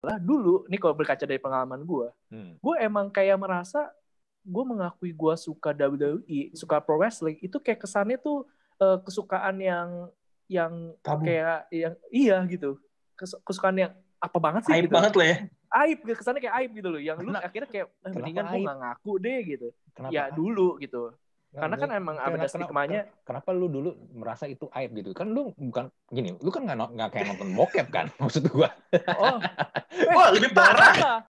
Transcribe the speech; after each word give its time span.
dulu 0.00 0.62
nih 0.66 0.78
kalau 0.78 0.94
berkaca 0.94 1.26
dari 1.26 1.38
pengalaman 1.38 1.82
gue, 1.82 2.08
Hmm. 2.30 2.52
gue 2.56 2.74
emang 2.78 3.08
kayak 3.08 3.34
merasa 3.34 3.90
gue 4.40 4.64
mengakui 4.64 5.10
gue 5.10 5.34
suka 5.36 5.74
WWE, 5.74 6.54
suka 6.54 6.78
pro 6.78 6.96
wrestling 6.96 7.36
itu 7.38 7.58
kayak 7.58 7.82
kesannya 7.82 8.16
tuh 8.16 8.46
eh, 8.76 8.98
kesukaan 9.02 9.58
yang 9.58 10.06
yang 10.46 10.94
Tabu. 11.02 11.26
kayak 11.26 11.66
yang 11.68 11.94
iya 12.08 12.38
gitu, 12.46 12.78
Kes- 13.12 13.36
kesukaan 13.42 13.74
yang 13.76 13.92
apa 14.18 14.38
banget 14.38 14.62
sih 14.64 14.72
Aib 14.72 14.86
gitu. 14.86 14.94
banget 14.94 15.12
lah 15.12 15.26
ya. 15.26 15.36
Aib 15.68 15.98
kesannya 16.06 16.40
kayak 16.40 16.56
aib 16.56 16.70
gitu 16.72 16.88
loh, 16.88 17.02
yang 17.02 17.18
lu 17.18 17.28
Kenapa- 17.28 17.44
akhirnya 17.44 17.68
kayak 17.68 17.86
eh, 17.90 18.12
mendingan 18.14 18.44
gue 18.46 18.54
aib? 18.54 18.64
nggak 18.64 18.78
ngaku 18.80 19.12
deh 19.18 19.38
gitu. 19.44 19.68
Kenapa? 19.92 20.12
Ya 20.14 20.24
dulu 20.30 20.78
gitu. 20.78 21.02
Karena 21.48 21.80
kan 21.80 21.88
gua- 21.88 21.96
emang 21.96 22.16
kenapa- 22.16 22.28
ada 22.28 22.36
kenapa- 22.36 22.52
stigmanya. 22.52 23.00
Kenapa 23.24 23.48
lu 23.56 23.66
dulu 23.66 23.90
merasa 24.12 24.44
itu 24.44 24.68
aib 24.68 24.92
gitu? 24.94 25.16
Kan 25.16 25.32
lu 25.32 25.48
bukan 25.56 25.88
gini, 26.12 26.36
lu 26.36 26.52
kan 26.52 26.68
nggak 26.68 26.92
nggak 26.92 27.08
kayak 27.08 27.26
nonton 27.32 27.50
bokep 27.56 27.86
kan? 27.88 28.06
Maksud 28.20 28.52
gua. 28.52 28.68
Oh, 29.16 29.40
Wah, 30.16 30.28
lebih 30.28 30.52
parah. 30.52 31.24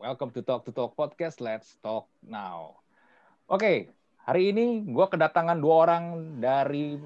Welcome 0.00 0.34
to 0.34 0.42
Talk 0.42 0.66
to 0.66 0.72
Talk 0.72 0.98
Podcast. 0.98 1.38
Let's 1.38 1.78
talk 1.78 2.10
now. 2.20 2.80
Oke, 3.46 3.92
hari 4.18 4.50
ini 4.50 4.82
gue 4.88 5.06
kedatangan 5.06 5.60
dua 5.60 5.74
orang 5.84 6.04
dari 6.40 6.96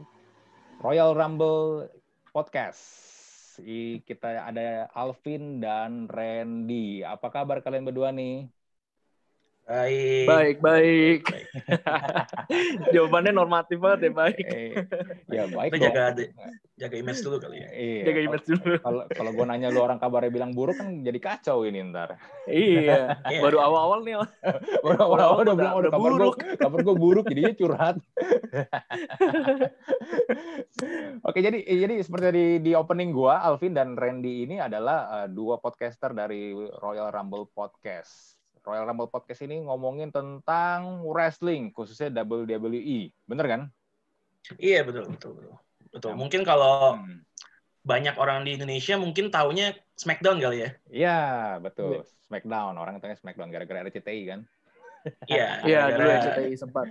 Royal 0.78 1.12
Rumble 1.12 1.90
Podcast. 2.30 3.12
Kita 4.00 4.46
ada 4.46 4.86
Alvin 4.92 5.58
dan 5.58 6.06
Randy. 6.06 7.02
Apa 7.02 7.28
kabar 7.28 7.60
kalian 7.60 7.84
berdua 7.84 8.08
nih? 8.10 8.46
Baik. 9.64 10.28
Baik, 10.28 10.56
baik. 10.60 11.20
Jawabannya 12.94 13.32
normatif 13.32 13.80
banget 13.80 14.06
ya, 14.06 14.10
baik. 14.12 14.44
Eh, 14.44 14.76
ya 15.32 15.48
baik 15.48 15.72
Kita 15.72 15.88
jaga 15.88 16.04
jaga 16.76 16.96
image 17.00 17.24
dulu 17.24 17.40
kali 17.40 17.64
ya. 17.64 17.68
Iya. 17.72 18.02
Jaga 18.12 18.20
image 18.28 18.44
dulu. 18.44 18.76
Kalau 18.76 19.02
kalau 19.08 19.30
gue 19.32 19.44
nanya 19.48 19.72
lu 19.72 19.80
orang 19.80 19.96
kabarnya 19.96 20.28
bilang 20.28 20.52
buruk 20.52 20.76
kan 20.76 21.00
jadi 21.00 21.16
kacau 21.16 21.64
ini 21.64 21.80
ntar. 21.88 22.20
Iya, 22.44 23.16
Iya. 23.32 23.40
baru 23.40 23.64
awal-awal 23.64 24.04
nih. 24.04 24.20
Orang-orang 24.84 25.26
udah 25.32 25.40
udah- 25.40 25.56
bilang 25.56 25.74
udah 25.80 25.80
udah 25.80 25.90
kabar 25.96 26.10
buruk." 26.12 26.36
kabar 26.60 26.78
gue 26.84 26.96
buruk 27.00 27.24
jadinya 27.32 27.52
curhat. 27.56 27.96
Oke 31.24 31.40
jadi 31.40 31.56
eh, 31.64 31.80
jadi 31.80 32.04
seperti 32.04 32.28
di, 32.36 32.46
di 32.60 32.72
opening 32.76 33.16
gua 33.16 33.40
Alvin 33.40 33.72
dan 33.72 33.96
Randy 33.96 34.44
ini 34.44 34.60
adalah 34.60 35.24
eh, 35.24 35.28
dua 35.32 35.56
podcaster 35.56 36.12
dari 36.12 36.52
Royal 36.52 37.08
Rumble 37.08 37.48
Podcast. 37.48 38.33
Royal 38.64 38.88
Rumble 38.88 39.12
Podcast 39.12 39.44
ini 39.44 39.60
ngomongin 39.60 40.08
tentang 40.08 41.04
wrestling 41.04 41.68
khususnya 41.70 42.08
WWE. 42.10 43.12
Bener 43.28 43.46
kan? 43.46 43.60
Iya 44.56 44.84
betul 44.84 45.08
betul 45.12 45.32
betul. 45.36 45.54
Betul. 45.92 46.10
Ya. 46.12 46.16
Mungkin 46.18 46.40
kalau 46.42 46.98
Hmm. 46.98 47.22
banyak 47.84 48.16
orang 48.16 48.48
di 48.48 48.56
Indonesia 48.56 48.96
mungkin 48.96 49.28
taunya 49.28 49.76
Smackdown 49.94 50.40
kali 50.42 50.64
ya. 50.64 50.70
Iya, 50.90 51.20
betul. 51.62 52.02
Smackdown, 52.26 52.74
orang 52.80 52.98
tanya 52.98 53.14
Smackdown 53.14 53.52
gara-gara 53.52 53.84
RCTI 53.86 54.22
kan? 54.26 54.40
Iya. 55.28 55.60
Iya, 55.62 55.80
gara-gara 55.86 55.94
dulu 55.94 56.10
RCTI 56.18 56.54
sempat. 56.56 56.86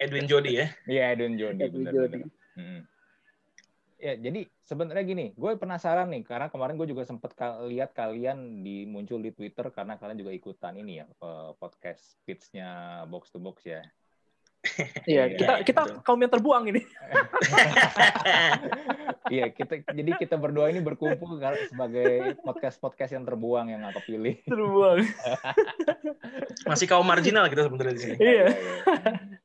Edwin 0.00 0.26
Jody 0.26 0.52
ya. 0.58 0.66
Iya, 0.88 1.02
Edwin 1.14 1.36
Jody. 1.38 1.60
Edwin 1.62 1.84
bener-bener. 1.86 2.08
Jody. 2.08 2.20
Hmm. 2.56 2.80
Ya, 4.00 4.16
jadi 4.16 4.48
sebenarnya 4.64 5.04
gini, 5.04 5.26
gue 5.36 5.60
penasaran 5.60 6.08
nih 6.08 6.24
karena 6.24 6.48
kemarin 6.48 6.80
gue 6.80 6.88
juga 6.88 7.04
sempet 7.04 7.36
ka- 7.36 7.60
lihat 7.68 7.92
kalian 7.92 8.64
di 8.64 8.88
muncul 8.88 9.20
di 9.20 9.28
Twitter 9.28 9.68
karena 9.68 10.00
kalian 10.00 10.16
juga 10.24 10.32
ikutan 10.32 10.72
ini 10.72 11.04
ya 11.04 11.06
eh, 11.06 11.50
podcast 11.60 12.16
pitch-nya 12.24 13.04
box 13.12 13.28
to 13.28 13.36
box 13.36 13.60
ya. 13.68 13.84
Iya, 15.08 15.24
Iya, 15.24 15.24
kita 15.36 15.52
kita 15.64 15.80
betul. 15.84 16.00
kaum 16.04 16.20
yang 16.20 16.32
terbuang 16.32 16.64
ini. 16.72 16.80
Iya, 19.30 19.46
kita 19.54 19.78
jadi 19.94 20.10
kita 20.18 20.34
berdua 20.34 20.74
ini 20.74 20.82
berkumpul 20.82 21.38
sebagai 21.70 22.34
podcast-podcast 22.42 23.14
yang 23.14 23.22
terbuang 23.22 23.70
yang 23.70 23.86
nggak 23.86 24.02
kepilih. 24.02 24.42
Terbuang. 24.42 25.06
Masih 26.70 26.90
kaum 26.90 27.06
marginal 27.06 27.46
kita 27.46 27.70
sebenarnya 27.70 27.94
di 27.94 28.02
sini. 28.02 28.16
Iya. 28.18 28.46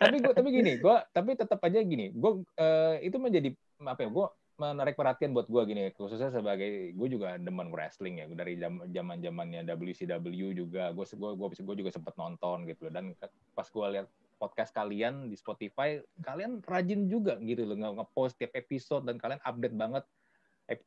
tapi 0.02 0.26
gue 0.26 0.34
tapi 0.34 0.50
gini, 0.50 0.82
gue 0.82 0.96
tapi 1.14 1.38
tetap 1.38 1.62
aja 1.62 1.86
gini, 1.86 2.10
gue 2.18 2.32
eh, 2.58 3.06
itu 3.06 3.18
menjadi 3.22 3.54
apa 3.86 4.02
ya? 4.02 4.10
Gue 4.10 4.26
menarik 4.56 4.96
perhatian 4.96 5.36
buat 5.36 5.48
gue 5.52 5.62
gini, 5.68 5.92
khususnya 5.92 6.32
sebagai 6.32 6.96
gue 6.96 7.08
juga 7.12 7.36
demen 7.36 7.70
wrestling 7.70 8.24
ya 8.24 8.26
dari 8.32 8.56
zaman 8.92 9.20
zamannya 9.20 9.68
WCW 9.68 10.56
juga, 10.56 10.96
gue 10.96 11.06
gue 11.06 11.32
gue 11.36 11.48
gue 11.52 11.76
juga 11.84 11.92
sempet 11.92 12.16
nonton 12.16 12.64
gitu 12.70 12.88
loh. 12.88 12.94
dan 12.96 13.12
pas 13.52 13.68
gue 13.68 13.88
lihat 14.00 14.08
podcast 14.36 14.72
kalian 14.72 15.28
di 15.28 15.36
Spotify, 15.36 16.00
kalian 16.24 16.64
rajin 16.64 17.08
juga 17.08 17.36
gitu 17.44 17.64
loh 17.64 17.76
nge- 17.80 17.96
nge-post 18.04 18.36
tiap 18.40 18.52
episode 18.56 19.04
dan 19.08 19.20
kalian 19.20 19.40
update 19.44 19.76
banget 19.76 20.04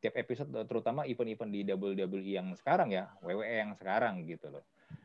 tiap 0.03 0.15
episode 0.19 0.51
terutama 0.67 1.07
event-event 1.07 1.53
di 1.55 1.61
WWE 1.63 2.33
yang 2.35 2.49
sekarang 2.59 2.91
ya, 2.91 3.09
WWE 3.23 3.69
yang 3.69 3.73
sekarang 3.79 4.27
gitu 4.27 4.51
loh. 4.51 4.65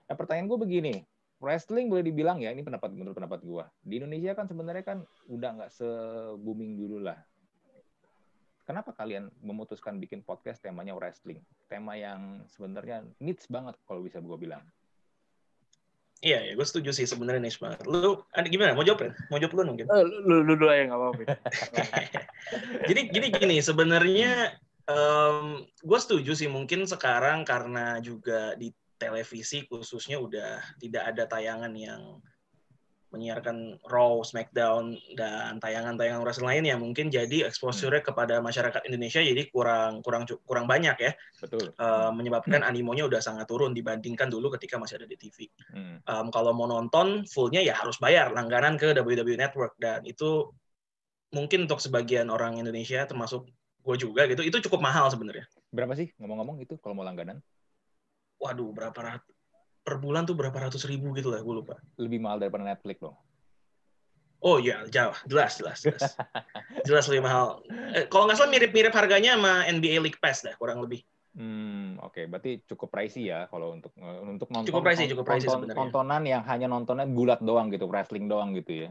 Nah 0.10 0.16
pertanyaan 0.18 0.50
gue 0.50 0.60
begini, 0.60 0.96
wrestling 1.44 1.92
boleh 1.92 2.08
dibilang 2.08 2.40
ya 2.40 2.56
ini 2.56 2.64
pendapat 2.64 2.96
menurut 2.96 3.20
pendapat 3.20 3.44
gua 3.44 3.68
di 3.84 4.00
Indonesia 4.00 4.32
kan 4.32 4.48
sebenarnya 4.48 4.84
kan 4.88 4.98
udah 5.28 5.50
nggak 5.60 5.72
se 5.76 5.84
booming 6.40 6.80
dulu 6.80 7.04
lah 7.04 7.20
kenapa 8.64 8.96
kalian 8.96 9.30
memutuskan 9.44 10.00
bikin 10.00 10.24
podcast 10.24 10.64
temanya 10.64 10.96
wrestling 10.96 11.40
tema 11.68 11.96
yang 12.00 12.44
sebenarnya 12.52 13.04
needs 13.20 13.48
banget 13.48 13.76
kalau 13.88 14.04
bisa 14.04 14.20
gua 14.24 14.40
bilang 14.40 14.64
Iya, 16.24 16.40
ya, 16.40 16.52
gue 16.56 16.64
setuju 16.64 16.96
sih 16.96 17.04
sebenarnya 17.04 17.44
nih 17.44 17.52
banget. 17.60 17.84
Lu 17.84 18.24
ada 18.32 18.48
gimana? 18.48 18.72
Mau 18.72 18.88
jawab 18.88 19.04
ya? 19.04 19.12
Mau 19.28 19.44
jawab 19.44 19.60
lu 19.60 19.76
mungkin? 19.76 19.92
Eh, 19.92 20.04
Lu 20.24 20.40
lu 20.40 20.56
dulu 20.56 20.72
aja 20.72 20.88
nggak 20.88 20.96
apa-apa. 20.96 21.24
jadi 22.88 23.02
gini 23.12 23.28
gini 23.28 23.58
sebenarnya 23.60 24.56
gue 25.84 26.00
setuju 26.00 26.32
sih 26.36 26.48
mungkin 26.52 26.84
sekarang 26.88 27.48
karena 27.48 28.00
juga 28.00 28.56
di 28.56 28.72
televisi 28.96 29.68
khususnya 29.68 30.20
udah 30.20 30.64
tidak 30.80 31.04
ada 31.12 31.24
tayangan 31.28 31.76
yang 31.76 32.24
menyiarkan 33.14 33.78
Raw, 33.86 34.26
SmackDown 34.26 34.98
dan 35.14 35.62
tayangan-tayangan 35.62 36.26
wrestling 36.26 36.50
lain 36.50 36.64
yang 36.66 36.80
mungkin 36.82 37.14
jadi 37.14 37.46
exposure 37.46 37.94
kepada 38.02 38.42
masyarakat 38.42 38.82
Indonesia 38.90 39.22
jadi 39.22 39.46
kurang 39.54 40.02
kurang 40.02 40.26
kurang 40.44 40.66
banyak 40.66 40.98
ya. 40.98 41.12
Betul. 41.38 41.78
Eh, 41.78 42.12
menyebabkan 42.12 42.66
animonya 42.66 43.06
udah 43.06 43.22
sangat 43.22 43.46
turun 43.46 43.78
dibandingkan 43.78 44.34
dulu 44.34 44.50
ketika 44.58 44.82
masih 44.82 44.98
ada 44.98 45.06
di 45.06 45.16
TV. 45.16 45.46
Hmm. 45.70 46.02
Em, 46.02 46.28
kalau 46.34 46.58
mau 46.58 46.66
nonton 46.66 47.30
fullnya 47.30 47.62
ya 47.62 47.78
harus 47.78 48.02
bayar 48.02 48.34
langganan 48.34 48.82
ke 48.82 48.98
WWE 48.98 49.38
Network 49.38 49.78
dan 49.78 50.02
itu 50.10 50.50
mungkin 51.30 51.70
untuk 51.70 51.78
sebagian 51.78 52.34
orang 52.34 52.58
Indonesia 52.58 53.06
termasuk 53.06 53.46
gue 53.84 53.96
juga 54.00 54.26
gitu 54.26 54.42
itu 54.42 54.58
cukup 54.70 54.82
mahal 54.82 55.12
sebenarnya. 55.14 55.46
berapa 55.74 55.94
sih? 55.98 56.10
Ngomong-ngomong 56.18 56.62
itu 56.66 56.78
kalau 56.82 56.98
mau 56.98 57.06
langganan? 57.06 57.42
Waduh 58.42 58.74
berapa 58.74 58.96
rat 58.98 59.24
per 59.84 60.00
bulan 60.00 60.24
tuh 60.24 60.34
berapa 60.34 60.56
ratus 60.56 60.88
ribu 60.88 61.12
gitu 61.14 61.28
lah 61.28 61.44
gue 61.44 61.54
lupa. 61.60 61.76
lebih 62.00 62.24
mahal 62.24 62.40
daripada 62.40 62.64
Netflix 62.64 63.04
loh 63.04 63.20
Oh 64.44 64.60
iya 64.60 64.84
jauh 64.92 65.16
jelas 65.24 65.56
jelas 65.56 65.80
jelas 65.80 66.04
jelas 66.88 67.06
lebih 67.08 67.24
mahal. 67.24 67.64
Eh, 67.96 68.12
kalau 68.12 68.28
nggak 68.28 68.36
salah 68.36 68.52
mirip-mirip 68.52 68.92
harganya 68.92 69.40
sama 69.40 69.64
NBA 69.72 70.04
League 70.04 70.20
Pass 70.20 70.44
dah 70.44 70.52
kurang 70.60 70.84
lebih. 70.84 71.00
Hmm, 71.32 71.96
oke, 72.04 72.28
berarti 72.28 72.60
cukup 72.68 72.92
pricey 72.92 73.32
ya 73.32 73.48
kalau 73.48 73.72
untuk 73.72 73.96
untuk 74.28 74.52
nonton 74.52 74.68
Cukup 74.68 74.84
pricey, 74.84 75.08
cukup 75.08 75.26
pricey 75.26 75.48
nonton- 75.48 75.64
sebenarnya. 75.66 75.80
tontonan 75.80 76.24
yang 76.28 76.44
hanya 76.44 76.68
nontonnya 76.68 77.08
gulat 77.08 77.40
doang 77.40 77.72
gitu, 77.72 77.88
wrestling 77.88 78.28
doang 78.28 78.52
gitu 78.52 78.86
ya. 78.86 78.90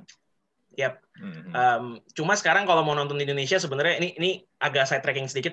Yap. 0.75 1.05
Hmm, 1.21 1.37
hmm. 1.37 1.53
Um, 1.53 1.85
cuma 2.17 2.33
sekarang 2.33 2.65
kalau 2.65 2.81
mau 2.81 2.97
nonton 2.97 3.21
di 3.21 3.29
Indonesia 3.29 3.61
sebenarnya 3.61 4.01
ini 4.01 4.09
ini 4.17 4.31
agak 4.57 4.89
side 4.89 5.05
tracking 5.05 5.29
sedikit. 5.29 5.53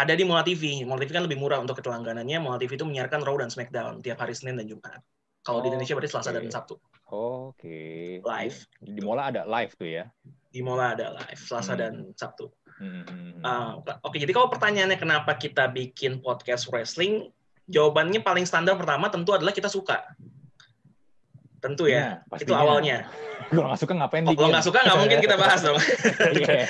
Ada 0.00 0.16
di 0.16 0.24
Mola 0.24 0.40
TV. 0.40 0.80
Mola 0.88 0.96
TV 0.96 1.12
kan 1.12 1.28
lebih 1.28 1.36
murah 1.36 1.60
untuk 1.60 1.76
ketelangganannya. 1.76 2.40
Mola 2.40 2.56
TV 2.56 2.72
itu 2.72 2.88
menyiarkan 2.88 3.20
Raw 3.20 3.36
dan 3.36 3.52
SmackDown 3.52 4.00
tiap 4.00 4.16
hari 4.16 4.32
Senin 4.32 4.56
dan 4.56 4.64
Jumat. 4.64 4.96
Kalau 5.44 5.60
di 5.60 5.68
Oh, 5.68 5.76
Indonesia 5.76 5.92
berarti 5.92 6.08
Selasa 6.08 6.30
oke. 6.32 6.36
dan 6.40 6.44
Sabtu. 6.48 6.74
Oke. 7.12 7.80
Live. 8.24 8.58
Di, 8.80 8.96
di 8.96 9.00
Mola 9.04 9.28
ada 9.28 9.44
live 9.44 9.72
tuh 9.76 9.88
ya. 9.88 10.04
Di 10.24 10.60
Mola 10.64 10.96
ada 10.96 11.12
live 11.20 11.40
Selasa 11.40 11.76
Hmm. 11.76 11.80
dan 11.84 11.92
Sabtu. 12.16 12.48
Hmm. 12.80 13.44
Uh, 13.44 13.76
Oke, 14.00 14.16
jadi 14.16 14.32
kalau 14.32 14.48
pertanyaannya 14.48 14.96
kenapa 14.96 15.36
kita 15.36 15.68
bikin 15.68 16.24
podcast 16.24 16.64
wrestling, 16.72 17.28
jawabannya 17.68 18.24
paling 18.24 18.48
standar 18.48 18.72
pertama 18.80 19.12
tentu 19.12 19.36
adalah 19.36 19.52
kita 19.52 19.68
suka. 19.68 20.00
Tentu 21.60 21.84
ya, 21.86 22.24
Nah, 22.24 22.38
itu 22.40 22.52
awalnya. 22.56 23.04
Kalau 23.50 23.66
nggak 23.66 23.80
suka 23.82 23.92
ngapain 23.98 24.22
Oh, 24.22 24.32
kalau 24.32 24.48
nggak 24.54 24.62
suka 24.62 24.78
nggak 24.78 24.98
mungkin 25.02 25.18
kita 25.26 25.34
bahas 25.34 25.60
dong. 25.60 25.74
Iya. 26.38 26.62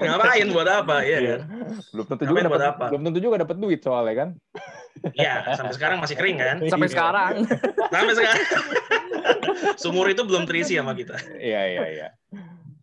Ngapain 0.00 0.46
buat 0.56 0.68
apa 0.72 0.96
ya? 1.04 1.18
Iya. 1.20 1.36
kan? 1.36 1.40
Belum 1.92 2.06
tentu 2.08 2.22
Ngapain 2.24 2.32
juga 2.32 2.40
buat 2.48 2.48
dapat 2.48 2.62
apa? 2.72 2.84
belum 2.88 3.02
tentu 3.04 3.18
juga 3.20 3.36
dapat 3.44 3.56
duit 3.60 3.80
soalnya 3.84 4.14
kan. 4.16 4.28
Ya, 5.12 5.34
sampai 5.52 5.74
sekarang 5.76 5.98
masih 6.00 6.16
kering 6.16 6.36
kan? 6.40 6.56
Sampai 6.64 6.88
Iya. 6.88 6.94
sekarang. 6.96 7.32
Sampai 7.92 8.14
sekarang. 8.16 8.42
Sumur 9.82 10.06
itu 10.08 10.22
belum 10.24 10.48
terisi 10.48 10.80
sama 10.80 10.96
kita. 10.96 11.12
Iya 11.36 11.60
iya 11.76 11.82
iya. 11.92 12.08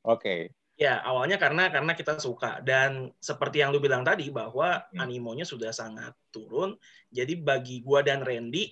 Oke. 0.06 0.53
Ya, 0.77 0.98
awalnya 1.01 1.38
karena 1.38 1.69
karena 1.69 1.94
kita 1.94 2.18
suka 2.18 2.57
dan 2.62 3.09
seperti 3.18 3.62
yang 3.62 3.69
lu 3.69 3.77
bilang 3.77 4.01
tadi 4.01 4.30
bahwa 4.30 4.86
animonya 4.94 5.45
sudah 5.45 5.69
sangat 5.69 6.13
turun. 6.30 6.77
Jadi 7.09 7.38
bagi 7.38 7.81
gua 7.81 8.01
dan 8.01 8.21
Randy 8.21 8.69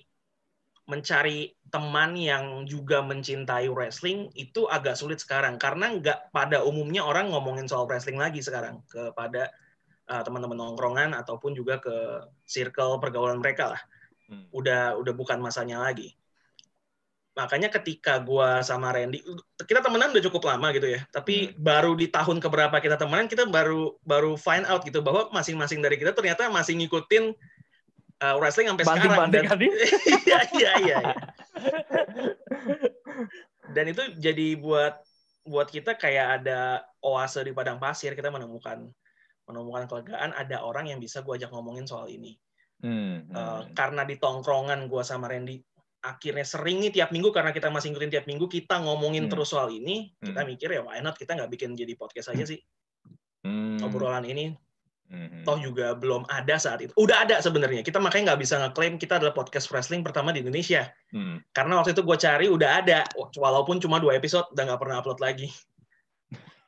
mencari 0.90 1.54
teman 1.70 2.18
yang 2.18 2.66
juga 2.66 2.98
mencintai 2.98 3.70
wrestling 3.70 4.26
itu 4.34 4.66
agak 4.66 4.98
sulit 4.98 5.22
sekarang 5.22 5.54
karena 5.54 5.94
nggak 5.94 6.34
pada 6.34 6.66
umumnya 6.66 7.06
orang 7.06 7.30
ngomongin 7.30 7.70
soal 7.70 7.86
wrestling 7.86 8.18
lagi 8.18 8.42
sekarang 8.42 8.82
kepada 8.90 9.54
uh, 10.10 10.22
teman-teman 10.26 10.58
nongkrongan 10.58 11.14
ataupun 11.14 11.54
juga 11.54 11.78
ke 11.78 12.26
circle 12.42 12.98
pergaulan 12.98 13.38
mereka 13.38 13.78
lah. 13.78 13.82
Hmm. 14.26 14.50
Udah 14.50 14.98
udah 14.98 15.14
bukan 15.14 15.38
masanya 15.38 15.78
lagi. 15.78 16.18
Makanya 17.38 17.70
ketika 17.70 18.18
gua 18.18 18.60
sama 18.66 18.90
Randy 18.90 19.22
kita 19.62 19.78
temenan 19.78 20.10
udah 20.10 20.24
cukup 20.26 20.50
lama 20.50 20.74
gitu 20.74 20.90
ya. 20.90 21.06
Tapi 21.14 21.54
hmm. 21.54 21.62
baru 21.62 21.94
di 21.94 22.10
tahun 22.10 22.42
keberapa 22.42 22.82
kita 22.82 22.98
temenan 22.98 23.30
kita 23.30 23.46
baru 23.46 23.94
baru 24.02 24.34
find 24.34 24.66
out 24.66 24.82
gitu 24.82 24.98
bahwa 24.98 25.30
masing-masing 25.30 25.78
dari 25.78 25.94
kita 25.94 26.10
ternyata 26.10 26.50
masih 26.50 26.74
ngikutin 26.82 27.30
uh, 28.20 28.36
wrestling 28.38 28.68
sampai 28.68 28.84
banding, 28.84 29.12
sekarang. 29.12 29.30
Dan, 29.32 29.44
iya, 30.28 30.40
iya, 30.54 30.72
iya. 30.84 31.00
dan 33.74 33.84
itu 33.88 34.02
jadi 34.20 34.56
buat 34.60 35.00
buat 35.44 35.68
kita 35.72 35.96
kayak 35.96 36.42
ada 36.42 36.84
oase 37.00 37.40
di 37.42 37.52
padang 37.56 37.80
pasir 37.80 38.12
kita 38.12 38.28
menemukan 38.28 38.86
menemukan 39.48 39.88
kelegaan 39.90 40.30
ada 40.36 40.62
orang 40.62 40.86
yang 40.92 41.00
bisa 41.02 41.24
gue 41.24 41.34
ajak 41.34 41.50
ngomongin 41.50 41.88
soal 41.88 42.06
ini 42.06 42.36
hmm, 42.84 43.32
hmm. 43.32 43.34
Uh, 43.34 43.62
karena 43.72 44.04
di 44.04 44.20
tongkrongan 44.20 44.86
gue 44.86 45.02
sama 45.02 45.26
Randy 45.26 45.58
akhirnya 46.00 46.46
sering 46.48 46.80
nih 46.80 46.92
tiap 46.96 47.12
minggu 47.12 47.28
karena 47.28 47.52
kita 47.52 47.68
masih 47.68 47.92
ngikutin 47.92 48.12
tiap 48.12 48.26
minggu 48.28 48.48
kita 48.48 48.80
ngomongin 48.80 49.28
hmm. 49.28 49.32
terus 49.32 49.52
soal 49.52 49.68
ini 49.68 50.12
kita 50.20 50.44
hmm. 50.44 50.48
mikir 50.54 50.68
ya 50.72 50.80
why 50.84 51.00
not 51.04 51.16
kita 51.16 51.36
nggak 51.36 51.50
bikin 51.52 51.76
jadi 51.76 51.92
podcast 51.96 52.32
aja 52.32 52.44
sih 52.48 52.60
hmm. 53.44 53.84
obrolan 53.84 54.24
ini 54.24 54.56
hmm 55.10 55.42
Toh 55.42 55.58
juga 55.58 55.98
belum 55.98 56.24
ada 56.30 56.56
saat 56.56 56.80
itu. 56.86 56.92
Udah 56.94 57.26
ada 57.26 57.42
sebenarnya. 57.42 57.82
Kita 57.82 57.98
makanya 57.98 58.32
nggak 58.32 58.40
bisa 58.40 58.54
ngeklaim 58.62 58.94
kita 58.96 59.18
adalah 59.18 59.34
podcast 59.34 59.68
wrestling 59.74 60.06
pertama 60.06 60.30
di 60.30 60.40
Indonesia. 60.40 60.86
Hmm. 61.10 61.42
Karena 61.50 61.82
waktu 61.82 61.92
itu 61.92 62.02
gue 62.06 62.16
cari 62.16 62.46
udah 62.46 62.70
ada, 62.84 63.02
walaupun 63.34 63.82
cuma 63.82 63.98
dua 63.98 64.14
episode, 64.14 64.46
udah 64.54 64.62
nggak 64.70 64.80
pernah 64.80 65.02
upload 65.02 65.18
lagi. 65.18 65.50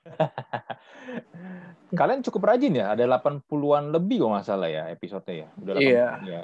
Kalian 1.98 2.24
cukup 2.24 2.48
rajin 2.48 2.72
ya, 2.72 2.96
ada 2.96 3.04
80-an 3.04 3.92
lebih 3.92 4.24
kok 4.24 4.30
nggak 4.32 4.46
salah 4.48 4.70
ya 4.72 4.88
episode 4.88 5.28
ya. 5.28 5.48
Udah 5.60 5.74
80, 5.76 5.84
iya. 5.84 6.08
Ya. 6.24 6.42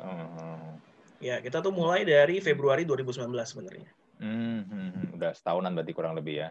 ya, 1.19 1.37
kita 1.41 1.65
tuh 1.65 1.73
mulai 1.73 2.05
dari 2.05 2.39
Februari 2.45 2.85
2019 2.85 3.33
sebenarnya. 3.49 3.89
Hmm, 4.19 4.67
hmm, 4.69 4.89
hmm, 4.93 5.07
udah 5.17 5.31
setahunan 5.33 5.73
berarti 5.73 5.93
kurang 5.97 6.15
lebih 6.19 6.45
ya. 6.45 6.51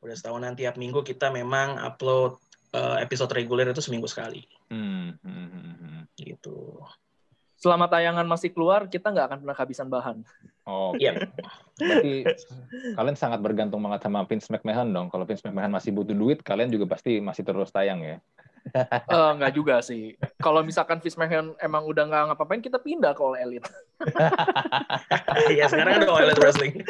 Udah 0.00 0.14
setahunan 0.16 0.56
tiap 0.56 0.80
minggu 0.80 1.04
kita 1.04 1.28
memang 1.28 1.76
upload 1.76 2.40
uh, 2.74 2.96
episode 3.00 3.32
reguler 3.32 3.68
itu 3.70 3.80
seminggu 3.84 4.08
sekali. 4.10 4.44
Hmm, 4.68 5.16
hmm, 5.20 5.48
hmm, 5.48 5.74
hmm. 5.78 6.00
Gitu. 6.18 6.82
Selama 7.58 7.90
tayangan 7.90 8.22
masih 8.22 8.54
keluar, 8.54 8.86
kita 8.86 9.10
nggak 9.10 9.26
akan 9.34 9.38
pernah 9.42 9.56
kehabisan 9.58 9.88
bahan. 9.90 10.22
Oh, 10.62 10.94
iya. 10.94 11.26
Berarti 11.74 12.22
kalian 12.94 13.18
sangat 13.18 13.42
bergantung 13.42 13.82
banget 13.82 14.06
sama 14.06 14.22
Vince 14.30 14.46
McMahon 14.46 14.94
dong. 14.94 15.06
Kalau 15.10 15.26
Vince 15.26 15.42
McMahon 15.42 15.74
masih 15.74 15.90
butuh 15.90 16.14
duit, 16.14 16.38
kalian 16.46 16.70
juga 16.70 16.86
pasti 16.86 17.18
masih 17.18 17.42
terus 17.42 17.74
tayang 17.74 17.98
ya. 18.04 18.16
Uh, 19.08 19.30
nggak 19.38 19.52
juga 19.54 19.80
sih. 19.84 20.14
Kalau 20.40 20.60
misalkan 20.62 21.00
Vince 21.00 21.16
McMahon 21.16 21.54
emang 21.62 21.84
udah 21.86 22.04
nggak 22.08 22.22
ngapa-ngapain, 22.32 22.62
kita 22.64 22.78
pindah 22.80 23.12
ke 23.16 23.22
All 23.22 23.36
Elite. 23.38 23.68
Iya, 25.48 25.70
sekarang 25.70 26.02
ada 26.02 26.06
All 26.10 26.24
Elite 26.28 26.40
Wrestling. 26.42 26.72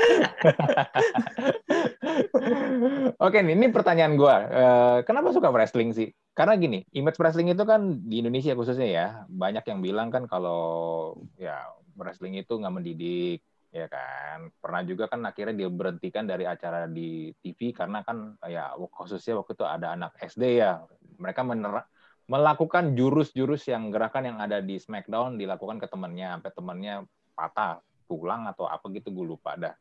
Oke, 3.24 3.38
nih, 3.42 3.54
ini 3.54 3.66
pertanyaan 3.70 4.14
gue. 4.18 4.34
Uh, 4.50 4.98
kenapa 5.04 5.30
suka 5.34 5.50
wrestling 5.52 5.90
sih? 5.94 6.10
Karena 6.32 6.54
gini, 6.54 6.86
image 6.94 7.18
wrestling 7.18 7.50
itu 7.50 7.64
kan 7.66 7.98
di 8.06 8.22
Indonesia 8.22 8.54
khususnya 8.54 8.88
ya, 8.88 9.06
banyak 9.26 9.64
yang 9.66 9.80
bilang 9.82 10.08
kan 10.08 10.24
kalau 10.30 11.14
ya 11.34 11.66
wrestling 11.98 12.38
itu 12.38 12.54
nggak 12.54 12.74
mendidik, 12.74 13.42
ya 13.72 13.86
kan. 13.88 14.52
Pernah 14.60 14.82
juga 14.88 15.04
kan 15.10 15.20
akhirnya 15.24 15.66
dia 15.66 15.70
berhentikan 15.70 16.24
dari 16.24 16.44
acara 16.44 16.88
di 16.88 17.32
TV 17.40 17.72
karena 17.72 18.02
kan 18.02 18.36
ya 18.46 18.72
khususnya 18.76 19.38
waktu 19.40 19.52
itu 19.56 19.64
ada 19.66 19.94
anak 19.94 20.16
SD 20.18 20.60
ya, 20.60 20.82
mereka 21.20 21.44
mener 21.44 21.84
melakukan 22.28 22.92
jurus-jurus 22.92 23.64
yang 23.72 23.88
gerakan 23.88 24.34
yang 24.34 24.38
ada 24.38 24.60
di 24.60 24.76
SmackDown 24.76 25.40
dilakukan 25.40 25.80
ke 25.80 25.88
temannya, 25.88 26.36
sampai 26.36 26.52
temannya 26.52 26.94
patah, 27.32 27.80
pulang 28.04 28.44
atau 28.44 28.68
apa 28.68 28.84
gitu 28.92 29.08
gue 29.12 29.26
lupa 29.32 29.56
dah 29.56 29.72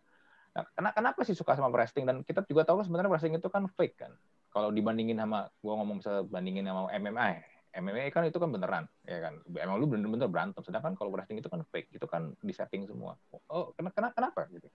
Nah, 0.57 0.93
kenapa 0.93 1.21
sih 1.21 1.37
suka 1.37 1.53
sama 1.53 1.69
wrestling 1.69 2.09
dan 2.09 2.25
kita 2.25 2.41
juga 2.49 2.65
tahu 2.65 2.81
sebenarnya 2.81 3.13
wrestling 3.13 3.37
itu 3.37 3.45
kan 3.45 3.69
fake 3.69 3.97
kan. 4.01 4.11
Kalau 4.49 4.73
dibandingin 4.73 5.21
sama 5.21 5.45
gua 5.61 5.77
ngomong 5.77 6.01
misalnya 6.01 6.25
bandingin 6.25 6.65
sama 6.65 6.89
MMA, 6.97 7.29
MMA 7.77 8.09
kan 8.09 8.25
itu 8.25 8.41
kan 8.41 8.49
beneran, 8.49 8.89
ya 9.05 9.29
kan. 9.29 9.33
Emang 9.61 9.77
lu 9.77 9.85
bener-bener 9.85 10.25
berantem. 10.25 10.65
Sedangkan 10.65 10.97
kalau 10.97 11.13
wrestling 11.13 11.37
itu 11.37 11.49
kan 11.49 11.61
fake, 11.69 11.93
itu 11.93 12.05
kan 12.09 12.33
disetting 12.41 12.89
semua. 12.89 13.13
Oh, 13.47 13.69
kenapa 13.77 14.09
kenapa 14.17 14.41
gitu? 14.49 14.65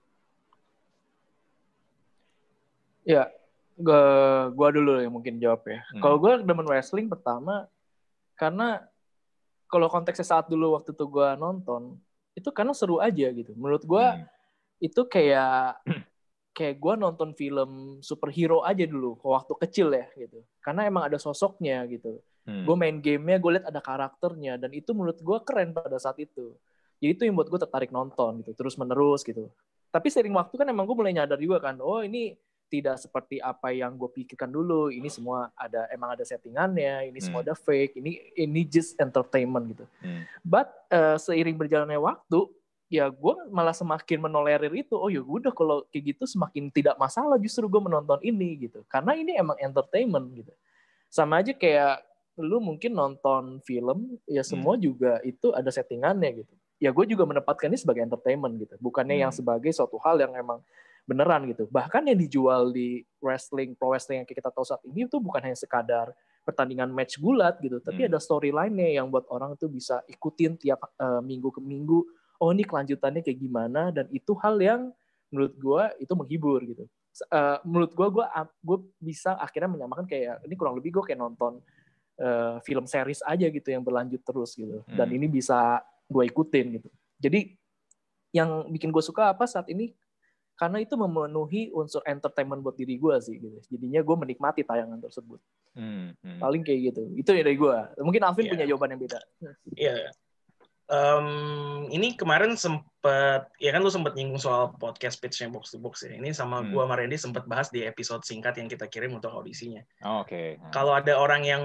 Ya, 3.02 3.26
gua, 3.74 4.02
gua 4.54 4.68
dulu 4.70 5.02
yang 5.02 5.10
mungkin 5.10 5.42
jawab 5.42 5.66
ya. 5.66 5.82
Hmm. 5.90 5.98
Kalau 5.98 6.16
gua 6.22 6.38
demen 6.38 6.66
wrestling 6.70 7.10
pertama 7.10 7.66
karena 8.38 8.86
kalau 9.66 9.90
konteksnya 9.90 10.38
saat 10.38 10.46
dulu 10.46 10.78
waktu 10.78 10.94
itu 10.94 11.04
gua 11.10 11.34
nonton, 11.34 11.98
itu 12.38 12.48
karena 12.54 12.70
seru 12.70 13.02
aja 13.02 13.26
gitu. 13.34 13.50
Menurut 13.58 13.82
gua 13.82 14.14
hmm 14.14 14.30
itu 14.82 15.06
kayak 15.06 15.78
kayak 16.58 16.76
gue 16.82 16.94
nonton 16.98 17.30
film 17.38 18.02
superhero 18.02 18.66
aja 18.66 18.82
dulu 18.82 19.14
waktu 19.22 19.54
kecil 19.62 19.94
ya 19.94 20.10
gitu 20.18 20.42
karena 20.58 20.90
emang 20.90 21.06
ada 21.06 21.16
sosoknya 21.22 21.86
gitu 21.86 22.18
hmm. 22.46 22.64
gue 22.66 22.76
main 22.76 22.96
gamenya 22.98 23.38
gue 23.38 23.50
lihat 23.58 23.66
ada 23.68 23.80
karakternya 23.80 24.58
dan 24.58 24.70
itu 24.74 24.90
menurut 24.92 25.18
gue 25.18 25.38
keren 25.46 25.74
pada 25.74 25.96
saat 25.98 26.18
itu 26.18 26.54
jadi 27.02 27.18
itu 27.18 27.22
yang 27.26 27.34
buat 27.34 27.50
gue 27.50 27.60
tertarik 27.60 27.90
nonton 27.90 28.42
gitu 28.42 28.52
terus 28.54 28.74
menerus 28.78 29.26
gitu 29.26 29.50
tapi 29.92 30.08
sering 30.08 30.32
waktu 30.32 30.54
kan 30.56 30.66
emang 30.66 30.88
gue 30.88 30.96
mulai 30.96 31.12
nyadar 31.12 31.36
juga 31.36 31.60
kan 31.60 31.76
oh 31.82 32.00
ini 32.00 32.38
tidak 32.72 32.96
seperti 32.96 33.36
apa 33.36 33.68
yang 33.68 34.00
gue 34.00 34.08
pikirkan 34.08 34.48
dulu 34.48 34.88
ini 34.88 35.12
semua 35.12 35.52
ada 35.52 35.84
emang 35.92 36.16
ada 36.16 36.24
settingannya 36.24 37.12
ini 37.12 37.20
hmm. 37.20 37.26
semua 37.28 37.44
ada 37.44 37.52
fake 37.52 38.00
ini 38.00 38.16
ini 38.32 38.64
just 38.64 38.96
entertainment 38.96 39.76
gitu 39.76 39.84
hmm. 40.00 40.24
but 40.40 40.72
uh, 40.88 41.20
seiring 41.20 41.60
berjalannya 41.60 42.00
waktu 42.00 42.48
ya 42.88 43.08
gue 43.08 43.34
malah 43.52 43.76
semakin 43.76 44.20
menolerir 44.20 44.72
itu 44.72 44.96
oh 44.96 45.08
ya 45.12 45.20
udah 45.20 45.52
kalau 45.52 45.84
kayak 45.92 46.16
gitu 46.16 46.24
semakin 46.28 46.72
tidak 46.72 46.96
masalah 46.96 47.36
justru 47.36 47.68
gue 47.68 47.80
menonton 47.80 48.20
ini 48.24 48.68
gitu 48.68 48.84
karena 48.88 49.16
ini 49.16 49.36
emang 49.36 49.56
entertainment 49.60 50.28
gitu 50.32 50.52
sama 51.12 51.44
aja 51.44 51.52
kayak 51.52 52.00
lu 52.40 52.64
mungkin 52.64 52.96
nonton 52.96 53.60
film 53.60 54.16
ya 54.24 54.40
semua 54.40 54.76
hmm. 54.76 54.82
juga 54.82 55.12
itu 55.20 55.52
ada 55.52 55.68
settingannya 55.68 56.44
gitu 56.44 56.54
ya 56.80 56.90
gue 56.90 57.04
juga 57.04 57.28
menempatkan 57.28 57.68
ini 57.68 57.78
sebagai 57.78 58.02
entertainment 58.02 58.56
gitu 58.56 58.74
bukannya 58.80 59.20
hmm. 59.20 59.24
yang 59.28 59.32
sebagai 59.32 59.70
suatu 59.70 60.00
hal 60.00 60.16
yang 60.16 60.32
emang 60.32 60.64
beneran 61.04 61.44
gitu 61.50 61.68
bahkan 61.68 62.00
yang 62.08 62.16
dijual 62.16 62.72
di 62.72 63.04
wrestling 63.20 63.76
pro 63.76 63.92
wrestling 63.92 64.24
yang 64.24 64.28
kita 64.28 64.48
tahu 64.48 64.64
saat 64.64 64.80
ini 64.88 65.04
itu 65.04 65.20
bukan 65.20 65.44
hanya 65.44 65.58
sekadar 65.58 66.14
pertandingan 66.42 66.88
match 66.88 67.20
gulat 67.20 67.60
gitu 67.60 67.78
tapi 67.84 68.06
hmm. 68.06 68.08
ada 68.14 68.18
storyline-nya 68.18 68.96
yang 68.96 69.12
buat 69.12 69.28
orang 69.28 69.54
tuh 69.60 69.68
bisa 69.68 70.00
ikutin 70.08 70.56
tiap 70.56 70.80
uh, 70.98 71.20
minggu 71.20 71.52
ke 71.52 71.60
minggu 71.60 72.02
oh 72.42 72.50
ini 72.50 72.64
kelanjutannya 72.66 73.20
kayak 73.22 73.38
gimana 73.38 73.94
dan 73.94 74.08
itu 74.10 74.34
hal 74.40 74.58
yang 74.58 74.90
menurut 75.30 75.54
gue 75.54 75.82
itu 76.02 76.12
menghibur 76.18 76.60
gitu 76.66 76.84
uh, 77.30 77.62
menurut 77.62 77.92
gue 77.94 78.08
gue 78.08 78.26
gue 78.64 78.78
bisa 78.98 79.38
akhirnya 79.38 79.70
menyamakan 79.70 80.04
kayak 80.08 80.42
ini 80.48 80.54
kurang 80.58 80.74
lebih 80.74 80.98
gue 80.98 81.04
kayak 81.12 81.20
nonton 81.22 81.62
uh, 82.20 82.58
film 82.66 82.84
series 82.84 83.22
aja 83.24 83.46
gitu 83.48 83.68
yang 83.70 83.80
berlanjut 83.80 84.20
terus 84.24 84.56
gitu 84.58 84.82
dan 84.92 85.08
hmm. 85.08 85.16
ini 85.16 85.26
bisa 85.30 85.80
gue 86.10 86.24
ikutin 86.28 86.80
gitu 86.80 86.88
jadi 87.22 87.54
yang 88.32 88.68
bikin 88.72 88.88
gue 88.88 89.04
suka 89.04 89.32
apa 89.32 89.44
saat 89.44 89.68
ini 89.68 89.92
karena 90.56 90.78
itu 90.84 90.94
memenuhi 90.94 91.72
unsur 91.72 92.04
entertainment 92.04 92.60
buat 92.60 92.76
diri 92.76 93.00
gue 93.00 93.16
sih 93.24 93.36
gitu 93.40 93.58
jadinya 93.72 94.00
gue 94.04 94.16
menikmati 94.16 94.60
tayangan 94.64 95.00
tersebut 95.00 95.40
hmm, 95.76 96.16
hmm. 96.20 96.40
paling 96.40 96.62
kayak 96.64 96.92
gitu 96.92 97.02
itu 97.16 97.30
ya 97.32 97.42
dari 97.44 97.56
gue 97.56 97.76
mungkin 98.04 98.22
Alvin 98.24 98.48
yeah. 98.48 98.52
punya 98.52 98.66
jawaban 98.68 98.92
yang 98.96 99.02
beda 99.04 99.20
iya 99.76 99.94
yeah 100.08 100.12
um, 100.92 101.28
ini 101.88 102.14
kemarin 102.14 102.54
sempat 102.54 103.48
ya 103.56 103.72
kan 103.72 103.80
lu 103.80 103.90
sempat 103.90 104.12
nyinggung 104.12 104.38
soal 104.38 104.76
podcast 104.76 105.18
pitchnya 105.18 105.48
box 105.48 105.72
to 105.72 105.78
box 105.80 106.04
ya. 106.04 106.14
Ini 106.14 106.36
sama 106.36 106.62
hmm. 106.62 106.70
gua 106.76 106.84
sama 106.86 106.94
Randy 107.00 107.16
sempat 107.18 107.44
bahas 107.48 107.72
di 107.72 107.82
episode 107.82 108.22
singkat 108.22 108.60
yang 108.60 108.68
kita 108.68 108.86
kirim 108.86 109.16
untuk 109.16 109.32
audisinya. 109.32 109.82
Oh, 110.04 110.22
Oke. 110.22 110.28
Okay. 110.28 110.48
Hmm. 110.60 110.70
Kalau 110.70 110.92
ada 110.92 111.16
orang 111.16 111.42
yang 111.42 111.64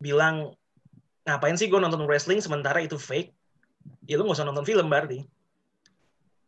bilang 0.00 0.54
ngapain 1.24 1.56
sih 1.56 1.70
gue 1.70 1.80
nonton 1.80 2.04
wrestling 2.04 2.40
sementara 2.40 2.80
itu 2.84 3.00
fake, 3.00 3.32
ya 4.04 4.20
lu 4.20 4.28
nggak 4.28 4.36
usah 4.38 4.48
nonton 4.48 4.66
film 4.66 4.86
berarti. 4.90 5.24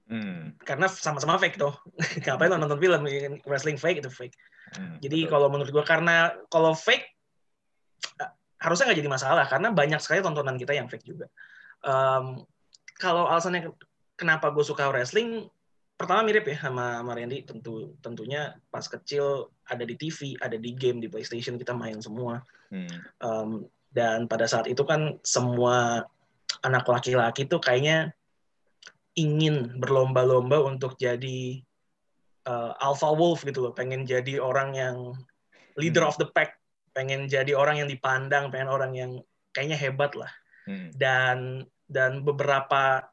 Hmm. 0.07 0.55
Karena 0.63 0.87
sama-sama 0.87 1.41
fake 1.41 1.59
tuh. 1.59 1.75
ngapain 2.25 2.53
lo 2.53 2.61
nonton 2.61 2.79
film 2.79 3.03
wrestling 3.49 3.79
fake 3.81 4.05
itu 4.05 4.11
fake. 4.13 4.37
Hmm, 4.77 4.99
Jadi 4.99 5.31
kalau 5.31 5.47
menurut 5.47 5.71
gue 5.71 5.85
karena 5.87 6.35
kalau 6.51 6.75
fake 6.75 7.17
harusnya 8.61 8.91
nggak 8.91 9.01
jadi 9.05 9.11
masalah 9.11 9.45
karena 9.47 9.69
banyak 9.71 10.01
sekali 10.01 10.25
tontonan 10.25 10.57
kita 10.57 10.73
yang 10.73 10.89
fake 10.89 11.05
juga 11.05 11.29
um, 11.85 12.43
kalau 12.97 13.29
alasannya 13.29 13.73
kenapa 14.17 14.49
gue 14.51 14.65
suka 14.65 14.89
wrestling 14.89 15.47
pertama 15.97 16.29
mirip 16.29 16.45
ya 16.45 16.57
sama, 16.61 17.01
sama 17.01 17.13
Randy 17.17 17.45
tentu 17.49 17.97
tentunya 18.05 18.53
pas 18.69 18.85
kecil 18.85 19.49
ada 19.65 19.85
di 19.85 19.97
TV 19.97 20.37
ada 20.39 20.57
di 20.61 20.77
game 20.77 21.01
di 21.01 21.09
PlayStation 21.09 21.57
kita 21.57 21.73
main 21.73 21.99
semua 22.05 22.45
hmm. 22.69 23.21
um, 23.25 23.65
dan 23.97 24.29
pada 24.29 24.45
saat 24.45 24.69
itu 24.69 24.85
kan 24.85 25.17
semua 25.25 26.05
anak 26.61 26.85
laki-laki 26.85 27.49
tuh 27.49 27.59
kayaknya 27.59 28.13
ingin 29.17 29.81
berlomba-lomba 29.81 30.61
untuk 30.69 31.01
jadi 31.01 31.65
uh, 32.45 32.77
alpha 32.77 33.09
wolf 33.17 33.49
gitu 33.49 33.65
loh 33.65 33.73
pengen 33.73 34.05
jadi 34.05 34.37
orang 34.37 34.77
yang 34.77 34.97
leader 35.81 36.05
hmm. 36.05 36.13
of 36.13 36.21
the 36.21 36.29
pack 36.29 36.61
pengen 36.97 37.29
jadi 37.29 37.53
orang 37.53 37.85
yang 37.85 37.89
dipandang, 37.93 38.49
pengen 38.49 38.73
orang 38.73 38.97
yang 38.97 39.21
kayaknya 39.53 39.77
hebat 39.77 40.17
lah. 40.17 40.33
Hmm. 40.65 40.89
Dan 40.97 41.69
dan 41.87 42.25
beberapa 42.25 43.05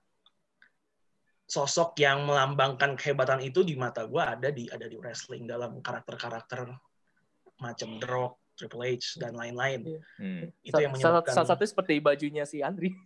sosok 1.43 1.99
yang 1.99 2.25
melambangkan 2.25 2.95
kehebatan 2.95 3.43
itu 3.43 3.61
di 3.61 3.75
mata 3.75 4.07
gue 4.07 4.21
ada 4.23 4.49
di 4.49 4.65
ada 4.71 4.87
di 4.87 4.95
wrestling 4.95 5.45
dalam 5.45 5.83
karakter-karakter 5.83 6.71
macam 7.61 7.99
The 7.99 8.07
Rock, 8.09 8.39
Triple 8.59 8.83
H 8.83 9.15
dan 9.21 9.35
lain-lain. 9.39 9.85
Iya. 9.87 10.01
Hmm. 10.19 10.51
Itu 10.63 10.79
yang 10.81 10.91
menyebabkan 10.91 11.31
salah, 11.35 11.55
satu 11.55 11.63
seperti 11.63 11.99
bajunya 12.03 12.43
si 12.43 12.59
Andri. 12.59 12.91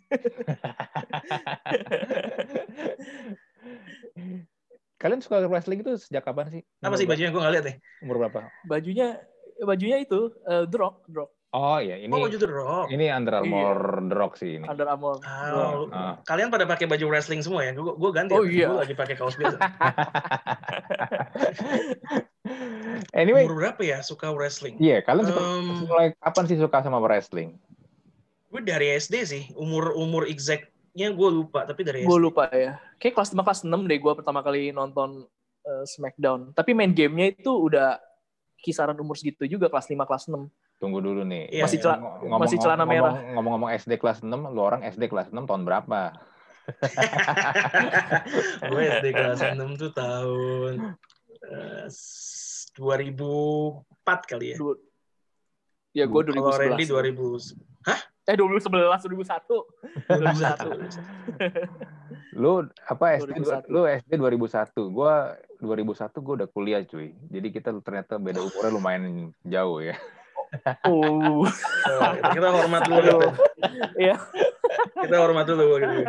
Kalian 4.97 5.21
suka 5.21 5.45
wrestling 5.45 5.85
itu 5.85 5.93
sejak 6.01 6.25
kapan 6.25 6.49
sih? 6.49 6.65
Apa 6.81 6.97
sih 6.97 7.05
bajunya? 7.05 7.29
Gue 7.29 7.41
nggak 7.45 7.53
lihat 7.53 7.65
deh. 7.69 7.77
Umur 8.01 8.17
berapa? 8.25 8.49
Bajunya 8.65 9.21
bajunya 9.61 10.01
itu 10.01 10.33
uh, 10.49 10.65
The 10.65 10.77
Rock, 10.77 11.05
The 11.05 11.21
Rock. 11.21 11.36
Oh 11.57 11.81
iya, 11.81 11.97
ini 11.97 12.13
oh, 12.13 12.21
baju 12.21 12.37
The 12.37 12.49
Rock. 12.53 12.87
Ini 12.93 13.09
Under 13.17 13.41
Armour 13.41 13.77
iya. 13.81 14.05
The 14.05 14.15
Rock 14.21 14.33
sih 14.37 14.61
ini. 14.61 14.65
Under 14.69 14.85
Armour. 14.85 15.17
Oh, 15.25 15.89
oh. 15.89 16.13
Kalian 16.21 16.53
pada 16.53 16.69
pakai 16.69 16.85
baju 16.85 17.09
wrestling 17.09 17.41
semua 17.41 17.65
ya? 17.65 17.73
Gue 17.73 17.97
gue 17.97 18.11
ganti. 18.13 18.37
Oh 18.37 18.45
iya. 18.45 18.69
Gue 18.69 18.85
lagi 18.85 18.93
pakai 18.93 19.17
kaos 19.17 19.33
biasa. 19.33 19.57
anyway. 23.25 23.49
Umur 23.49 23.57
berapa 23.57 23.81
ya 23.81 24.05
suka 24.05 24.29
wrestling? 24.29 24.77
Iya, 24.77 25.01
yeah, 25.01 25.01
kalian 25.01 25.33
suka, 25.33 25.41
um, 25.41 25.89
mulai 25.89 26.13
kapan 26.21 26.43
sih 26.45 26.61
suka 26.61 26.77
sama 26.85 27.01
wrestling? 27.01 27.57
Gue 28.53 28.61
dari 28.61 28.93
SD 28.93 29.15
sih. 29.25 29.43
Umur 29.57 29.97
umur 29.97 30.29
exactnya 30.29 31.09
gue 31.09 31.29
lupa, 31.33 31.65
tapi 31.65 31.81
dari 31.81 32.05
SD. 32.05 32.09
Gue 32.13 32.19
lupa 32.21 32.53
ya. 32.53 32.77
Kayak 33.01 33.17
kelas 33.17 33.33
5 33.33 33.41
kelas 33.41 33.61
6 33.65 33.73
deh 33.89 33.97
gue 33.97 34.13
pertama 34.13 34.45
kali 34.45 34.69
nonton 34.69 35.25
uh, 35.65 35.83
SmackDown. 35.89 36.53
Tapi 36.53 36.77
main 36.77 36.93
gamenya 36.93 37.33
itu 37.33 37.49
udah 37.49 37.97
kisaran 38.61 38.93
umur 39.01 39.17
segitu 39.17 39.49
juga 39.49 39.73
kelas 39.73 39.89
5 39.89 40.05
kelas 40.05 40.29
6. 40.29 40.45
Tunggu 40.77 41.01
dulu 41.01 41.25
nih. 41.25 41.49
Iya, 41.49 41.65
masih 41.65 41.81
celana 41.81 42.21
ngomong, 42.21 42.45
masih 42.45 42.61
celana 42.61 42.85
ngomong, 42.85 42.93
merah. 42.93 43.17
Ngomong-ngomong 43.33 43.73
SD 43.81 43.97
kelas 43.97 44.21
6, 44.21 44.29
lu 44.29 44.61
orang 44.61 44.85
SD 44.85 45.09
kelas 45.09 45.33
6 45.33 45.49
tahun 45.49 45.65
berapa? 45.65 46.13
gue 48.69 48.81
SD 48.99 49.15
kelas 49.15 49.39
6 49.39 49.55
tuh 49.79 49.95
tahun 49.95 50.99
uh, 51.47 51.87
eh, 51.87 52.75
2004 52.77 54.29
kali 54.29 54.53
ya. 54.53 54.61
Ya 55.97 56.05
gue 56.05 56.21
2011. 56.29 56.37
Kalau 56.37 56.61
Randy 56.61 56.85
2000. 56.85 57.57
Hah? 57.89 57.97
Eh 58.27 58.35
2011, 58.35 58.67
2001. 58.69 60.11
2001. 60.13 62.37
lu 62.37 62.69
apa 62.85 63.17
SD 63.17 63.33
2001. 63.39 63.73
lu 63.73 63.89
SD 63.89 64.13
2001. 64.19 64.93
Gua 64.93 65.33
2001 65.57 66.21
gue 66.21 66.33
udah 66.43 66.49
kuliah 66.53 66.85
cuy. 66.85 67.17
Jadi 67.33 67.47
kita 67.49 67.73
ternyata 67.81 68.21
beda 68.21 68.45
umurnya 68.45 68.69
lumayan 68.69 69.33
jauh 69.41 69.81
ya. 69.81 69.97
Oh. 70.87 71.43
kita 72.33 72.47
hormat 72.51 72.83
dulu. 72.87 73.19
Iya. 73.99 74.15
Kita 75.05 75.15
hormat 75.17 75.45
dulu 75.45 75.77
gitu. 75.81 76.01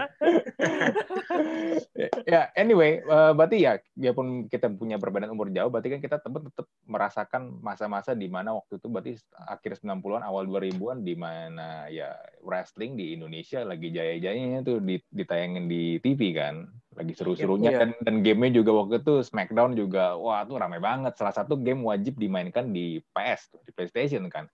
ya, 2.33 2.53
anyway, 2.55 3.03
uh, 3.05 3.33
berarti 3.33 3.65
ya 3.65 3.81
biarpun 3.97 4.47
kita 4.49 4.71
punya 4.73 4.97
perbedaan 5.01 5.33
umur 5.33 5.51
jauh, 5.51 5.69
berarti 5.73 5.97
kan 5.97 6.01
kita 6.01 6.17
tetap 6.23 6.43
tetap 6.49 6.67
merasakan 6.89 7.61
masa-masa 7.61 8.17
di 8.17 8.29
mana 8.31 8.57
waktu 8.57 8.81
itu 8.81 8.87
berarti 8.89 9.13
akhir 9.35 9.81
90-an 9.83 10.25
awal 10.25 10.49
2000-an 10.49 11.05
di 11.05 11.15
mana 11.19 11.89
ya 11.93 12.15
wrestling 12.45 12.97
di 12.97 13.17
Indonesia 13.17 13.65
lagi 13.65 13.93
jaya-jayanya 13.93 14.65
tuh 14.65 14.81
ditayangin 15.13 15.67
di 15.69 16.01
TV 16.01 16.33
kan 16.33 16.69
lagi 16.99 17.15
seru-serunya 17.15 17.71
yeah. 17.71 17.81
dan 17.87 17.91
dan 18.03 18.17
gamenya 18.27 18.59
juga 18.59 18.75
waktu 18.75 18.99
itu 18.99 19.23
Smackdown 19.23 19.79
juga 19.79 20.19
wah 20.19 20.43
tuh 20.43 20.59
ramai 20.59 20.83
banget 20.83 21.15
salah 21.15 21.31
satu 21.31 21.55
game 21.55 21.87
wajib 21.87 22.19
dimainkan 22.19 22.75
di 22.75 22.99
PS 23.15 23.55
tuh 23.55 23.63
di 23.63 23.71
PlayStation 23.71 24.27
kan 24.27 24.51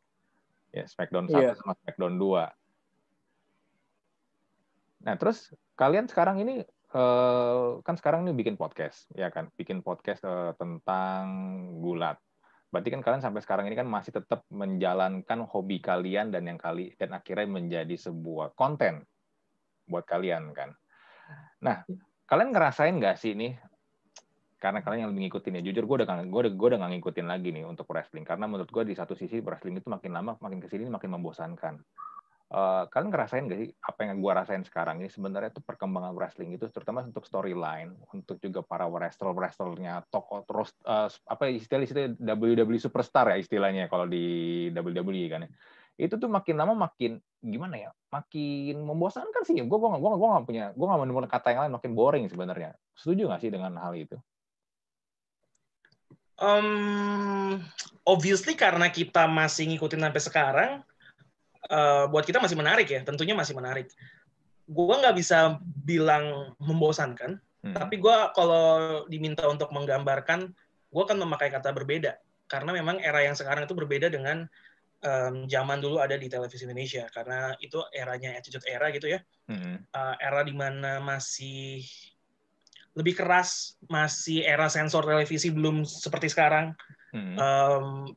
ya 0.69 0.85
Smackdown 0.85 1.33
satu 1.33 1.41
yeah. 1.41 1.57
sama 1.57 1.73
Smackdown 1.81 2.21
2 2.21 2.64
nah 5.05 5.15
terus 5.21 5.53
kalian 5.77 6.09
sekarang 6.09 6.41
ini 6.41 6.65
uh, 6.95 7.83
kan 7.83 7.99
sekarang 7.99 8.25
ini 8.25 8.33
bikin 8.33 8.55
podcast 8.55 9.11
ya 9.13 9.29
kan? 9.29 9.51
Bikin 9.59 9.83
podcast 9.83 10.23
uh, 10.25 10.55
tentang 10.57 11.27
gulat. 11.83 12.17
Berarti 12.71 12.91
kan 12.91 13.03
kalian 13.07 13.23
sampai 13.23 13.43
sekarang 13.43 13.71
ini 13.71 13.79
kan 13.79 13.87
masih 13.87 14.11
tetap 14.15 14.43
menjalankan 14.51 15.47
hobi 15.47 15.79
kalian 15.79 16.35
dan 16.35 16.47
yang 16.47 16.59
kali 16.59 16.95
dan 16.99 17.15
akhirnya 17.15 17.47
menjadi 17.47 17.95
sebuah 17.95 18.55
konten 18.59 19.07
buat 19.87 20.07
kalian 20.07 20.51
kan? 20.55 20.75
Nah 21.63 21.87
kalian 22.27 22.51
ngerasain 22.51 22.95
nggak 22.99 23.19
sih 23.21 23.37
ini 23.37 23.55
karena 24.59 24.81
kalian 24.81 25.07
yang 25.07 25.11
lebih 25.13 25.29
ngikutin 25.29 25.61
ya 25.61 25.63
jujur 25.71 25.85
gue 25.85 25.97
udah 26.03 26.25
gue 26.25 26.41
udah 26.49 26.53
gue 26.57 26.69
udah 26.73 26.79
gak 26.81 26.93
ngikutin 26.97 27.27
lagi 27.29 27.53
nih 27.53 27.69
untuk 27.69 27.85
wrestling. 27.93 28.25
Karena 28.25 28.49
menurut 28.49 28.73
gue 28.73 28.83
di 28.89 28.97
satu 28.97 29.13
sisi 29.13 29.39
wrestling 29.45 29.77
itu 29.77 29.93
makin 29.93 30.17
lama 30.17 30.41
makin 30.41 30.59
ke 30.59 30.73
sini 30.73 30.89
makin 30.89 31.13
membosankan 31.15 31.85
uh, 32.55 32.87
kalian 32.87 33.11
ngerasain 33.11 33.45
gak 33.51 33.59
sih 33.59 33.71
apa 33.83 34.01
yang 34.07 34.23
gue 34.23 34.33
rasain 34.33 34.63
sekarang 34.63 35.03
ini? 35.03 35.11
Sebenarnya 35.11 35.51
itu 35.51 35.61
perkembangan 35.61 36.15
wrestling 36.15 36.55
itu 36.55 36.71
terutama 36.71 37.03
untuk 37.03 37.27
storyline 37.27 37.99
untuk 38.15 38.39
juga 38.39 38.63
para 38.63 38.87
wrestler 38.87 39.35
wrestlernya 39.35 40.07
tokoh 40.09 40.47
terus 40.47 40.71
uh, 40.87 41.11
apa 41.27 41.51
istilah 41.51 41.83
istilah 41.83 42.15
WWE 42.15 42.79
superstar 42.79 43.35
ya 43.35 43.37
istilahnya 43.43 43.91
kalau 43.91 44.07
di 44.07 44.71
WWE 44.71 45.25
kan 45.27 45.45
ya. 45.45 45.51
Itu 45.95 46.19
tuh 46.19 46.27
makin 46.27 46.59
lama 46.59 46.75
makin 46.75 47.19
gimana 47.43 47.75
ya 47.79 47.91
makin 48.15 48.83
membosankan 48.87 49.43
sih. 49.43 49.59
Gue 49.59 49.79
gue 49.79 49.91
gue 49.91 50.11
gue 50.15 50.29
nggak 50.31 50.47
punya 50.47 50.65
gue 50.71 50.87
nggak 50.87 51.01
menemukan 51.03 51.31
kata 51.31 51.49
yang 51.51 51.61
lain 51.67 51.75
makin 51.75 51.93
boring 51.99 52.25
sebenarnya. 52.31 52.79
Setuju 52.95 53.27
nggak 53.27 53.43
sih 53.43 53.51
dengan 53.51 53.75
hal 53.83 53.99
itu? 53.99 54.15
Um, 56.35 57.63
obviously 58.03 58.59
karena 58.59 58.91
kita 58.91 59.31
masih 59.31 59.71
ngikutin 59.71 60.03
sampai 60.03 60.23
sekarang 60.23 60.73
uh, 61.71 62.05
buat 62.11 62.25
kita 62.27 62.43
masih 62.43 62.59
menarik 62.59 62.89
ya 62.91 63.01
tentunya 63.05 63.33
masih 63.33 63.57
menarik 63.57 63.89
gue 64.65 64.95
nggak 64.97 65.17
bisa 65.17 65.61
bilang 65.85 66.57
membosankan 66.57 67.41
hmm. 67.65 67.75
tapi 67.77 68.01
gue 68.01 68.17
kalau 68.33 69.05
diminta 69.09 69.45
untuk 69.45 69.69
menggambarkan 69.73 70.53
gue 70.95 71.03
akan 71.03 71.19
memakai 71.21 71.53
kata 71.53 71.75
berbeda 71.75 72.17
karena 72.49 72.71
memang 72.77 73.01
era 73.01 73.25
yang 73.25 73.37
sekarang 73.37 73.65
itu 73.65 73.75
berbeda 73.77 74.09
dengan 74.13 74.49
um, 75.05 75.45
zaman 75.49 75.79
dulu 75.81 76.01
ada 76.01 76.17
di 76.17 76.29
televisi 76.29 76.65
Indonesia 76.65 77.05
karena 77.13 77.53
itu 77.61 77.81
eranya 77.93 78.37
attitude 78.37 78.65
era 78.65 78.89
gitu 78.93 79.13
ya 79.13 79.21
mm-hmm. 79.49 79.93
uh, 79.93 80.15
era 80.21 80.41
di 80.45 80.55
mana 80.57 81.01
masih 81.01 81.85
lebih 82.95 83.19
keras 83.19 83.75
masih 83.91 84.47
era 84.47 84.71
sensor 84.71 85.05
televisi 85.05 85.51
belum 85.51 85.85
seperti 85.85 86.33
sekarang 86.33 86.73
mm-hmm. 87.13 87.37
um, 87.37 88.09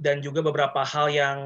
dan 0.00 0.18
juga 0.24 0.42
beberapa 0.42 0.82
hal 0.82 1.12
yang 1.12 1.38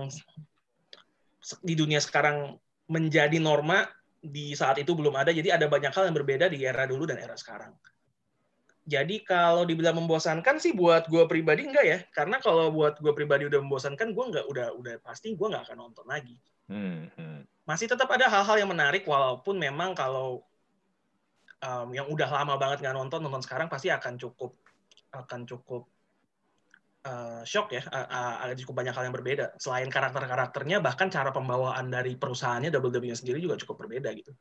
di 1.64 1.74
dunia 1.76 2.00
sekarang 2.00 2.56
menjadi 2.88 3.36
norma 3.40 3.84
di 4.18 4.52
saat 4.56 4.80
itu 4.82 4.92
belum 4.96 5.14
ada 5.14 5.30
jadi 5.30 5.60
ada 5.60 5.70
banyak 5.70 5.92
hal 5.94 6.10
yang 6.10 6.16
berbeda 6.16 6.50
di 6.50 6.64
era 6.66 6.84
dulu 6.84 7.06
dan 7.06 7.20
era 7.22 7.38
sekarang 7.38 7.72
jadi 8.88 9.20
kalau 9.20 9.68
dibilang 9.68 10.00
membosankan 10.00 10.56
sih 10.56 10.72
buat 10.72 11.12
gue 11.12 11.20
pribadi 11.28 11.68
enggak 11.68 11.84
ya, 11.84 11.98
karena 12.08 12.40
kalau 12.40 12.72
buat 12.72 12.96
gue 12.96 13.12
pribadi 13.12 13.44
udah 13.44 13.60
membosankan, 13.60 14.16
gue 14.16 14.24
nggak 14.32 14.46
udah 14.48 14.66
udah 14.80 14.94
pasti 15.04 15.36
gue 15.36 15.44
nggak 15.44 15.68
akan 15.68 15.76
nonton 15.76 16.08
lagi. 16.08 16.40
Hmm, 16.72 17.12
hmm. 17.12 17.44
Masih 17.68 17.84
tetap 17.84 18.08
ada 18.08 18.32
hal-hal 18.32 18.64
yang 18.64 18.72
menarik, 18.72 19.04
walaupun 19.04 19.60
memang 19.60 19.92
kalau 19.92 20.40
um, 21.60 21.88
yang 21.92 22.06
udah 22.08 22.28
lama 22.30 22.54
banget 22.56 22.80
nggak 22.80 22.96
nonton 22.96 23.20
nonton 23.22 23.42
sekarang 23.42 23.68
pasti 23.68 23.90
akan 23.90 24.16
cukup 24.16 24.54
akan 25.12 25.44
cukup 25.48 25.88
uh, 27.08 27.40
shock 27.48 27.72
ya, 27.72 27.82
uh, 27.88 28.44
uh, 28.44 28.54
cukup 28.54 28.84
banyak 28.84 28.92
hal 28.92 29.08
yang 29.08 29.16
berbeda. 29.16 29.56
Selain 29.56 29.88
karakter-karakternya, 29.88 30.84
bahkan 30.84 31.08
cara 31.08 31.32
pembawaan 31.32 31.88
dari 31.88 32.14
perusahaannya 32.20 32.68
WWE 32.68 33.16
sendiri 33.16 33.40
juga 33.40 33.56
cukup 33.56 33.88
berbeda 33.88 34.12
gitu. 34.12 34.36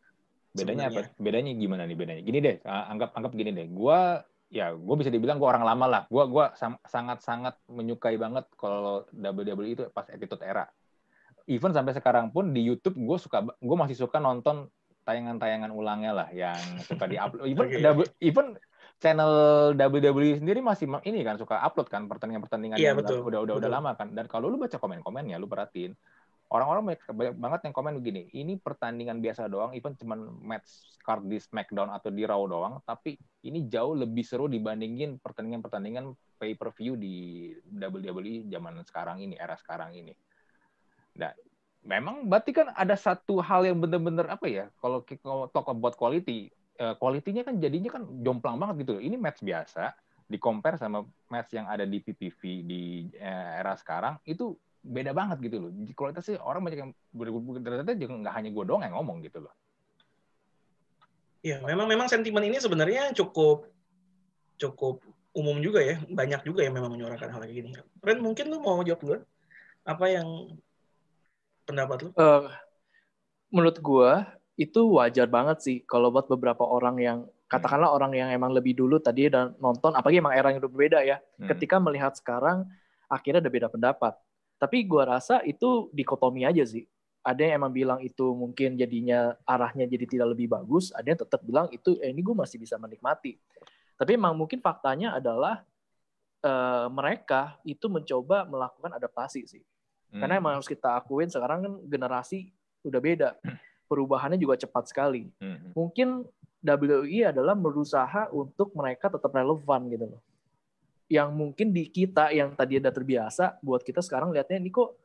Bedanya 0.52 0.92
sebenarnya. 0.92 1.08
apa? 1.16 1.22
Bedanya 1.24 1.52
gimana 1.56 1.84
nih 1.88 1.98
bedanya? 1.98 2.22
Gini 2.22 2.40
deh, 2.44 2.56
anggap 2.68 3.16
anggap 3.16 3.32
gini 3.32 3.52
deh. 3.56 3.68
Gue 3.72 4.00
ya 4.48 4.72
gue 4.72 4.96
bisa 4.96 5.12
dibilang 5.12 5.40
gue 5.40 5.48
orang 5.48 5.64
lama 5.64 5.86
lah. 5.88 6.04
Gue 6.12 6.24
gua 6.28 6.52
sangat 6.88 7.24
sangat 7.24 7.56
menyukai 7.72 8.20
banget 8.20 8.48
kalau 8.60 9.08
WWE 9.16 9.68
itu 9.72 9.84
pas 9.92 10.08
attitude 10.10 10.44
era. 10.44 10.68
Even 11.48 11.72
sampai 11.72 11.96
sekarang 11.96 12.36
pun 12.36 12.52
di 12.52 12.60
YouTube 12.60 13.00
gue 13.00 13.18
suka 13.20 13.44
gue 13.44 13.78
masih 13.78 13.96
suka 13.96 14.20
nonton 14.20 14.68
tayangan-tayangan 15.08 15.72
ulangnya 15.72 16.12
lah 16.12 16.28
yang 16.36 16.60
suka 16.84 17.08
di 17.08 17.16
upload. 17.16 17.48
Even 17.52 17.66
okay. 17.72 18.12
even 18.20 18.48
channel 18.98 19.32
WWE 19.77 20.42
sendiri 20.42 20.60
masih 20.60 20.89
ini 21.06 21.22
kan 21.22 21.38
suka 21.38 21.62
upload 21.62 21.88
kan 21.88 22.10
pertandingan-pertandingan 22.10 22.82
yeah, 22.82 22.92
yang 22.94 23.00
betul. 23.00 23.22
udah 23.25 23.46
udah 23.46 23.56
udah 23.62 23.70
lama 23.70 23.94
kan. 23.94 24.13
Dan 24.13 24.25
kalau 24.25 24.50
lu 24.50 24.58
baca 24.58 24.82
komen-komennya 24.82 25.38
lu 25.38 25.46
perhatiin 25.46 25.94
orang-orang 26.48 26.96
banyak 27.12 27.36
banget 27.36 27.60
yang 27.68 27.75
komen 27.75 27.94
begini, 28.00 28.22
ini 28.32 28.56
pertandingan 28.56 29.20
biasa 29.20 29.51
doang, 29.51 29.75
even 29.75 30.00
cuma 30.00 30.16
match 30.39 30.96
card 31.04 31.27
di 31.27 31.39
SmackDown 31.39 31.92
atau 31.92 32.08
di 32.08 32.24
Raw 32.24 32.39
doang, 32.48 32.80
tapi 32.88 33.20
ini 33.44 33.68
jauh 33.68 33.96
lebih 33.96 34.24
seru 34.24 34.48
dibandingin 34.48 35.20
pertandingan-pertandingan 35.20 36.16
pay-per-view 36.39 36.96
di 36.96 37.51
WWE 37.75 38.48
zaman 38.48 38.80
sekarang 38.88 39.27
ini, 39.27 39.36
era 39.36 39.60
sekarang 39.60 39.92
ini. 39.92 40.16
Nah, 41.20 41.36
memang 41.84 42.32
berarti 42.32 42.56
kan 42.56 42.72
ada 42.72 42.96
satu 42.96 43.44
hal 43.44 43.68
yang 43.68 43.84
benar-benar 43.84 44.32
apa 44.32 44.48
ya, 44.48 44.66
kalau 44.80 45.04
kalau 45.04 45.51
talk 45.51 45.68
about 45.68 46.00
quality, 46.00 46.48
kualitinya 46.77 47.41
eh, 47.41 47.48
kan 47.48 47.55
jadinya 47.57 47.89
kan 47.89 48.03
jomplang 48.22 48.57
banget 48.62 48.86
gitu. 48.86 49.01
Ini 49.01 49.17
match 49.17 49.41
biasa, 49.41 49.93
di 50.27 50.38
compare 50.38 50.77
sama 50.77 51.01
match 51.31 51.57
yang 51.57 51.65
ada 51.65 51.88
di 51.88 51.98
PPV 52.03 52.41
di 52.67 53.07
eh, 53.17 53.50
era 53.60 53.74
sekarang, 53.74 54.22
itu 54.27 54.53
beda 54.84 55.12
banget 55.12 55.38
gitu 55.50 55.67
loh. 55.67 55.72
Kualitasnya 55.98 56.39
orang 56.43 56.62
banyak 56.63 56.79
yang 56.79 56.91
ternyata 57.60 57.98
juga 57.98 58.13
nggak 58.24 58.36
hanya 58.36 58.50
gue 58.53 58.63
doang 58.63 58.84
yang 58.86 58.96
ngomong 58.96 59.25
gitu 59.25 59.43
loh. 59.43 59.53
Ya, 61.41 61.63
memang 61.63 61.88
memang 61.88 62.12
sentimen 62.12 62.43
ini 62.43 62.60
sebenarnya 62.60 63.13
cukup 63.15 63.69
cukup 64.57 65.01
umum 65.34 65.57
juga 65.63 65.81
ya. 65.81 66.01
Banyak 66.05 66.43
juga 66.43 66.65
yang 66.65 66.75
memang 66.77 66.93
menyuarakan 66.93 67.29
hal 67.29 67.41
kayak 67.46 67.55
gini. 67.55 67.69
Ren, 68.03 68.19
mungkin 68.22 68.51
lu 68.51 68.60
mau 68.62 68.81
jawab 68.84 69.01
dulu? 69.01 69.17
Apa 69.88 70.05
yang 70.12 70.27
pendapat 71.63 71.98
lu? 72.03 72.10
Uh, 72.19 72.51
menurut 73.48 73.77
gua 73.79 74.37
itu 74.58 74.98
wajar 74.98 75.30
banget 75.30 75.58
sih 75.62 75.78
kalau 75.86 76.10
buat 76.10 76.26
beberapa 76.26 76.66
orang 76.66 76.98
yang 76.98 77.18
katakanlah 77.46 77.94
orang 77.94 78.18
yang 78.18 78.30
emang 78.34 78.52
lebih 78.52 78.74
dulu 78.74 78.98
tadi 78.98 79.30
dan 79.30 79.54
nonton 79.62 79.94
apalagi 79.94 80.18
emang 80.18 80.34
era 80.34 80.50
yang 80.50 80.60
berbeda 80.66 81.06
ya 81.06 81.22
hmm. 81.22 81.48
ketika 81.54 81.78
melihat 81.78 82.18
sekarang 82.18 82.66
akhirnya 83.08 83.40
ada 83.40 83.54
beda 83.54 83.68
pendapat. 83.70 84.18
Tapi 84.58 84.90
gua 84.90 85.06
rasa 85.06 85.46
itu 85.46 85.94
dikotomi 85.94 86.44
aja 86.44 86.66
sih. 86.66 86.84
Ada 87.22 87.46
yang 87.46 87.62
emang 87.62 87.72
bilang 87.72 88.00
itu 88.02 88.34
mungkin 88.34 88.74
jadinya 88.74 89.38
arahnya 89.46 89.86
jadi 89.86 90.06
tidak 90.10 90.28
lebih 90.34 90.48
bagus 90.48 90.90
ada 90.96 91.06
yang 91.06 91.20
tetap 91.20 91.44
bilang 91.44 91.68
itu 91.76 92.00
eh, 92.00 92.10
ini 92.10 92.24
gue 92.24 92.32
masih 92.32 92.56
bisa 92.56 92.80
menikmati. 92.80 93.36
Tapi 94.00 94.16
emang 94.16 94.32
mungkin 94.32 94.64
faktanya 94.64 95.20
adalah 95.20 95.60
uh, 96.40 96.88
mereka 96.88 97.60
itu 97.68 97.92
mencoba 97.92 98.48
melakukan 98.48 98.96
adaptasi 98.96 99.44
sih. 99.44 99.64
Hmm. 100.08 100.24
karena 100.24 100.40
emang 100.40 100.54
harus 100.56 100.72
kita 100.72 100.96
akuin 100.96 101.28
sekarang 101.28 101.68
kan 101.68 101.74
generasi 101.84 102.48
udah 102.88 103.02
beda 103.04 103.30
perubahannya 103.88 104.38
juga 104.38 104.60
cepat 104.60 104.91
sekali 104.91 105.32
hmm. 105.39 105.74
mungkin 105.74 106.27
WWE 106.67 107.32
adalah 107.32 107.53
berusaha 107.53 108.27
untuk 108.34 108.74
mereka 108.74 109.08
tetap 109.08 109.29
relevan 109.32 109.82
gitu 109.88 110.06
loh. 110.10 110.22
Yang 111.08 111.29
mungkin 111.32 111.67
di 111.72 111.88
kita 111.88 112.36
yang 112.36 112.51
tadi 112.58 112.82
udah 112.82 112.91
terbiasa, 112.91 113.62
buat 113.63 113.86
kita 113.86 114.03
sekarang 114.03 114.36
lihatnya 114.36 114.60
ini 114.60 114.74
kok 114.74 114.98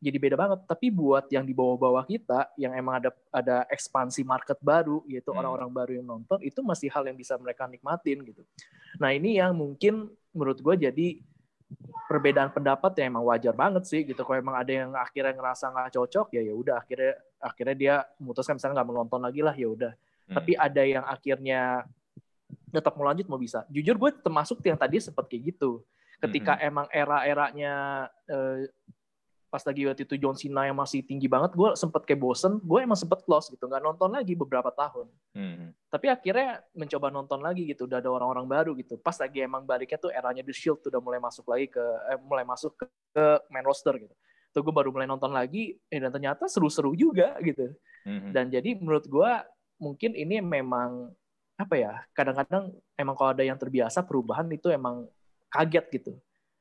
jadi 0.00 0.16
beda 0.16 0.36
banget. 0.38 0.64
Tapi 0.64 0.88
buat 0.88 1.28
yang 1.28 1.44
di 1.44 1.52
bawah-bawah 1.52 2.08
kita, 2.08 2.54
yang 2.56 2.72
emang 2.72 3.04
ada 3.04 3.10
ada 3.28 3.56
ekspansi 3.68 4.24
market 4.24 4.56
baru, 4.64 5.04
yaitu 5.04 5.28
hmm. 5.28 5.40
orang-orang 5.42 5.68
hmm. 5.68 5.78
baru 5.84 5.92
yang 6.00 6.06
nonton, 6.08 6.38
itu 6.40 6.64
masih 6.64 6.88
hal 6.88 7.04
yang 7.04 7.18
bisa 7.18 7.36
mereka 7.36 7.68
nikmatin 7.68 8.24
gitu. 8.24 8.42
Nah 8.96 9.12
ini 9.12 9.36
yang 9.36 9.52
mungkin 9.52 10.08
menurut 10.32 10.62
gue 10.62 10.88
jadi 10.88 11.08
perbedaan 12.10 12.50
pendapat 12.50 12.90
yang 12.98 13.14
emang 13.14 13.24
wajar 13.30 13.54
banget 13.54 13.86
sih 13.86 14.02
gitu. 14.02 14.26
Kalau 14.26 14.38
emang 14.42 14.58
ada 14.58 14.72
yang 14.72 14.90
akhirnya 14.98 15.34
ngerasa 15.34 15.70
nggak 15.70 15.90
cocok, 15.94 16.26
ya 16.34 16.42
ya 16.42 16.54
udah 16.54 16.74
akhirnya 16.82 17.14
akhirnya 17.40 17.76
dia 17.78 17.94
memutuskan 18.18 18.58
misalnya 18.58 18.82
nggak 18.82 18.90
menonton 18.90 19.20
lagi 19.22 19.40
lah, 19.40 19.54
ya 19.54 19.68
udah 19.70 19.92
hmm. 20.30 20.36
tapi 20.38 20.52
ada 20.54 20.82
yang 20.86 21.04
akhirnya 21.04 21.62
tetap 22.70 22.94
mau 22.94 23.06
lanjut 23.10 23.26
mau 23.26 23.38
bisa 23.38 23.66
jujur 23.66 23.98
gue 23.98 24.10
termasuk 24.22 24.62
yang 24.62 24.78
tadi 24.78 25.02
sempat 25.02 25.26
kayak 25.26 25.54
gitu 25.54 25.82
ketika 26.22 26.54
hmm. 26.54 26.68
emang 26.70 26.86
era-eranya 26.94 27.74
eh, 28.30 28.70
pas 29.50 29.66
lagi 29.66 29.82
waktu 29.82 30.06
itu 30.06 30.14
John 30.14 30.38
Cena 30.38 30.70
yang 30.70 30.78
masih 30.78 31.02
tinggi 31.02 31.26
banget 31.26 31.58
gue 31.58 31.74
sempet 31.74 32.06
kayak 32.06 32.22
bosen 32.22 32.62
gue 32.62 32.78
emang 32.78 32.94
sempet 32.94 33.26
close 33.26 33.50
gitu 33.50 33.66
nggak 33.66 33.82
nonton 33.82 34.14
lagi 34.14 34.38
beberapa 34.38 34.70
tahun. 34.70 35.10
Hmm. 35.30 35.74
tapi 35.90 36.06
akhirnya 36.10 36.62
mencoba 36.74 37.10
nonton 37.10 37.38
lagi 37.42 37.66
gitu 37.66 37.90
udah 37.90 37.98
ada 37.98 38.10
orang-orang 38.10 38.46
baru 38.46 38.70
gitu. 38.78 38.94
Pas 39.02 39.18
lagi 39.18 39.42
emang 39.42 39.66
baliknya 39.66 39.98
tuh 39.98 40.14
eranya 40.14 40.46
The 40.46 40.54
Shield 40.54 40.86
tuh 40.86 40.94
udah 40.94 41.02
mulai 41.02 41.18
masuk 41.18 41.50
lagi 41.50 41.66
ke 41.66 41.82
eh, 41.82 42.18
mulai 42.22 42.46
masuk 42.46 42.78
ke, 42.78 42.86
ke 43.10 43.24
main 43.50 43.66
roster 43.66 43.98
gitu. 43.98 44.14
Tuh 44.54 44.62
gue 44.62 44.74
baru 44.74 44.94
mulai 44.94 45.10
nonton 45.10 45.34
lagi 45.34 45.74
eh, 45.90 45.98
dan 45.98 46.14
ternyata 46.14 46.46
seru-seru 46.46 46.94
juga 46.94 47.34
gitu. 47.42 47.74
Hmm. 48.00 48.32
dan 48.32 48.48
jadi 48.48 48.80
menurut 48.80 49.04
gue 49.04 49.30
mungkin 49.76 50.16
ini 50.16 50.40
memang 50.40 51.12
apa 51.60 51.74
ya 51.76 51.92
kadang-kadang 52.16 52.72
emang 52.96 53.12
kalau 53.12 53.36
ada 53.36 53.44
yang 53.44 53.60
terbiasa 53.60 54.00
perubahan 54.08 54.48
itu 54.48 54.72
emang 54.72 55.04
kaget 55.52 55.84
gitu 56.00 56.12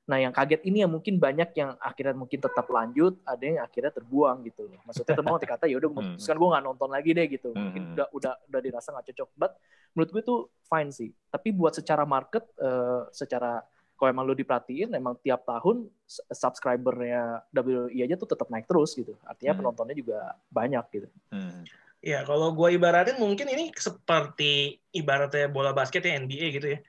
nah 0.09 0.17
yang 0.17 0.33
kaget 0.33 0.65
ini 0.65 0.81
yang 0.81 0.89
mungkin 0.89 1.21
banyak 1.21 1.53
yang 1.53 1.77
akhirnya 1.77 2.17
mungkin 2.17 2.41
tetap 2.41 2.65
lanjut 2.65 3.21
ada 3.21 3.43
yang 3.45 3.61
akhirnya 3.61 3.93
terbuang 3.93 4.41
gitu 4.49 4.65
maksudnya 4.81 5.13
teman 5.13 5.37
kata 5.53 5.69
ya 5.69 5.77
udah 5.77 5.85
hmm. 5.85 6.17
memutuskan 6.17 6.35
gue 6.41 6.49
nggak 6.49 6.65
nonton 6.65 6.89
lagi 6.89 7.09
deh 7.13 7.27
gitu 7.29 7.49
mungkin 7.53 7.83
hmm. 7.85 7.93
udah 7.93 8.07
udah 8.17 8.33
udah 8.49 8.59
dirasa 8.65 8.89
nggak 8.89 9.05
cocok 9.13 9.29
but 9.37 9.51
menurut 9.93 10.09
gue 10.09 10.21
itu 10.25 10.35
fine 10.65 10.89
sih 10.89 11.09
tapi 11.29 11.53
buat 11.53 11.77
secara 11.77 12.09
market 12.09 12.41
uh, 12.57 13.05
secara 13.13 13.61
kalau 14.01 14.09
emang 14.09 14.25
lo 14.25 14.33
diperhatiin 14.33 14.97
emang 14.97 15.13
tiap 15.21 15.45
tahun 15.45 15.85
subscribernya 16.33 17.45
WWE 17.53 18.01
aja 18.01 18.17
tuh 18.17 18.33
tetap 18.33 18.49
naik 18.49 18.65
terus 18.65 18.97
gitu 18.97 19.13
artinya 19.29 19.53
hmm. 19.53 19.59
penontonnya 19.61 19.93
juga 19.93 20.33
banyak 20.49 20.85
gitu 20.89 21.07
hmm. 21.29 21.61
Ya, 21.99 22.23
kalau 22.23 22.55
gue 22.55 22.79
ibaratin 22.79 23.19
mungkin 23.19 23.51
ini 23.51 23.75
seperti 23.75 24.79
ibaratnya 24.95 25.51
bola 25.51 25.75
basket 25.75 26.07
ya 26.07 26.15
NBA 26.15 26.55
gitu 26.55 26.67
ya. 26.71 26.79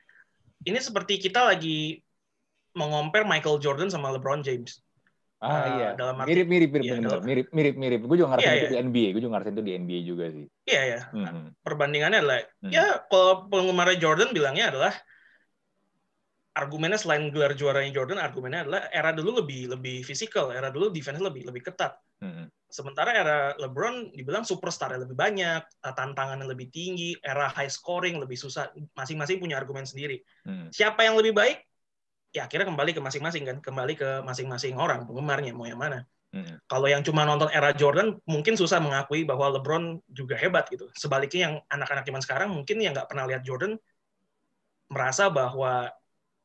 Ini 0.62 0.78
seperti 0.78 1.18
kita 1.18 1.50
lagi 1.50 1.98
mengompar 2.76 3.26
Michael 3.26 3.58
Jordan 3.58 3.88
sama 3.88 4.14
LeBron 4.14 4.42
James. 4.46 4.82
Ah 5.40 5.48
uh, 5.48 5.64
iya. 5.80 5.88
Dalam 5.96 6.20
arti, 6.20 6.36
mirip 6.36 6.46
mirip 6.52 6.70
mirip 6.76 6.84
ya, 6.84 6.94
dalam, 7.00 7.24
mirip 7.24 7.48
mirip 7.56 7.74
mirip. 7.80 8.00
Gue 8.04 8.16
juga 8.20 8.36
ngerasain 8.36 8.52
iya, 8.52 8.60
itu 8.60 8.66
iya. 8.68 8.72
di 8.76 8.86
NBA. 8.92 9.08
Gue 9.16 9.20
juga 9.24 9.32
ngerasain 9.36 9.54
itu 9.56 9.64
di 9.64 9.72
NBA 9.72 10.00
juga 10.04 10.24
sih. 10.28 10.46
Iya 10.68 10.82
ya. 10.84 11.00
Nah, 11.16 11.32
hmm. 11.32 11.48
perbandingannya 11.64 12.18
adalah 12.20 12.38
hmm. 12.60 12.72
ya 12.72 12.86
kalau 13.08 13.48
penggemar 13.48 13.88
Jordan 13.96 14.30
bilangnya 14.36 14.68
adalah 14.68 14.92
argumennya 16.60 17.00
selain 17.00 17.32
gelar 17.32 17.56
juaranya 17.56 17.88
Jordan, 17.94 18.20
argumennya 18.20 18.68
adalah 18.68 18.82
era 18.92 19.16
dulu 19.16 19.40
lebih 19.40 19.72
lebih 19.72 20.04
fisikal, 20.04 20.52
era 20.52 20.68
dulu 20.68 20.92
defense 20.92 21.22
lebih 21.22 21.48
lebih 21.48 21.62
ketat. 21.64 21.96
Hmm. 22.20 22.52
Sementara 22.68 23.16
era 23.16 23.38
LeBron 23.56 24.12
dibilang 24.12 24.44
superstar 24.44 24.92
lebih 24.94 25.16
banyak, 25.16 25.62
eh, 25.62 25.94
tantangannya 25.96 26.44
lebih 26.44 26.68
tinggi, 26.68 27.16
era 27.22 27.48
high 27.48 27.70
scoring 27.70 28.20
lebih 28.20 28.36
susah. 28.36 28.68
Masing-masing 28.92 29.40
punya 29.40 29.56
argumen 29.56 29.88
sendiri. 29.88 30.20
Hmm. 30.44 30.68
Siapa 30.68 31.06
yang 31.06 31.16
lebih 31.16 31.32
baik? 31.32 31.69
Ya 32.30 32.46
akhirnya 32.46 32.70
kembali 32.70 32.94
ke 32.94 33.00
masing-masing 33.02 33.42
kan, 33.42 33.56
kembali 33.58 33.94
ke 33.98 34.08
masing-masing 34.22 34.78
orang 34.78 35.02
penggemarnya 35.06 35.50
mau 35.50 35.66
yang 35.66 35.80
mana. 35.80 36.06
Hmm. 36.30 36.62
Kalau 36.70 36.86
yang 36.86 37.02
cuma 37.02 37.26
nonton 37.26 37.50
era 37.50 37.74
Jordan 37.74 38.14
mungkin 38.22 38.54
susah 38.54 38.78
mengakui 38.78 39.26
bahwa 39.26 39.58
LeBron 39.58 39.98
juga 40.14 40.38
hebat 40.38 40.70
gitu. 40.70 40.86
Sebaliknya 40.94 41.40
yang 41.50 41.54
anak-anak 41.66 42.06
zaman 42.06 42.22
sekarang 42.22 42.48
mungkin 42.54 42.78
yang 42.78 42.94
nggak 42.94 43.10
pernah 43.10 43.26
lihat 43.26 43.42
Jordan 43.42 43.74
merasa 44.86 45.26
bahwa 45.26 45.90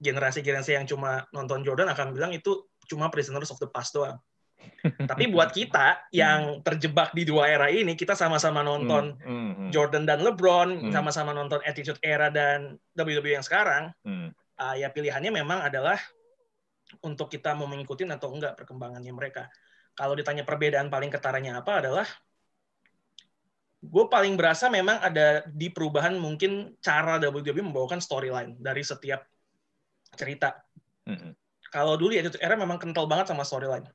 generasi-generasi 0.02 0.74
yang 0.74 0.90
cuma 0.90 1.30
nonton 1.30 1.62
Jordan 1.62 1.90
akan 1.94 2.18
bilang 2.18 2.34
itu 2.34 2.66
cuma 2.90 3.14
prisoners 3.14 3.54
of 3.54 3.62
the 3.62 3.70
past 3.70 3.94
doang. 3.94 4.18
Tapi 5.10 5.30
buat 5.30 5.54
kita 5.54 6.10
yang 6.10 6.66
terjebak 6.66 7.14
di 7.14 7.22
dua 7.22 7.46
era 7.46 7.70
ini, 7.70 7.94
kita 7.94 8.18
sama-sama 8.18 8.66
nonton 8.66 9.14
hmm, 9.22 9.30
hmm, 9.30 9.52
hmm. 9.54 9.70
Jordan 9.70 10.10
dan 10.10 10.26
LeBron, 10.26 10.90
sama-sama 10.90 11.38
nonton 11.38 11.62
Attitude 11.62 12.02
Era 12.02 12.34
dan 12.34 12.74
WWE 12.98 13.38
yang 13.38 13.46
sekarang, 13.46 13.94
uh, 14.60 14.76
ya 14.76 14.92
pilihannya 14.92 15.32
memang 15.32 15.64
adalah 15.66 16.00
untuk 17.02 17.32
kita 17.32 17.58
mau 17.58 17.66
mengikuti 17.66 18.06
atau 18.06 18.32
enggak 18.32 18.56
perkembangannya 18.60 19.12
mereka. 19.12 19.50
Kalau 19.96 20.14
ditanya 20.14 20.44
perbedaan 20.44 20.92
paling 20.92 21.10
ketaranya 21.10 21.64
apa 21.64 21.82
adalah 21.82 22.08
gue 23.86 24.06
paling 24.10 24.34
berasa 24.34 24.66
memang 24.66 24.98
ada 24.98 25.46
di 25.46 25.70
perubahan 25.70 26.18
mungkin 26.18 26.74
cara 26.82 27.22
WWE 27.22 27.62
membawakan 27.62 28.02
storyline 28.02 28.58
dari 28.58 28.82
setiap 28.82 29.24
cerita. 30.18 30.58
Kalau 31.70 32.00
dulu 32.00 32.16
ya 32.16 32.26
itu 32.26 32.40
era 32.42 32.58
memang 32.58 32.82
kental 32.82 33.06
banget 33.06 33.30
sama 33.30 33.46
storyline 33.46 33.86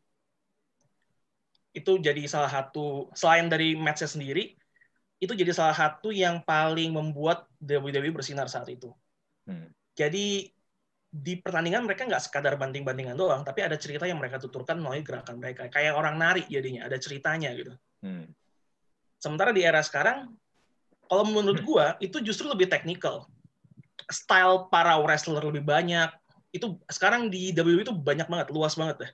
itu 1.71 2.03
jadi 2.03 2.27
salah 2.27 2.51
satu 2.51 3.15
selain 3.15 3.47
dari 3.47 3.79
matchnya 3.79 4.11
sendiri 4.11 4.59
itu 5.21 5.33
jadi 5.37 5.53
salah 5.55 5.77
satu 5.77 6.11
yang 6.11 6.43
paling 6.43 6.91
membuat 6.97 7.47
WWE 7.61 8.11
bersinar 8.11 8.49
saat 8.49 8.67
itu. 8.73 8.91
Hmm. 9.45 9.69
Jadi 9.95 10.49
di 11.11 11.35
pertandingan 11.43 11.83
mereka 11.83 12.07
nggak 12.07 12.23
sekadar 12.23 12.55
banting-bantingan 12.55 13.19
doang, 13.19 13.43
tapi 13.43 13.67
ada 13.67 13.75
cerita 13.75 14.07
yang 14.07 14.23
mereka 14.23 14.39
tuturkan 14.39 14.79
melalui 14.79 15.03
gerakan 15.03 15.43
mereka. 15.43 15.67
Kayak 15.67 15.99
orang 15.99 16.15
nari 16.17 16.47
jadinya, 16.47 16.87
ada 16.87 16.97
ceritanya 16.97 17.51
gitu. 17.55 17.75
Hmm. 18.07 18.31
Sementara 19.19 19.51
di 19.51 19.67
era 19.67 19.83
sekarang, 19.83 20.31
kalau 21.11 21.27
menurut 21.27 21.61
gua 21.67 21.87
itu 21.99 22.23
justru 22.23 22.47
lebih 22.47 22.71
teknikal. 22.71 23.27
Style 24.07 24.71
para 24.71 24.97
wrestler 25.03 25.43
lebih 25.43 25.67
banyak. 25.67 26.09
Itu 26.55 26.79
sekarang 26.87 27.31
di 27.31 27.51
WWE 27.55 27.87
itu 27.87 27.95
banyak 27.95 28.27
banget, 28.31 28.47
luas 28.55 28.79
banget 28.79 29.07
deh 29.07 29.13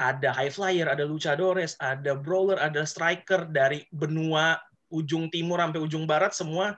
ada 0.00 0.32
high 0.32 0.48
flyer, 0.48 0.88
ada 0.88 1.04
luchadores, 1.04 1.76
ada 1.76 2.16
brawler, 2.16 2.56
ada 2.56 2.88
striker 2.88 3.44
dari 3.52 3.84
benua 3.92 4.56
ujung 4.88 5.28
timur 5.28 5.60
sampai 5.60 5.80
ujung 5.84 6.08
barat 6.08 6.32
semua 6.32 6.74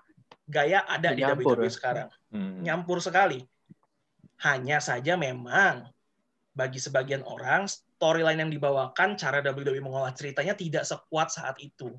gaya 0.48 0.84
ada 0.86 1.14
Nyampur, 1.14 1.56
di 1.56 1.66
WWE 1.66 1.68
ya? 1.68 1.72
sekarang. 1.72 2.08
Hmm. 2.32 2.62
Nyampur 2.62 2.98
sekali. 2.98 3.40
Hanya 4.42 4.82
saja 4.82 5.14
memang 5.14 5.86
bagi 6.52 6.82
sebagian 6.82 7.24
orang 7.24 7.64
storyline 7.70 8.42
yang 8.42 8.52
dibawakan 8.52 9.14
cara 9.16 9.40
WWE 9.40 9.80
mengolah 9.80 10.12
ceritanya 10.12 10.52
tidak 10.58 10.84
sekuat 10.84 11.30
saat 11.30 11.56
itu. 11.62 11.94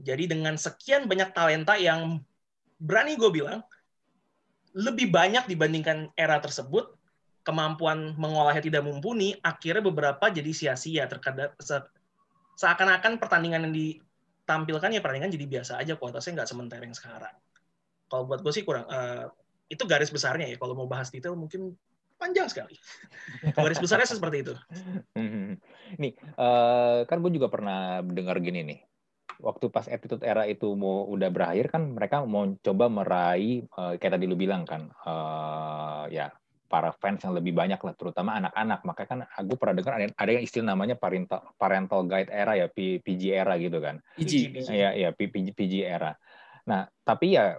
Jadi 0.00 0.32
dengan 0.32 0.56
sekian 0.56 1.06
banyak 1.06 1.30
talenta 1.36 1.76
yang 1.76 2.20
berani 2.80 3.14
gue 3.20 3.30
bilang 3.30 3.60
lebih 4.72 5.12
banyak 5.12 5.44
dibandingkan 5.50 6.08
era 6.16 6.40
tersebut 6.40 6.96
kemampuan 7.44 8.14
mengolahnya 8.20 8.60
tidak 8.60 8.84
mumpuni, 8.84 9.36
akhirnya 9.40 9.80
beberapa 9.80 10.28
jadi 10.28 10.52
sia-sia 10.52 11.08
terkadang 11.08 11.56
seakan-akan 12.54 13.16
pertandingan 13.16 13.68
yang 13.68 13.74
ditampilkan 14.50 14.90
ya 14.90 14.98
pertandingan 14.98 15.30
jadi 15.30 15.46
biasa 15.46 15.78
aja 15.78 15.94
kualitasnya 15.94 16.42
nggak 16.42 16.50
sementara 16.50 16.82
yang 16.82 16.98
sekarang. 16.98 17.34
Kalau 18.10 18.26
buat 18.26 18.42
gue 18.42 18.50
sih 18.50 18.66
kurang 18.66 18.90
uh, 18.90 19.30
itu 19.70 19.86
garis 19.86 20.10
besarnya 20.10 20.50
ya. 20.50 20.58
Kalau 20.58 20.74
mau 20.74 20.90
bahas 20.90 21.14
detail 21.14 21.38
mungkin 21.38 21.78
panjang 22.18 22.50
sekali. 22.50 22.74
Garis 23.56 23.80
besarnya 23.80 24.04
seperti 24.04 24.44
itu. 24.44 24.52
Nih, 25.96 26.12
uh, 26.36 27.06
kan 27.08 27.22
gue 27.22 27.32
juga 27.32 27.48
pernah 27.48 28.02
dengar 28.04 28.36
gini 28.42 28.60
nih. 28.66 28.80
Waktu 29.40 29.72
pas 29.72 29.88
attitude 29.88 30.26
era 30.26 30.44
itu 30.44 30.68
mau 30.76 31.08
udah 31.08 31.32
berakhir 31.32 31.72
kan 31.72 31.96
mereka 31.96 32.26
mau 32.28 32.44
coba 32.60 32.92
meraih 32.92 33.64
uh, 33.72 33.96
kayak 33.96 34.20
tadi 34.20 34.28
lu 34.28 34.36
bilang 34.36 34.68
kan 34.68 34.92
uh, 35.06 36.04
ya 36.12 36.28
para 36.70 36.94
fans 36.94 37.26
yang 37.26 37.34
lebih 37.34 37.50
banyak 37.50 37.82
lah 37.82 37.94
terutama 37.98 38.38
anak-anak. 38.38 38.86
Makanya 38.86 39.08
kan 39.10 39.20
aku 39.26 39.58
pernah 39.58 39.74
dengar 39.82 39.98
ada, 39.98 40.06
ada 40.14 40.30
yang 40.30 40.44
istilah 40.46 40.66
namanya 40.70 40.94
parental 40.94 41.42
parental 41.58 42.06
guide 42.06 42.30
era 42.30 42.54
ya 42.54 42.70
PG 42.70 43.22
era 43.34 43.58
gitu 43.58 43.82
kan. 43.82 43.98
PG 44.14 44.54
ya 44.70 44.94
ya 44.94 45.10
PG 45.10 45.50
PG 45.50 45.74
era. 45.82 46.14
Nah 46.70 46.86
tapi 47.02 47.34
ya 47.34 47.58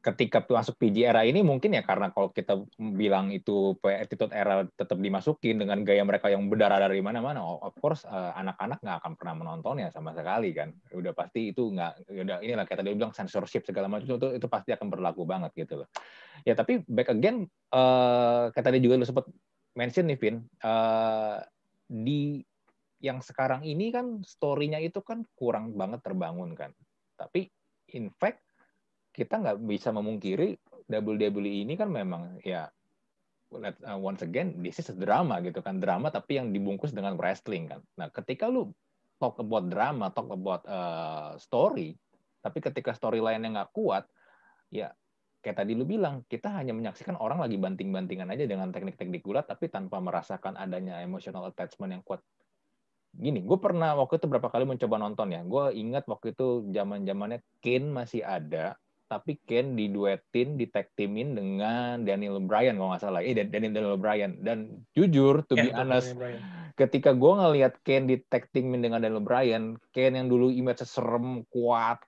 ketika 0.00 0.40
masuk 0.48 0.80
PG 0.80 0.96
era 1.12 1.28
ini 1.28 1.44
mungkin 1.44 1.76
ya 1.76 1.84
karena 1.84 2.08
kalau 2.08 2.32
kita 2.32 2.56
bilang 2.96 3.28
itu 3.28 3.76
attitude 3.84 4.32
era 4.32 4.64
tetap 4.64 4.96
dimasukin 4.96 5.60
dengan 5.60 5.84
gaya 5.84 6.00
mereka 6.08 6.32
yang 6.32 6.48
berdarah 6.48 6.80
dari 6.88 7.04
mana-mana, 7.04 7.44
of 7.44 7.76
course 7.76 8.08
uh, 8.08 8.32
anak-anak 8.32 8.80
nggak 8.80 8.96
akan 9.04 9.12
pernah 9.20 9.34
menontonnya 9.36 9.92
sama 9.92 10.16
sekali 10.16 10.56
kan. 10.56 10.72
Udah 10.96 11.12
pasti 11.12 11.52
itu 11.52 11.68
nggak, 11.76 12.08
udah 12.16 12.40
inilah 12.40 12.64
kita 12.64 12.80
tadi 12.80 12.96
bilang 12.96 13.12
censorship 13.12 13.68
segala 13.68 13.92
macam 13.92 14.16
itu 14.16 14.28
itu 14.40 14.46
pasti 14.48 14.72
akan 14.72 14.88
berlaku 14.88 15.28
banget 15.28 15.52
gitu 15.52 15.84
loh. 15.84 15.88
Ya 16.48 16.56
tapi 16.56 16.80
back 16.88 17.12
again, 17.12 17.44
uh, 17.76 18.48
kayak 18.56 18.66
tadi 18.72 18.80
juga 18.80 18.96
lu 18.96 19.04
sempat 19.04 19.28
mention 19.76 20.08
nih 20.08 20.16
Vin, 20.16 20.36
uh, 20.64 21.44
di 21.92 22.40
yang 23.04 23.20
sekarang 23.20 23.68
ini 23.68 23.92
kan 23.92 24.24
story-nya 24.24 24.80
itu 24.80 25.04
kan 25.04 25.28
kurang 25.36 25.76
banget 25.76 26.00
terbangun 26.00 26.56
kan. 26.56 26.72
Tapi 27.20 27.52
in 27.92 28.08
fact 28.16 28.49
kita 29.10 29.42
nggak 29.42 29.58
bisa 29.66 29.90
memungkiri 29.90 30.56
WWE 30.90 31.66
ini 31.66 31.74
kan 31.78 31.90
memang 31.90 32.38
ya 32.42 32.66
uh, 33.54 33.98
once 33.98 34.22
again 34.22 34.58
this 34.62 34.78
is 34.78 34.90
a 34.90 34.96
drama 34.96 35.42
gitu 35.42 35.62
kan. 35.62 35.78
Drama 35.82 36.10
tapi 36.10 36.38
yang 36.38 36.50
dibungkus 36.54 36.94
dengan 36.94 37.18
wrestling 37.18 37.70
kan. 37.70 37.80
Nah 37.98 38.10
ketika 38.10 38.46
lu 38.46 38.70
talk 39.20 39.36
about 39.36 39.68
drama 39.68 40.08
talk 40.10 40.32
about 40.32 40.64
uh, 40.64 41.36
story 41.36 41.92
tapi 42.40 42.58
ketika 42.64 42.96
storyline 42.96 43.44
yang 43.44 43.54
nggak 43.60 43.76
kuat 43.76 44.08
ya 44.72 44.88
kayak 45.44 45.60
tadi 45.60 45.72
lu 45.76 45.84
bilang 45.84 46.24
kita 46.28 46.52
hanya 46.52 46.72
menyaksikan 46.76 47.16
orang 47.16 47.40
lagi 47.40 47.56
banting-bantingan 47.56 48.28
aja 48.32 48.44
dengan 48.44 48.72
teknik-teknik 48.72 49.24
gulat 49.24 49.48
tapi 49.48 49.68
tanpa 49.68 50.00
merasakan 50.00 50.56
adanya 50.56 51.00
emotional 51.00 51.48
attachment 51.48 51.96
yang 51.96 52.04
kuat. 52.04 52.20
Gini, 53.10 53.42
gue 53.42 53.58
pernah 53.58 53.98
waktu 53.98 54.22
itu 54.22 54.30
berapa 54.30 54.46
kali 54.46 54.68
mencoba 54.68 54.96
nonton 55.00 55.34
ya. 55.34 55.42
Gue 55.42 55.74
ingat 55.74 56.06
waktu 56.06 56.30
itu 56.30 56.70
zaman 56.70 57.02
zamannya 57.02 57.42
Kane 57.58 57.88
masih 57.90 58.22
ada, 58.22 58.78
tapi 59.10 59.42
Ken 59.42 59.74
diduetin, 59.74 60.54
di 60.54 60.70
tag 60.70 60.86
teamin 60.94 61.34
dengan 61.34 62.06
Daniel 62.06 62.38
Bryan 62.38 62.78
kalau 62.78 62.94
nggak 62.94 63.02
salah. 63.02 63.20
Eh, 63.26 63.34
Daniel 63.34 63.74
Daniel 63.74 63.98
Bryan. 63.98 64.38
Dan 64.38 64.86
jujur, 64.94 65.42
to 65.50 65.58
yeah, 65.58 65.66
be 65.66 65.70
honest, 65.74 66.14
ketika 66.78 67.10
gue 67.10 67.32
ngelihat 67.34 67.82
Ken 67.82 68.06
di 68.06 68.22
tag 68.30 68.46
teamin 68.54 68.86
dengan 68.86 69.02
Daniel 69.02 69.18
Bryan, 69.18 69.74
Ken 69.90 70.14
yang 70.14 70.30
dulu 70.30 70.54
image 70.54 70.86
serem, 70.86 71.42
kuat, 71.50 71.98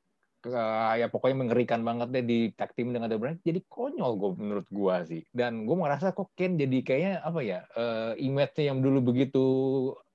uh, 0.47 0.95
ya 0.95 1.11
pokoknya 1.11 1.43
mengerikan 1.43 1.83
banget 1.83 2.15
deh 2.15 2.23
di 2.23 2.38
tag 2.55 2.71
team 2.79 2.95
dengan 2.95 3.11
Daniel 3.11 3.19
Bryan, 3.27 3.38
jadi 3.43 3.61
konyol 3.67 4.12
gue 4.15 4.31
menurut 4.38 4.69
gue 4.71 4.97
sih. 5.11 5.23
Dan 5.35 5.67
gue 5.67 5.75
merasa 5.75 6.15
kok 6.15 6.31
Ken 6.38 6.55
jadi 6.55 6.79
kayaknya 6.87 7.15
apa 7.27 7.41
ya, 7.43 7.67
uh, 7.75 8.15
image-nya 8.15 8.71
yang 8.71 8.79
dulu 8.79 9.11
begitu 9.11 9.45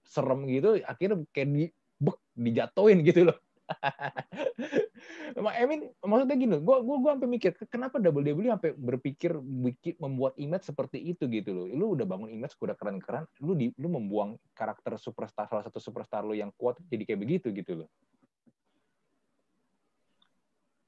serem 0.08 0.48
gitu, 0.48 0.80
akhirnya 0.88 1.20
kayak 1.36 1.50
di, 1.52 1.64
bek, 2.00 2.16
dijatuhin 2.32 3.04
gitu 3.04 3.28
loh 3.28 3.38
I 5.38 5.64
mean, 5.68 5.92
maksudnya 6.02 6.36
gini, 6.40 6.56
gue 6.60 6.78
gua 6.82 6.98
gua 6.98 7.12
sampai 7.16 7.30
mikir 7.30 7.52
kenapa 7.68 8.00
WWE 8.00 8.56
sampai 8.58 8.72
berpikir 8.74 9.38
bikin 9.40 9.96
membuat 10.00 10.34
image 10.40 10.66
seperti 10.66 11.00
itu 11.04 11.28
gitu 11.28 11.52
loh. 11.54 11.66
Lu 11.70 11.86
udah 11.94 12.08
bangun 12.08 12.32
image 12.32 12.56
udah 12.58 12.76
keren-keren, 12.76 13.28
lu 13.44 13.54
di 13.54 13.70
lu 13.78 13.92
membuang 13.92 14.40
karakter 14.56 14.96
superstar 14.98 15.48
salah 15.52 15.64
satu 15.64 15.80
superstar 15.80 16.24
lu 16.24 16.34
yang 16.34 16.50
kuat 16.56 16.80
jadi 16.88 17.04
kayak 17.04 17.22
begitu 17.22 17.48
gitu 17.54 17.86
loh. 17.86 17.90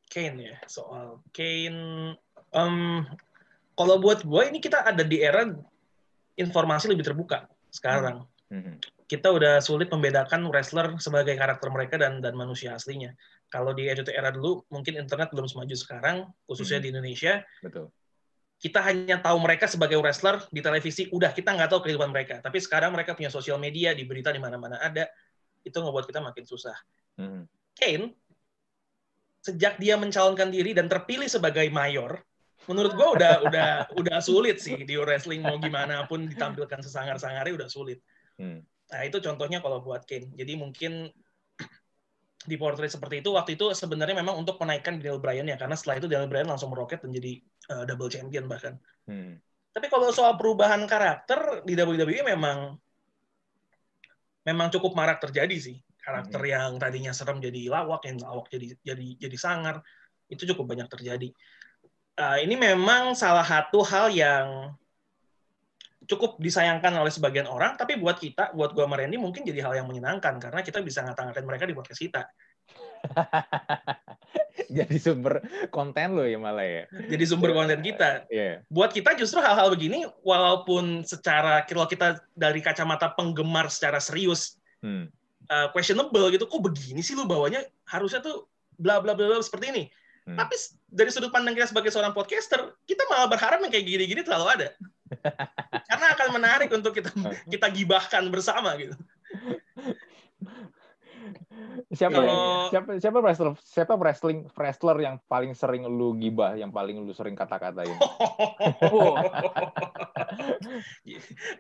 Kane 0.10 0.42
ya, 0.42 0.58
soal 0.66 1.22
Kane 1.30 2.18
um, 2.56 3.06
kalau 3.78 4.02
buat 4.02 4.26
gue 4.26 4.42
ini 4.50 4.58
kita 4.58 4.82
ada 4.82 5.06
di 5.06 5.22
era 5.22 5.46
informasi 6.34 6.90
lebih 6.90 7.06
terbuka 7.06 7.46
sekarang. 7.70 8.26
Mm 8.50 8.62
-hmm 8.64 8.99
kita 9.10 9.34
udah 9.34 9.58
sulit 9.58 9.90
membedakan 9.90 10.54
wrestler 10.54 10.94
sebagai 11.02 11.34
karakter 11.34 11.74
mereka 11.74 11.98
dan 11.98 12.22
dan 12.22 12.38
manusia 12.38 12.78
aslinya. 12.78 13.10
Kalau 13.50 13.74
di 13.74 13.90
Attitude 13.90 14.14
Era 14.14 14.30
dulu, 14.30 14.62
mungkin 14.70 15.02
internet 15.02 15.34
belum 15.34 15.50
semaju 15.50 15.74
sekarang, 15.74 16.30
khususnya 16.46 16.78
hmm. 16.78 16.86
di 16.86 16.90
Indonesia. 16.94 17.34
Betul. 17.66 17.90
Kita 18.62 18.86
hanya 18.86 19.18
tahu 19.18 19.42
mereka 19.42 19.66
sebagai 19.66 19.98
wrestler 19.98 20.46
di 20.54 20.62
televisi, 20.62 21.10
udah 21.10 21.34
kita 21.34 21.58
nggak 21.58 21.74
tahu 21.74 21.82
kehidupan 21.90 22.14
mereka. 22.14 22.38
Tapi 22.38 22.62
sekarang 22.62 22.94
mereka 22.94 23.18
punya 23.18 23.34
sosial 23.34 23.58
media, 23.58 23.98
di 23.98 24.06
berita 24.06 24.30
di 24.30 24.38
mana-mana 24.38 24.78
ada, 24.78 25.10
itu 25.66 25.74
ngebuat 25.74 26.06
kita 26.06 26.22
makin 26.22 26.46
susah. 26.46 26.78
Hmm. 27.18 27.50
Kane, 27.74 28.14
sejak 29.42 29.82
dia 29.82 29.98
mencalonkan 29.98 30.54
diri 30.54 30.78
dan 30.78 30.86
terpilih 30.86 31.26
sebagai 31.26 31.66
mayor, 31.74 32.22
menurut 32.70 32.94
gue 32.94 33.08
udah 33.18 33.34
udah 33.50 33.70
udah 33.98 34.18
sulit 34.22 34.62
sih 34.62 34.86
di 34.86 34.94
wrestling 35.02 35.42
mau 35.42 35.58
gimana 35.58 36.06
pun 36.06 36.30
ditampilkan 36.30 36.86
sesangar-sangarnya 36.86 37.66
udah 37.66 37.70
sulit. 37.74 38.06
Hmm. 38.38 38.62
Nah, 38.90 39.02
itu 39.06 39.18
contohnya 39.22 39.62
kalau 39.62 39.86
buat 39.86 40.04
Kane. 40.10 40.34
Jadi 40.34 40.54
mungkin 40.58 41.14
di 42.50 42.56
portrait 42.58 42.90
seperti 42.90 43.22
itu 43.22 43.30
waktu 43.36 43.54
itu 43.54 43.70
sebenarnya 43.78 44.18
memang 44.18 44.42
untuk 44.42 44.58
menaikkan 44.58 44.98
Daniel 44.98 45.22
Bryan 45.22 45.46
ya 45.46 45.58
karena 45.60 45.76
setelah 45.78 46.02
itu 46.02 46.08
Daniel 46.10 46.30
Bryan 46.32 46.50
langsung 46.50 46.74
meroket 46.74 47.04
dan 47.06 47.14
jadi 47.14 47.32
uh, 47.70 47.84
double 47.86 48.10
champion 48.10 48.50
bahkan. 48.50 48.82
Hmm. 49.06 49.38
Tapi 49.70 49.86
kalau 49.86 50.10
soal 50.10 50.34
perubahan 50.36 50.82
karakter 50.90 51.62
di 51.62 51.78
WWE 51.78 52.26
memang 52.26 52.74
memang 54.50 54.68
cukup 54.74 54.98
marak 54.98 55.22
terjadi 55.22 55.58
sih. 55.62 55.78
Karakter 56.00 56.42
hmm. 56.42 56.50
yang 56.50 56.72
tadinya 56.82 57.14
serem 57.14 57.38
jadi 57.38 57.70
lawak, 57.70 58.02
yang 58.10 58.18
lawak 58.26 58.50
jadi 58.50 58.74
jadi 58.82 59.08
jadi 59.22 59.38
sangar 59.38 59.86
itu 60.26 60.50
cukup 60.50 60.74
banyak 60.74 60.90
terjadi. 60.90 61.30
Uh, 62.20 62.38
ini 62.42 62.58
memang 62.58 63.14
salah 63.14 63.46
satu 63.46 63.86
hal 63.86 64.12
yang 64.12 64.74
cukup 66.10 66.42
disayangkan 66.42 66.90
oleh 66.98 67.14
sebagian 67.14 67.46
orang, 67.46 67.78
tapi 67.78 67.94
buat 68.02 68.18
kita, 68.18 68.58
buat 68.58 68.74
gua 68.74 68.90
sama 68.90 68.98
Randy 68.98 69.22
mungkin 69.22 69.46
jadi 69.46 69.62
hal 69.62 69.78
yang 69.78 69.88
menyenangkan 69.88 70.42
karena 70.42 70.66
kita 70.66 70.82
bisa 70.82 71.06
ngata-ngatain 71.06 71.46
mereka 71.46 71.70
di 71.70 71.78
podcast 71.78 72.02
kita. 72.02 72.26
jadi 74.78 74.96
sumber 74.98 75.40
konten 75.70 76.18
lo 76.18 76.26
ya 76.26 76.42
malah 76.42 76.66
ya. 76.66 76.84
Jadi 76.90 77.24
sumber 77.30 77.54
konten 77.54 77.86
kita. 77.86 78.26
Yeah. 78.34 78.66
Buat 78.74 78.98
kita 78.98 79.14
justru 79.22 79.38
hal-hal 79.38 79.70
begini, 79.70 80.10
walaupun 80.26 81.06
secara 81.06 81.62
kalau 81.70 81.86
kita 81.86 82.18
dari 82.34 82.60
kacamata 82.60 83.14
penggemar 83.14 83.70
secara 83.70 84.02
serius, 84.02 84.58
hmm. 84.82 85.14
uh, 85.48 85.68
questionable 85.72 86.34
gitu, 86.34 86.50
kok 86.50 86.62
begini 86.66 87.06
sih 87.06 87.14
lu 87.14 87.30
bawanya 87.30 87.62
harusnya 87.86 88.26
tuh 88.26 88.50
bla 88.82 88.98
bla 88.98 89.14
bla, 89.14 89.30
bla 89.30 89.46
seperti 89.46 89.78
ini. 89.78 89.84
Hmm. 90.26 90.38
Tapi 90.42 90.56
dari 90.90 91.10
sudut 91.14 91.30
pandang 91.30 91.54
kita 91.54 91.70
sebagai 91.70 91.94
seorang 91.94 92.18
podcaster, 92.18 92.74
kita 92.90 93.06
malah 93.10 93.30
berharap 93.30 93.62
yang 93.62 93.70
kayak 93.70 93.86
gini-gini 93.86 94.22
terlalu 94.26 94.58
ada. 94.58 94.68
Karena 95.90 96.06
akan 96.16 96.28
menarik 96.34 96.70
untuk 96.74 96.94
kita 96.96 97.12
kita 97.50 97.68
gibahkan 97.74 98.24
bersama 98.30 98.78
gitu. 98.78 98.96
Siapa 101.90 102.22
Kalau... 102.22 102.70
siapa 102.70 102.90
siapa 103.02 103.18
wrestler 103.20 103.52
siapa 103.66 103.94
wrestling 103.98 104.46
wrestler 104.54 104.98
yang 105.02 105.18
paling 105.26 105.58
sering 105.58 105.84
lu 105.90 106.14
gibah, 106.16 106.54
yang 106.54 106.70
paling 106.70 107.02
lu 107.02 107.12
sering 107.18 107.34
kata-katain? 107.34 107.90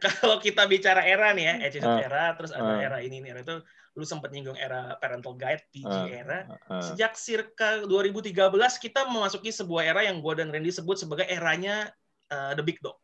Kalau 0.03 0.38
kita 0.38 0.69
bicara 0.69 1.01
era 1.01 1.33
nih 1.33 1.45
ya, 1.49 1.53
attitude 1.65 1.97
uh, 1.97 2.05
era, 2.05 2.38
terus 2.38 2.53
ada 2.53 2.77
uh, 2.77 2.79
era 2.79 2.97
ini 3.01 3.19
nih, 3.25 3.41
itu 3.41 3.57
lu 3.97 4.05
sempat 4.05 4.29
nyinggung 4.29 4.55
era 4.55 4.95
parental 5.01 5.33
guide 5.33 5.65
PG 5.73 5.89
uh, 5.89 6.05
era. 6.07 6.45
Uh, 6.69 6.77
Sejak 6.85 7.17
circa 7.17 7.81
2013 7.89 8.38
kita 8.79 9.09
memasuki 9.09 9.49
sebuah 9.49 9.81
era 9.81 10.01
yang 10.05 10.21
gua 10.21 10.38
dan 10.38 10.53
Randy 10.53 10.69
sebut 10.69 11.01
sebagai 11.01 11.25
eranya 11.25 11.89
uh, 12.29 12.53
the 12.53 12.62
big 12.62 12.77
dog. 12.85 13.01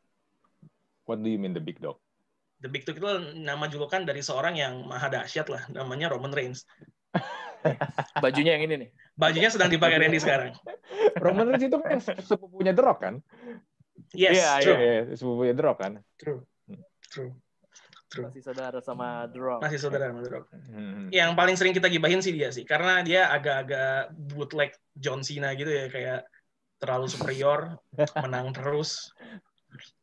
What 1.05 1.21
do 1.21 1.29
you 1.29 1.37
mean 1.37 1.53
the 1.53 1.61
big 1.61 1.77
dog? 1.77 2.01
The 2.63 2.71
Big 2.71 2.87
Dog 2.87 2.97
itu 2.97 3.09
nama 3.45 3.67
julukan 3.67 4.07
dari 4.07 4.23
seorang 4.23 4.55
yang 4.55 4.87
maha 4.87 5.11
dahsyat 5.11 5.51
lah, 5.51 5.63
namanya 5.69 6.09
Roman 6.09 6.31
Reigns. 6.31 6.63
Bajunya 8.23 8.55
yang 8.55 8.63
ini 8.65 8.75
nih. 8.87 8.89
Bajunya 9.13 9.49
sedang 9.51 9.67
dipakai 9.67 9.99
Randy 9.99 10.17
sekarang. 10.17 10.55
Roman 11.19 11.51
Reigns 11.51 11.67
itu 11.67 11.77
kan 11.77 11.99
sepupunya 12.01 12.71
The 12.71 12.83
Rock 12.83 12.99
kan? 13.03 13.15
Yes, 14.15 14.39
yeah, 14.39 14.55
true. 14.63 14.77
Yeah, 14.79 14.93
yeah. 15.03 15.15
sepupunya 15.19 15.53
The 15.53 15.63
Rock 15.67 15.77
kan? 15.83 15.93
True. 16.17 16.41
True. 17.11 17.31
True. 18.09 18.31
Masih 18.31 18.43
saudara 18.47 18.79
sama 18.79 19.27
The 19.27 19.39
Rock. 19.43 19.59
Masih 19.59 19.79
saudara 19.81 20.09
sama 20.09 20.21
The 20.23 20.31
Rock. 20.31 20.45
Hmm. 20.71 21.11
Yang 21.11 21.31
paling 21.35 21.55
sering 21.59 21.73
kita 21.75 21.87
gibahin 21.91 22.23
sih 22.23 22.31
dia 22.31 22.49
sih, 22.55 22.63
karena 22.63 23.03
dia 23.03 23.27
agak-agak 23.29 24.15
bootleg 24.15 24.71
John 24.95 25.21
Cena 25.21 25.51
gitu 25.59 25.67
ya, 25.67 25.91
kayak 25.91 26.19
terlalu 26.79 27.11
superior, 27.11 27.77
menang 28.23 28.55
terus, 28.55 29.11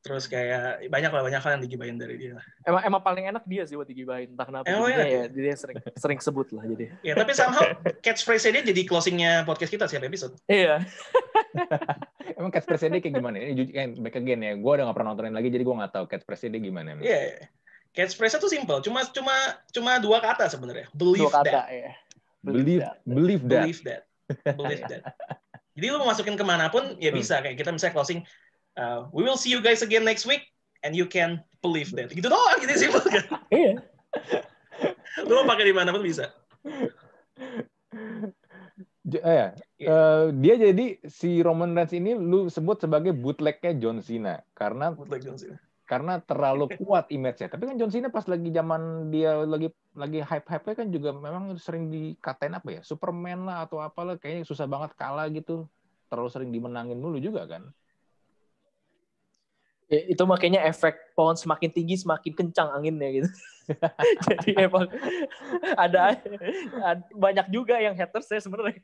terus 0.02 0.24
kayak 0.26 0.86
banyak 0.90 1.10
lah 1.10 1.22
banyak 1.22 1.40
hal 1.42 1.50
yang 1.58 1.62
digibahin 1.62 1.96
dari 2.00 2.14
dia 2.18 2.38
emang 2.66 2.82
emang 2.82 3.02
paling 3.02 3.24
enak 3.30 3.44
dia 3.46 3.62
sih 3.68 3.74
buat 3.78 3.86
digibahin 3.86 4.34
entah 4.34 4.46
kenapa 4.46 4.66
emang 4.66 4.90
dia, 4.90 5.06
ya, 5.06 5.22
dia 5.30 5.54
sering 5.54 5.78
sering 5.94 6.18
sebut 6.18 6.50
lah 6.54 6.64
jadi 6.66 6.84
ya 7.06 7.12
tapi 7.16 7.32
somehow 7.32 7.62
catchphrase 8.02 8.50
dia 8.50 8.62
jadi 8.62 8.82
closingnya 8.88 9.46
podcast 9.46 9.70
kita 9.70 9.86
setiap 9.86 10.06
episode 10.08 10.34
iya 10.50 10.82
Emang 12.38 12.48
catchphrase 12.48 12.88
dia 12.88 13.00
kayak 13.02 13.14
gimana? 13.20 13.36
Ini 13.38 13.62
kan 13.70 13.88
back 14.00 14.16
again 14.18 14.40
ya. 14.40 14.52
Gue 14.56 14.72
udah 14.78 14.88
gak 14.88 14.96
pernah 14.96 15.12
nontonin 15.12 15.36
lagi, 15.36 15.52
jadi 15.52 15.62
gue 15.62 15.74
gak 15.84 15.92
tahu 15.92 16.04
catchphrase 16.08 16.48
dia 16.48 16.60
gimana. 16.62 16.96
Iya. 16.98 17.04
Yeah. 17.04 17.46
Catchphrase 17.92 18.40
tuh 18.40 18.48
simple, 18.48 18.80
cuma 18.80 19.04
cuma 19.12 19.36
cuma 19.68 20.00
dua 20.00 20.18
kata 20.24 20.48
sebenarnya. 20.48 20.88
Believe 20.96 21.28
Dua 21.28 21.32
kata, 21.44 21.52
that. 21.52 21.66
ya. 21.68 21.92
Believe, 22.40 22.82
believe 23.04 23.42
that. 23.44 23.60
Believe 23.60 23.80
that. 23.84 24.02
Believe 24.56 24.82
that. 24.88 25.02
Jadi 25.76 25.86
lu 25.92 26.00
mau 26.00 26.08
masukin 26.12 26.36
ke 26.36 26.44
mana 26.44 26.72
pun 26.72 26.96
ya 26.96 27.12
Hmm. 27.12 27.20
bisa 27.20 27.40
kayak 27.44 27.56
kita 27.60 27.68
misalnya 27.68 27.94
closing. 27.96 28.20
Uh, 28.76 29.08
we 29.12 29.22
will 29.22 29.36
see 29.36 29.50
you 29.50 29.60
guys 29.60 29.80
again 29.80 30.04
next 30.04 30.24
week 30.24 30.44
and 30.82 30.92
you 30.94 31.04
can 31.04 31.40
believe 31.60 31.90
that. 31.94 32.10
Gitu 32.10 32.26
doang, 32.26 32.58
gitu 32.60 32.72
simple 32.76 33.02
kan. 33.04 33.24
Iya. 33.54 33.80
Lu 35.28 35.44
mau 35.44 35.46
pakai 35.48 35.68
di 35.68 35.74
mana 35.76 35.92
pun 35.92 36.00
bisa. 36.00 36.32
J- 39.02 39.20
eh, 39.20 39.34
ya. 39.34 39.46
Eh, 39.82 40.24
dia 40.38 40.54
jadi 40.56 40.86
si 41.10 41.42
Roman 41.42 41.74
Reigns 41.74 41.92
ini 41.92 42.14
lu 42.14 42.46
sebut 42.46 42.78
sebagai 42.78 43.10
bootlegnya 43.10 43.74
John 43.76 43.98
Cena 43.98 44.40
karena 44.54 44.94
Bootleg 44.94 45.26
John 45.26 45.36
Cena. 45.36 45.58
karena 45.84 46.22
terlalu 46.22 46.70
kuat 46.80 47.10
image-nya. 47.10 47.50
Tapi 47.50 47.66
kan 47.66 47.76
John 47.76 47.90
Cena 47.92 48.08
pas 48.08 48.24
lagi 48.24 48.48
zaman 48.48 49.10
dia 49.10 49.42
lagi 49.42 49.68
lagi 49.92 50.22
hype-hype 50.22 50.72
kan 50.72 50.88
juga 50.88 51.12
memang 51.12 51.52
sering 51.58 51.90
dikatain 51.90 52.54
apa 52.56 52.68
ya? 52.78 52.80
Superman 52.86 53.44
lah 53.44 53.66
atau 53.66 53.82
apalah 53.82 54.16
kayaknya 54.16 54.46
susah 54.46 54.64
banget 54.70 54.94
kalah 54.96 55.26
gitu. 55.28 55.66
Terlalu 56.08 56.30
sering 56.30 56.50
dimenangin 56.54 56.96
dulu 57.02 57.18
juga 57.18 57.44
kan. 57.44 57.74
Ya, 59.92 60.00
itu 60.08 60.24
makanya 60.24 60.64
efek 60.64 61.12
pohon 61.12 61.36
semakin 61.36 61.68
tinggi 61.68 62.00
semakin 62.00 62.32
kencang 62.32 62.72
anginnya 62.72 63.12
gitu. 63.12 63.28
Jadi 64.26 64.56
emang 64.56 64.88
ada, 65.76 66.16
ada 66.80 67.04
banyak 67.12 67.46
juga 67.52 67.76
yang 67.76 67.92
haters 67.92 68.24
saya 68.24 68.40
sebenarnya. 68.40 68.80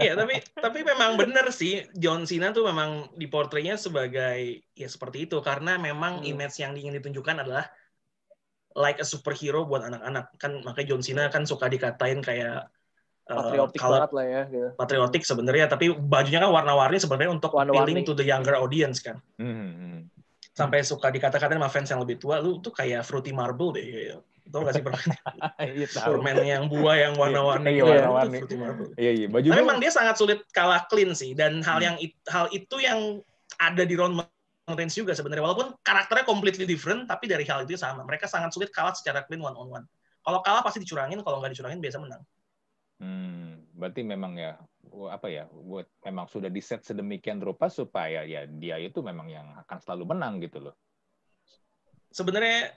Iya, 0.00 0.16
tapi 0.16 0.40
tapi 0.56 0.80
memang 0.80 1.20
benar 1.20 1.52
sih 1.52 1.84
John 1.92 2.24
Cena 2.24 2.56
tuh 2.56 2.64
memang 2.64 3.12
diportraynya 3.20 3.76
sebagai 3.76 4.64
ya 4.72 4.88
seperti 4.88 5.28
itu 5.28 5.36
karena 5.44 5.76
memang 5.76 6.24
Hmm. 6.24 6.32
image 6.32 6.56
yang 6.56 6.72
ingin 6.72 6.96
ditunjukkan 6.96 7.44
adalah 7.44 7.68
like 8.72 8.96
a 8.96 9.04
superhero 9.04 9.68
buat 9.68 9.84
anak-anak. 9.84 10.32
Kan 10.40 10.64
makanya 10.64 10.96
John 10.96 11.04
Cena 11.04 11.28
kan 11.28 11.44
suka 11.44 11.68
dikatain 11.68 12.24
kayak 12.24 12.72
uh, 13.28 13.36
Patriotik 13.36 13.76
kalau 13.76 14.00
banget 14.08 14.12
lah 14.16 14.24
ya. 14.26 14.42
Gitu. 14.48 14.68
patriotik 14.74 15.22
sebenarnya 15.22 15.68
tapi 15.68 15.92
bajunya 15.92 16.40
kan 16.42 16.50
warna-warni 16.50 16.96
sebenarnya 16.96 17.30
untuk 17.30 17.52
Warna-warni. 17.52 17.84
appealing 17.92 18.06
to 18.08 18.16
the 18.16 18.24
younger 18.24 18.56
audience 18.56 19.04
kan. 19.04 19.20
Hmm. 19.36 20.08
Sampai 20.60 20.84
suka 20.84 21.08
dikata-katain 21.08 21.56
sama 21.56 21.70
fans 21.72 21.88
yang 21.88 22.00
lebih 22.04 22.20
tua, 22.20 22.36
lu 22.38 22.60
tuh 22.60 22.70
kayak 22.70 23.00
fruity 23.02 23.32
marble 23.32 23.72
deh. 23.72 23.84
Gitu. 23.84 24.18
Tau 24.50 24.66
gak 24.66 24.74
sih 24.76 24.82
permen, 24.82 25.06
Iya 25.78 25.86
permen 25.94 26.36
yang 26.42 26.64
buah 26.66 26.96
yang 26.98 27.14
warna-warni? 27.14 27.70
Iya, 27.70 27.76
gitu, 27.80 27.86
warna-warni. 27.86 28.28
itu 28.28 28.40
fruity 28.42 28.56
marble. 28.58 28.86
Iya 28.98 29.10
iya 29.14 29.26
baju 29.30 29.46
Tapi 29.46 29.58
memang 29.62 29.76
dia 29.78 29.90
sangat 29.94 30.14
sulit 30.18 30.42
kalah 30.50 30.84
clean 30.90 31.14
sih 31.14 31.32
dan 31.38 31.62
hal 31.62 31.78
Hmm. 31.78 31.86
yang 31.86 31.96
hal 32.28 32.46
itu 32.50 32.76
yang 32.82 33.22
ada 33.56 33.82
di 33.86 33.94
Roman 33.94 34.26
Reigns 34.70 34.94
juga 34.94 35.14
sebenarnya 35.14 35.42
walaupun 35.46 35.74
karakternya 35.82 36.22
completely 36.26 36.66
different 36.66 37.06
tapi 37.06 37.30
dari 37.30 37.46
hal 37.46 37.62
itu 37.62 37.78
sama. 37.78 38.02
Mereka 38.02 38.26
sangat 38.26 38.50
sulit 38.50 38.74
kalah 38.74 38.90
secara 38.94 39.22
clean 39.22 39.38
one 39.38 39.54
on 39.54 39.70
one. 39.70 39.86
Kalau 40.20 40.42
kalah 40.42 40.60
pasti 40.60 40.82
dicurangin, 40.82 41.22
kalau 41.22 41.38
nggak 41.38 41.54
dicurangin 41.54 41.78
biasa 41.78 41.96
menang. 42.02 42.22
Hmm, 43.00 43.64
berarti 43.72 44.04
memang 44.04 44.36
ya 44.36 44.58
apa 44.90 45.28
ya 45.30 45.44
buat 45.48 45.86
memang 46.04 46.26
sudah 46.26 46.48
di 46.48 46.58
set 46.58 46.82
sedemikian 46.82 47.38
rupa 47.38 47.68
supaya 47.68 48.24
ya 48.24 48.48
dia 48.48 48.80
itu 48.80 49.00
memang 49.04 49.28
yang 49.30 49.46
akan 49.64 49.78
selalu 49.80 50.16
menang 50.16 50.40
gitu 50.42 50.58
loh. 50.60 50.74
Sebenarnya 52.10 52.74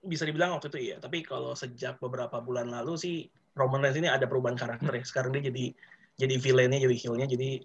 bisa 0.00 0.24
dibilang 0.24 0.56
waktu 0.56 0.72
itu 0.72 0.78
iya, 0.92 0.96
tapi 0.96 1.20
kalau 1.20 1.52
sejak 1.52 2.00
beberapa 2.00 2.40
bulan 2.40 2.72
lalu 2.72 2.96
sih 2.96 3.16
Roman 3.52 3.84
Reigns 3.84 4.00
ini 4.00 4.08
ada 4.08 4.24
perubahan 4.24 4.56
karakter 4.56 4.94
ya. 4.96 5.04
Sekarang 5.04 5.36
dia 5.36 5.52
jadi 5.52 5.74
jadi 6.16 6.34
villainnya, 6.40 6.80
jadi 6.80 6.96
heel-nya, 6.96 7.26
jadi 7.28 7.60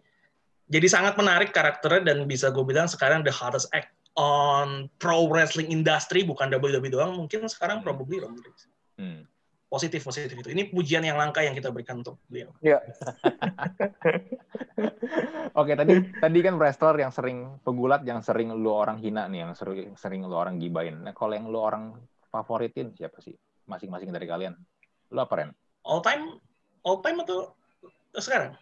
jadi 0.65 0.87
sangat 0.89 1.13
menarik 1.15 1.53
karakternya 1.53 2.11
dan 2.13 2.17
bisa 2.25 2.49
gue 2.49 2.65
bilang 2.65 2.89
sekarang 2.89 3.21
the 3.21 3.31
hottest 3.31 3.69
act 3.71 3.93
on 4.17 4.89
pro 4.97 5.27
wrestling 5.29 5.69
industry 5.69 6.25
bukan 6.25 6.49
WWE 6.51 6.89
doang, 6.89 7.15
mungkin 7.15 7.45
sekarang 7.47 7.83
Hmm. 7.83 7.85
probably 7.85 8.17
Roman 8.19 8.41
Reigns. 8.41 8.63
Hmm. 8.97 9.21
Positif 9.65 10.01
positif 10.05 10.37
itu. 10.37 10.49
Ini 10.53 10.69
pujian 10.69 11.03
yang 11.03 11.17
langka 11.17 11.41
yang 11.41 11.57
kita 11.57 11.73
berikan 11.73 11.99
untuk 11.99 12.21
beliau. 12.29 12.53
Oke 15.59 15.71
tadi 15.73 15.93
tadi 16.19 16.37
kan 16.43 16.59
wrestler 16.59 16.99
yang 16.99 17.11
sering 17.11 17.59
pegulat 17.63 18.03
yang 18.03 18.19
sering 18.21 18.51
lu 18.53 18.71
orang 18.71 18.99
hina 18.99 19.25
nih 19.31 19.47
yang 19.47 19.53
sering 19.55 19.95
sering 19.97 20.21
lu 20.27 20.35
orang 20.35 20.59
gibain. 20.61 20.99
Nah 21.01 21.15
kalau 21.15 21.33
yang 21.33 21.47
lu 21.49 21.59
orang 21.59 21.95
favoritin 22.29 22.91
siapa 22.93 23.19
sih 23.23 23.33
masing-masing 23.65 24.11
dari 24.13 24.27
kalian? 24.29 24.53
Lu 25.11 25.19
apa 25.23 25.33
Ren? 25.39 25.49
All 25.85 26.01
time, 26.01 26.37
all 26.83 26.99
time 27.01 27.21
atau 27.23 27.53
sekarang? 28.17 28.53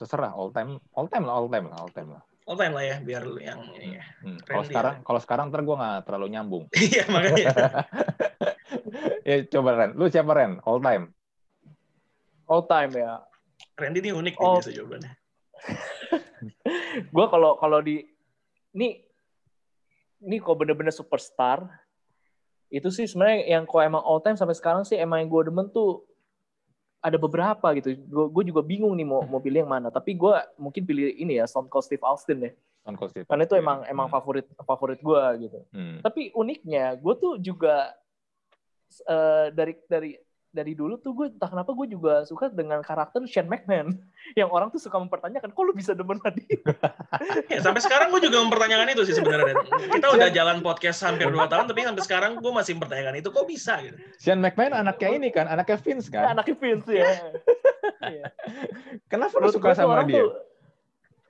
Terserah 0.00 0.32
all 0.32 0.52
time 0.52 0.80
all 0.96 1.08
time 1.08 1.24
lah 1.28 1.34
all 1.36 1.48
time 1.48 1.66
lah 1.68 1.78
all 1.80 1.92
time 1.92 2.10
lah. 2.16 2.22
All 2.48 2.58
time 2.58 2.74
lah 2.74 2.82
ya, 2.82 2.96
biar 2.98 3.22
yang 3.38 3.60
ini 3.78 4.00
ya. 4.00 4.04
Hmm. 4.26 4.38
Kalau 4.42 4.62
Randy 4.64 4.72
sekarang 4.74 4.94
kalau 5.06 5.20
sekarang 5.22 5.44
ntar 5.52 5.62
gue 5.62 5.76
nggak 5.76 5.98
terlalu 6.08 6.26
nyambung. 6.32 6.64
Iya 6.76 7.04
makanya. 7.08 7.48
ya 9.22 9.36
coba 9.48 9.70
Ren, 9.74 9.90
lu 9.92 10.06
siapa 10.06 10.30
Ren? 10.30 10.58
All 10.62 10.78
time. 10.78 11.10
All 12.46 12.64
time 12.64 12.92
ya. 12.92 13.22
Randy 13.74 14.00
ini 14.00 14.10
unik 14.10 14.34
nih 14.34 14.44
Oh. 14.44 14.56
biasa 14.56 14.70
jawabannya. 14.70 15.12
Gue 17.14 17.26
kalau 17.26 17.56
kalau 17.56 17.78
di 17.78 18.02
ini 18.70 19.02
ini 20.20 20.36
kok 20.36 20.54
bener-bener 20.54 20.90
superstar 20.90 21.64
itu 22.68 22.86
sih 22.88 23.04
sebenarnya 23.04 23.50
yang 23.50 23.64
kok 23.64 23.80
emang 23.80 24.00
all 24.00 24.18
time 24.18 24.34
sampai 24.34 24.54
sekarang 24.54 24.82
sih 24.82 24.94
emang 24.94 25.18
yang 25.18 25.28
gue 25.28 25.42
demen 25.44 25.66
tuh 25.68 26.06
ada 27.00 27.16
beberapa 27.16 27.72
gitu. 27.74 27.96
Gue 28.06 28.44
juga 28.44 28.60
bingung 28.60 28.92
nih 28.92 29.02
mau 29.02 29.24
mau 29.24 29.40
pilih 29.40 29.64
yang 29.64 29.72
mana. 29.72 29.88
Tapi 29.88 30.14
gue 30.14 30.34
mungkin 30.54 30.84
pilih 30.84 31.10
ini 31.10 31.36
ya 31.36 31.48
Stone 31.48 31.66
Cold 31.66 31.82
Steve 31.82 32.04
Austin 32.04 32.38
ya. 32.40 32.52
Stone 32.80 32.96
Cold 32.96 33.10
Steve 33.10 33.26
Karena 33.26 33.44
itu 33.44 33.56
emang 33.56 33.82
emang 33.84 34.06
Hmm. 34.06 34.14
favorit 34.14 34.46
favorit 34.56 35.00
gue 35.00 35.22
gitu. 35.40 35.58
Hmm. 35.72 35.98
Tapi 36.00 36.30
uniknya 36.32 36.94
gue 36.94 37.14
tuh 37.16 37.32
juga 37.38 37.90
eh, 39.00 39.46
dari 39.50 39.74
dari 39.86 40.10
dari 40.50 40.74
dulu 40.74 40.98
tuh 40.98 41.14
gue 41.14 41.26
entah 41.30 41.46
kenapa 41.46 41.70
gue 41.70 41.86
juga 41.86 42.26
suka 42.26 42.50
dengan 42.50 42.82
karakter 42.82 43.22
Shane 43.22 43.46
McMahon 43.46 43.94
yang 44.40 44.50
orang 44.50 44.66
tuh 44.68 44.82
suka 44.82 44.98
mempertanyakan 44.98 45.54
kok 45.54 45.62
lu 45.62 45.70
bisa 45.70 45.94
demen 45.94 46.18
tadi 46.18 46.42
Ya, 47.54 47.62
sampai 47.62 47.78
sekarang 47.78 48.10
gue 48.10 48.26
juga 48.26 48.42
mempertanyakan 48.42 48.90
itu 48.94 49.02
sih 49.06 49.14
sebenarnya. 49.18 49.54
Kita 49.90 50.10
udah 50.14 50.30
jalan 50.30 50.62
podcast 50.62 51.02
hampir 51.02 51.26
2 51.26 51.38
tahun, 51.50 51.66
tapi 51.66 51.82
sampai 51.82 52.02
sekarang 52.02 52.30
gue 52.38 52.52
masih 52.54 52.78
mempertanyakan 52.78 53.14
itu 53.18 53.28
kok 53.30 53.46
bisa 53.46 53.78
gitu. 53.82 53.98
Sean 54.18 54.38
McMahon 54.42 54.74
anaknya 54.74 55.10
ini 55.18 55.28
kan, 55.30 55.46
anaknya 55.46 55.78
Vince 55.78 56.06
kan. 56.10 56.34
anaknya 56.34 56.54
Vince 56.58 56.90
ya 56.90 57.10
Iya. 58.14 58.26
Kenapa 59.06 59.34
lu 59.38 59.50
suka 59.52 59.74
sama 59.76 60.02
orang 60.02 60.08
dia? 60.08 60.22
tuh 60.24 60.30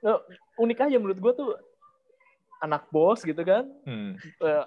eh, 0.01 0.19
unik 0.57 0.77
aja 0.81 0.97
menurut 0.97 1.19
gue 1.19 1.33
tuh 1.35 1.49
anak 2.61 2.89
bos 2.89 3.21
gitu 3.21 3.41
kan 3.41 3.65
Hmm. 3.85 4.17
Eh, 4.17 4.65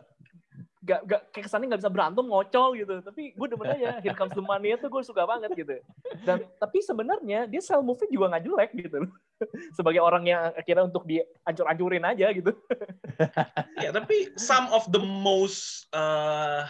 gak, 0.85 1.01
gak 1.09 1.21
kayak 1.33 1.45
kesannya 1.49 1.67
nggak 1.73 1.81
bisa 1.81 1.93
berantem 1.93 2.25
ngocol 2.29 2.77
gitu 2.77 3.01
tapi 3.01 3.33
gue 3.33 3.47
demen 3.49 3.73
aja 3.73 3.99
here 4.05 4.13
comes 4.13 4.37
the 4.37 4.45
money 4.45 4.77
tuh 4.77 4.93
gue 4.93 5.01
suka 5.01 5.25
banget 5.25 5.51
gitu 5.57 5.81
dan 6.29 6.45
tapi 6.61 6.85
sebenarnya 6.85 7.49
dia 7.49 7.65
sell 7.65 7.81
move 7.81 8.05
juga 8.13 8.37
nggak 8.37 8.45
jelek 8.45 8.71
gitu 8.77 8.99
sebagai 9.81 10.05
orang 10.05 10.29
yang 10.29 10.53
akhirnya 10.53 10.85
untuk 10.85 11.09
dihancur-hancurin 11.09 12.05
aja 12.05 12.29
gitu 12.37 12.53
Ya, 13.83 13.91
tapi 13.95 14.33
some 14.39 14.67
of 14.73 14.87
the 14.91 14.99
most 15.03 15.87
uh, 15.95 16.67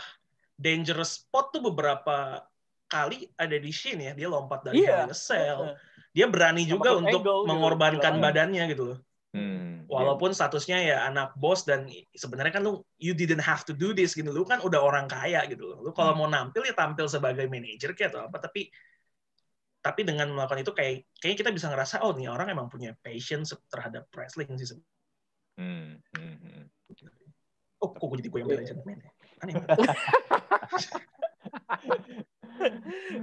dangerous 0.58 1.22
spot 1.22 1.52
tuh 1.54 1.62
beberapa 1.62 2.42
kali 2.88 3.30
ada 3.38 3.56
di 3.56 3.72
Shin 3.72 4.00
ya. 4.02 4.12
Dia 4.12 4.28
lompat 4.28 4.66
dari 4.66 4.84
Iya. 4.84 5.04
Hell 5.04 5.06
in 5.08 5.14
a 5.14 5.18
Cell. 5.18 5.60
Dia 6.14 6.26
berani 6.30 6.62
juga 6.68 6.94
untuk 6.94 7.22
Angle 7.22 7.42
gitu. 7.42 7.48
mengorbankan 7.50 8.12
Gila. 8.18 8.24
badannya 8.30 8.64
gitu 8.70 8.82
loh. 8.94 8.98
Hmm. 9.34 9.82
Walaupun 9.90 10.30
statusnya 10.30 10.78
ya 10.78 10.96
anak 11.10 11.34
bos 11.34 11.66
dan 11.66 11.90
sebenarnya 12.14 12.54
kan 12.54 12.62
lu 12.62 12.86
you 13.02 13.18
didn't 13.18 13.42
have 13.42 13.66
to 13.66 13.74
do 13.74 13.90
this 13.90 14.14
gitu. 14.14 14.30
Lu 14.30 14.46
kan 14.46 14.62
udah 14.62 14.78
orang 14.78 15.10
kaya 15.10 15.42
gitu 15.50 15.66
loh. 15.74 15.82
Lu 15.82 15.90
kalau 15.90 16.14
Hmm. 16.14 16.22
mau 16.22 16.28
nampil 16.30 16.62
ya 16.62 16.72
tampil 16.72 17.10
sebagai 17.10 17.50
manajer 17.50 17.98
kayak 17.98 18.14
atau 18.14 18.30
apa 18.30 18.38
tapi 18.38 18.70
tapi 19.84 20.00
dengan 20.06 20.32
melakukan 20.32 20.64
itu 20.64 20.72
kayak 20.72 20.94
kayaknya 21.20 21.38
kita 21.44 21.50
bisa 21.50 21.66
ngerasa 21.68 22.00
oh 22.06 22.14
nih 22.14 22.30
orang 22.30 22.48
emang 22.48 22.70
punya 22.70 22.94
patience 23.02 23.52
terhadap 23.68 24.06
wrestling 24.14 24.54
sih. 24.54 24.70
sebenarnya. 24.70 24.86
Hmm. 25.58 25.98
Hmm. 26.14 26.36
Hmm. 26.38 26.64
Oh, 27.82 27.90
kok 27.92 28.06
gue 28.06 28.24
jadi 28.24 28.30
gue 28.30 28.38
yang 28.38 28.48
belain 28.48 28.64
Gentleman 28.64 29.02
ya? 32.58 32.70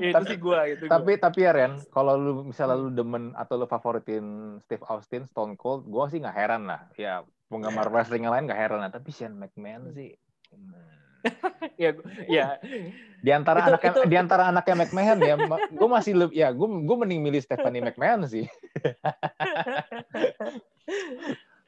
Itu 0.12 0.16
Tapi- 0.16 0.28
sih 0.30 0.38
gue 0.38 0.58
gitu 0.74 0.84
gua. 0.86 0.92
Tapi 0.92 1.12
tapi 1.18 1.40
ya 1.42 1.52
Ren, 1.52 1.74
kalau 1.90 2.14
lu 2.16 2.32
misalnya 2.46 2.78
lu 2.78 2.90
demen 2.90 3.32
atau 3.34 3.56
lu 3.56 3.66
favoritin 3.66 4.26
Steve 4.62 4.84
Austin, 4.86 5.24
Stone 5.24 5.56
Cold, 5.56 5.86
gua 5.86 6.08
sih 6.08 6.20
nggak 6.20 6.36
heran 6.36 6.66
lah. 6.66 6.88
Ya 6.96 7.22
penggemar 7.48 7.88
wrestling 7.94 8.24
yang 8.24 8.34
lain 8.34 8.46
nggak 8.48 8.60
heran 8.60 8.80
lah. 8.80 8.92
Tapi 8.92 9.10
Shane 9.10 9.36
McMahon 9.36 9.92
sih. 9.92 10.16
hmm. 10.52 11.00
ya, 11.78 11.94
gua- 11.94 12.10
ya 12.26 12.58
Di 13.22 13.30
antara 13.30 13.62
Itu- 13.62 13.70
anaknya 13.70 13.92
itu- 13.94 14.06
di 14.10 14.18
antara 14.18 14.44
anaknya 14.50 14.76
McMahon 14.82 15.20
ya, 15.22 15.36
gue 15.70 15.90
masih 15.90 16.14
lebih 16.18 16.34
ya 16.34 16.50
gue 16.50 16.66
gue 16.66 16.98
mending 16.98 17.22
milih 17.22 17.42
Stephanie 17.46 17.86
McMahon 17.86 18.26
sih. 18.26 18.50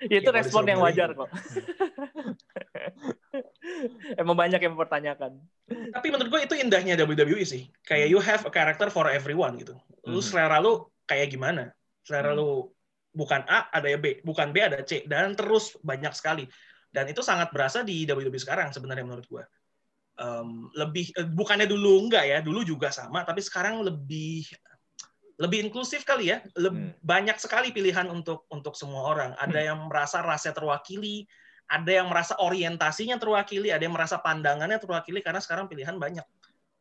Ya, 0.04 0.20
itu 0.20 0.32
Ya, 0.34 0.36
respon 0.36 0.68
yang 0.68 0.82
wajar 0.82 1.14
kok. 1.14 1.30
Emang 4.22 4.36
banyak 4.36 4.60
yang 4.60 4.76
mempertanyakan. 4.76 5.40
Tapi 5.68 6.08
menurut 6.12 6.30
gue 6.30 6.42
itu 6.46 6.56
indahnya 6.60 7.00
WWE 7.00 7.44
sih. 7.48 7.72
Kayak 7.88 8.08
you 8.12 8.20
have 8.20 8.44
a 8.44 8.52
character 8.52 8.92
for 8.92 9.08
everyone 9.08 9.56
gitu. 9.60 9.76
Lu 10.04 10.20
Hmm. 10.20 10.26
selera 10.26 10.60
lu 10.60 10.88
kayak 11.08 11.32
gimana? 11.32 11.72
Selera 12.04 12.36
Hmm. 12.36 12.40
lu 12.40 12.50
bukan 13.14 13.46
A 13.46 13.70
ada 13.72 13.88
ya 13.88 14.00
B, 14.02 14.20
bukan 14.26 14.50
B 14.52 14.60
ada 14.60 14.82
C 14.84 15.06
dan 15.08 15.38
terus 15.38 15.78
banyak 15.80 16.12
sekali. 16.12 16.46
Dan 16.94 17.10
itu 17.10 17.26
sangat 17.26 17.50
berasa 17.50 17.82
di 17.82 18.06
WWE 18.06 18.38
sekarang 18.38 18.70
sebenarnya 18.70 19.06
menurut 19.06 19.26
gue. 19.26 19.44
Um, 20.14 20.70
lebih 20.78 21.10
eh, 21.18 21.26
bukannya 21.26 21.66
dulu 21.66 22.06
enggak 22.06 22.30
ya, 22.30 22.38
dulu 22.46 22.62
juga 22.62 22.94
sama, 22.94 23.26
tapi 23.26 23.42
sekarang 23.42 23.82
lebih 23.82 24.46
lebih 25.42 25.66
inklusif 25.66 26.06
kali 26.06 26.30
ya. 26.30 26.46
Lebih, 26.54 26.94
hmm. 26.94 27.02
Banyak 27.02 27.42
sekali 27.42 27.74
pilihan 27.74 28.06
untuk 28.14 28.46
untuk 28.54 28.78
semua 28.78 29.10
orang. 29.10 29.34
Ada 29.42 29.58
hmm. 29.58 29.68
yang 29.74 29.80
merasa 29.90 30.22
rasnya 30.22 30.54
terwakili, 30.54 31.26
ada 31.70 31.92
yang 31.92 32.08
merasa 32.12 32.38
orientasinya 32.38 33.18
terwakili, 33.18 33.72
ada 33.72 33.82
yang 33.84 33.96
merasa 33.96 34.20
pandangannya 34.20 34.78
terwakili 34.78 35.24
karena 35.24 35.40
sekarang 35.42 35.66
pilihan 35.68 35.98
banyak. 35.98 36.26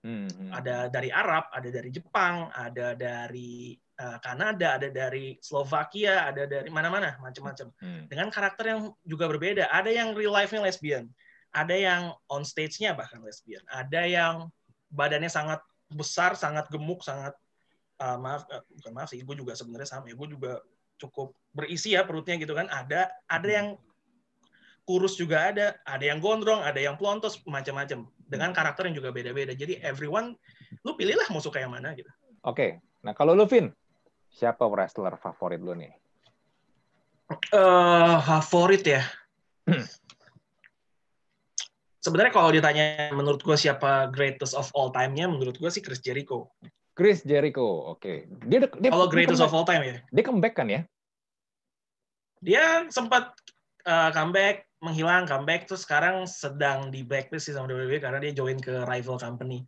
Hmm. 0.02 0.26
hmm 0.26 0.50
ada 0.50 0.86
hmm. 0.86 0.90
dari 0.90 1.10
Arab, 1.14 1.48
ada 1.54 1.68
dari 1.70 1.90
Jepang, 1.94 2.50
ada 2.50 2.92
dari 2.98 3.78
uh, 4.02 4.18
Kanada, 4.18 4.76
ada 4.76 4.88
dari 4.90 5.38
Slovakia, 5.38 6.28
ada 6.28 6.44
dari 6.44 6.68
mana-mana, 6.68 7.16
macam-macam. 7.22 7.70
Hmm. 7.78 8.10
Dengan 8.10 8.28
karakter 8.28 8.64
yang 8.68 8.80
juga 9.06 9.30
berbeda. 9.30 9.70
Ada 9.70 9.90
yang 9.94 10.12
real 10.18 10.34
life-nya 10.34 10.60
lesbian, 10.60 11.06
ada 11.54 11.72
yang 11.72 12.12
on 12.28 12.42
stage-nya 12.42 12.92
bahkan 12.98 13.22
lesbian, 13.22 13.62
ada 13.70 14.02
yang 14.04 14.50
badannya 14.92 15.30
sangat 15.30 15.62
besar, 15.88 16.34
sangat 16.34 16.66
gemuk, 16.68 17.00
sangat 17.06 17.32
uh, 18.02 18.18
maaf 18.18 18.42
uh, 18.50 18.62
bukan 18.82 18.92
maaf 18.92 19.08
sih 19.14 19.22
gue 19.22 19.36
juga 19.38 19.54
sebenarnya 19.54 19.88
sama 19.88 20.10
ya 20.10 20.14
gue 20.18 20.28
juga 20.34 20.58
cukup 20.98 21.34
berisi 21.54 21.94
ya 21.94 22.06
perutnya 22.06 22.38
gitu 22.38 22.54
kan 22.54 22.66
ada 22.70 23.10
ada 23.26 23.48
yang 23.48 23.68
kurus 24.82 25.14
juga 25.14 25.52
ada 25.54 25.66
ada 25.86 26.04
yang 26.04 26.18
gondrong 26.18 26.60
ada 26.62 26.78
yang 26.78 26.98
plontos 26.98 27.38
macam-macam 27.46 28.08
dengan 28.26 28.50
karakter 28.50 28.90
yang 28.90 28.98
juga 28.98 29.14
beda-beda 29.14 29.54
jadi 29.54 29.78
everyone 29.86 30.34
lu 30.82 30.98
pilihlah 30.98 31.26
mau 31.30 31.38
suka 31.38 31.62
yang 31.62 31.70
mana 31.70 31.94
gitu 31.94 32.10
oke 32.42 32.56
okay. 32.56 32.70
nah 33.06 33.14
kalau 33.14 33.32
lu 33.32 33.46
Vin 33.46 33.70
siapa 34.32 34.66
wrestler 34.66 35.14
favorit 35.22 35.62
lu 35.62 35.78
nih 35.78 35.92
uh, 37.54 38.18
favorit 38.22 38.82
ya 38.82 39.02
hmm. 39.70 39.86
sebenarnya 42.02 42.32
kalau 42.34 42.50
ditanya 42.50 43.14
menurut 43.14 43.40
gue 43.40 43.54
siapa 43.54 44.10
greatest 44.10 44.58
of 44.58 44.66
all 44.74 44.90
time-nya 44.90 45.30
menurut 45.30 45.54
gue 45.54 45.70
sih 45.70 45.84
Chris 45.84 46.02
Jericho 46.02 46.50
Chris 46.92 47.24
Jericho, 47.24 47.96
oke. 47.96 48.04
Okay. 48.04 48.28
Dia, 48.44 48.68
dia 48.68 48.90
kalau 48.92 49.08
greatest 49.08 49.40
of 49.40 49.52
all 49.56 49.64
time 49.64 49.80
ya. 49.80 49.96
Dia 50.12 50.24
comeback 50.28 50.52
kan 50.52 50.68
ya? 50.68 50.84
Dia 52.44 52.84
sempat 52.92 53.32
uh, 53.88 54.10
comeback, 54.12 54.68
menghilang, 54.82 55.24
comeback, 55.24 55.70
terus 55.70 55.86
sekarang 55.86 56.26
sedang 56.26 56.90
di 56.90 57.06
blacklist 57.06 57.46
sih 57.48 57.54
sama 57.54 57.70
WWE 57.70 58.02
karena 58.02 58.18
dia 58.18 58.34
join 58.34 58.58
ke 58.58 58.82
rival 58.84 59.16
company. 59.16 59.62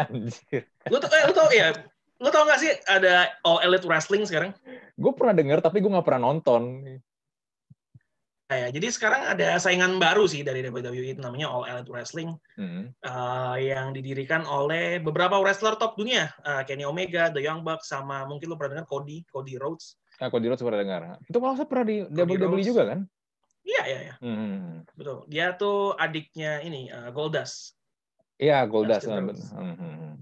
Anjir. 0.00 0.64
Lu 0.88 0.96
tau, 0.96 1.12
eh, 1.12 1.24
lu 1.28 1.32
tau 1.36 1.48
ya, 1.52 1.68
lu 2.18 2.28
tau 2.32 2.48
gak 2.48 2.60
sih 2.60 2.72
ada 2.88 3.28
All 3.44 3.60
Elite 3.60 3.84
Wrestling 3.84 4.24
sekarang? 4.24 4.56
Gue 4.96 5.12
pernah 5.12 5.36
denger 5.36 5.60
tapi 5.60 5.84
gue 5.84 5.92
gak 5.92 6.08
pernah 6.08 6.32
nonton. 6.32 6.80
Ya, 8.52 8.68
jadi 8.68 8.92
sekarang 8.92 9.24
ada 9.24 9.56
saingan 9.56 9.96
baru 9.96 10.28
sih 10.28 10.44
dari 10.44 10.60
WWE 10.62 11.16
itu 11.16 11.20
namanya 11.20 11.48
All 11.48 11.64
Elite 11.64 11.90
Wrestling 11.90 12.36
hmm. 12.60 12.92
uh, 13.02 13.56
yang 13.56 13.96
didirikan 13.96 14.44
oleh 14.44 15.00
beberapa 15.00 15.40
wrestler 15.40 15.74
top 15.80 15.96
dunia, 15.96 16.28
uh, 16.44 16.62
Kenny 16.62 16.84
Omega, 16.84 17.32
The 17.32 17.40
Young 17.40 17.64
Bucks, 17.64 17.90
sama 17.90 18.28
mungkin 18.28 18.52
lo 18.52 18.56
pernah 18.60 18.78
dengar 18.78 18.88
Cody, 18.88 19.24
Cody 19.32 19.56
Rhodes. 19.56 19.96
Ah, 20.20 20.28
Cody 20.30 20.46
Rhodes 20.46 20.62
pernah 20.62 20.80
dengar. 20.80 21.00
Itu 21.26 21.40
kalau 21.42 21.56
saya 21.56 21.66
pernah 21.66 21.86
di 21.88 21.96
WWE 22.08 22.62
juga 22.62 22.82
kan? 22.94 23.00
Iya, 23.64 23.82
iya, 23.88 24.00
iya. 24.12 24.14
Hmm. 24.20 24.84
Betul. 24.92 25.24
Dia 25.26 25.56
tuh 25.56 25.96
adiknya 25.96 26.60
ini 26.60 26.92
uh, 26.92 27.08
Goldust. 27.10 27.74
Iya, 28.36 28.68
Goldust. 28.68 29.08
Hmm. 29.08 29.74
Hmm. 29.74 30.14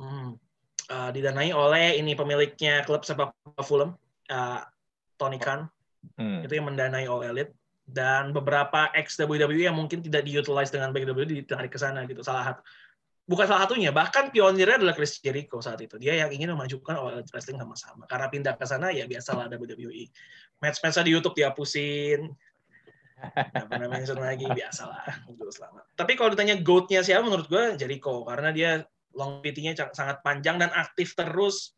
Hmm. 0.00 0.28
Uh, 0.88 1.10
didanai 1.12 1.52
oleh 1.52 2.00
ini 2.00 2.16
pemiliknya 2.16 2.82
klub 2.88 3.04
sepak 3.04 3.32
bola 3.44 3.62
Fulham, 3.62 3.90
uh, 4.32 4.60
Tony 5.20 5.36
Khan. 5.36 5.68
Hmm. 6.16 6.42
Itu 6.42 6.58
yang 6.58 6.66
mendanai 6.72 7.06
All 7.06 7.22
Elite 7.22 7.52
dan 7.86 8.32
beberapa 8.32 8.88
ex 8.96 9.20
WWE 9.20 9.68
yang 9.68 9.76
mungkin 9.76 10.00
tidak 10.00 10.24
diutilize 10.24 10.72
dengan 10.72 10.90
baik 10.96 11.06
WWE 11.12 11.44
ditarik 11.44 11.70
ke 11.70 11.78
sana 11.78 12.08
gitu. 12.08 12.24
Salah 12.24 12.56
satu 12.56 12.60
bukan 13.26 13.46
salah 13.46 13.64
satunya, 13.68 13.94
bahkan 13.94 14.28
pionirnya 14.34 14.82
adalah 14.82 14.94
Chris 14.96 15.22
Jericho 15.22 15.62
saat 15.62 15.78
itu. 15.78 15.94
Dia 16.00 16.26
yang 16.26 16.30
ingin 16.34 16.52
memajukan 16.56 16.98
All 16.98 17.14
Elite 17.14 17.30
Wrestling 17.30 17.58
sama-sama. 17.60 18.04
Karena 18.10 18.26
pindah 18.26 18.54
ke 18.58 18.66
sana 18.66 18.90
ya 18.90 19.06
biasalah 19.06 19.46
WWE. 19.52 20.10
Match-match 20.58 21.02
di 21.06 21.10
YouTube 21.14 21.36
dihapusin. 21.38 22.32
Apa 23.36 23.74
namanya 23.78 24.04
lagi 24.34 24.46
biasalah 24.46 25.28
gitu 25.30 25.48
selama. 25.54 25.86
Tapi 25.94 26.12
kalau 26.18 26.34
ditanya 26.34 26.58
goat-nya 26.58 27.00
siapa 27.06 27.22
menurut 27.22 27.46
gue 27.46 27.78
Jericho 27.78 28.26
karena 28.26 28.50
dia 28.50 28.82
longevity-nya 29.14 29.92
sangat 29.92 30.24
panjang 30.24 30.58
dan 30.58 30.72
aktif 30.72 31.14
terus 31.14 31.76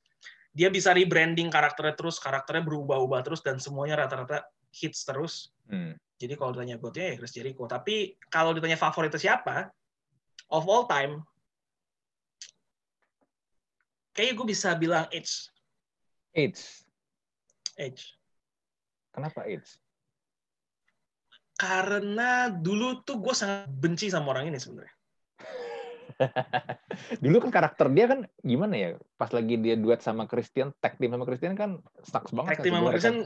dia 0.55 0.71
bisa 0.71 0.95
rebranding 0.95 1.51
karakternya 1.51 1.99
terus, 1.99 2.23
karakternya 2.23 2.63
berubah-ubah 2.63 3.21
terus 3.27 3.43
dan 3.43 3.59
semuanya 3.59 4.07
rata-rata 4.07 4.47
hits 4.71 5.03
terus. 5.03 5.51
Hmm. 5.67 5.99
Jadi 6.15 6.39
kalau 6.39 6.55
ditanya 6.55 6.79
goatnya 6.79 7.11
ya 7.11 7.15
Chris 7.19 7.35
Jericho. 7.35 7.67
Tapi 7.67 8.15
kalau 8.31 8.55
ditanya 8.55 8.79
favoritnya 8.79 9.19
siapa, 9.19 9.75
of 10.55 10.63
all 10.71 10.87
time, 10.87 11.27
kayaknya 14.15 14.35
gue 14.39 14.47
bisa 14.47 14.79
bilang 14.79 15.11
Edge. 15.11 15.51
Edge. 16.31 16.87
Edge. 17.75 18.15
Kenapa 19.11 19.43
Edge? 19.51 19.75
Karena 21.55 22.51
dulu 22.51 23.07
tuh 23.07 23.23
gue 23.23 23.35
sangat 23.35 23.71
benci 23.71 24.11
sama 24.11 24.35
orang 24.35 24.51
ini 24.51 24.59
sebenarnya. 24.59 24.95
Dulu 27.25 27.37
kan 27.47 27.51
karakter 27.51 27.87
dia 27.91 28.07
kan 28.11 28.21
gimana 28.43 28.75
ya? 28.75 28.89
Pas 29.19 29.31
lagi 29.35 29.59
dia 29.59 29.75
duet 29.75 30.03
sama 30.03 30.31
Christian, 30.31 30.75
tag 30.79 30.99
team 30.99 31.15
sama 31.15 31.27
Christian 31.27 31.55
kan 31.59 31.79
stuck 32.03 32.31
banget. 32.31 32.59
Tag 32.59 32.63
team 32.63 32.75
sama 32.79 32.91
Christian 32.95 33.19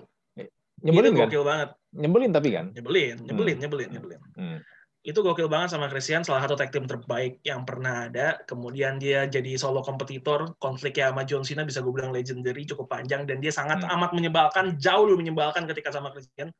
nyebelin 0.85 1.12
kan? 1.17 1.29
Gokil 1.29 1.45
banget. 1.45 1.69
Nyebelin 1.97 2.31
tapi 2.33 2.49
kan? 2.55 2.67
Nyebelin, 2.73 3.17
nyebelin, 3.25 3.57
hmm. 3.57 3.62
nyebelin, 3.64 3.88
nyebelin. 3.93 4.21
Hmm. 4.37 4.59
Itu 5.07 5.25
gokil 5.25 5.49
banget 5.49 5.73
sama 5.73 5.88
Christian, 5.88 6.21
salah 6.21 6.45
satu 6.45 6.59
tag 6.59 6.69
team 6.69 6.85
terbaik 6.85 7.41
yang 7.47 7.64
pernah 7.64 8.11
ada. 8.11 8.45
Kemudian 8.45 9.01
dia 9.01 9.25
jadi 9.25 9.57
solo 9.57 9.81
kompetitor, 9.81 10.53
konfliknya 10.61 11.14
sama 11.14 11.23
John 11.25 11.43
Cena 11.47 11.64
bisa 11.64 11.81
gue 11.81 11.93
bilang 11.95 12.12
legendary, 12.12 12.69
cukup 12.69 12.93
panjang, 12.93 13.25
dan 13.25 13.41
dia 13.41 13.55
sangat 13.55 13.81
hmm. 13.81 13.95
amat 13.95 14.11
menyebalkan, 14.12 14.77
jauh 14.77 15.09
lebih 15.09 15.25
menyebalkan 15.25 15.64
ketika 15.64 15.95
sama 15.95 16.12
Christian 16.12 16.53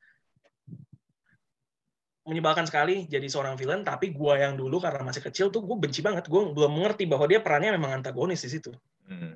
menyebalkan 2.29 2.69
sekali 2.69 3.09
jadi 3.09 3.25
seorang 3.25 3.57
villain, 3.57 3.81
tapi 3.81 4.13
gue 4.13 4.35
yang 4.37 4.55
dulu 4.55 4.77
karena 4.79 5.01
masih 5.01 5.25
kecil 5.25 5.49
tuh 5.49 5.65
gue 5.65 5.77
benci 5.81 6.05
banget. 6.05 6.29
Gue 6.29 6.53
belum 6.53 6.77
mengerti 6.77 7.09
bahwa 7.09 7.25
dia 7.25 7.41
perannya 7.41 7.73
memang 7.73 8.05
antagonis 8.05 8.45
di 8.45 8.51
situ. 8.53 8.71
Hmm. 9.09 9.33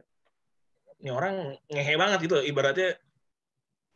Ini 1.00 1.10
orang 1.10 1.56
ngehe 1.72 1.94
banget 1.96 2.18
gitu, 2.28 2.36
ibaratnya 2.44 2.94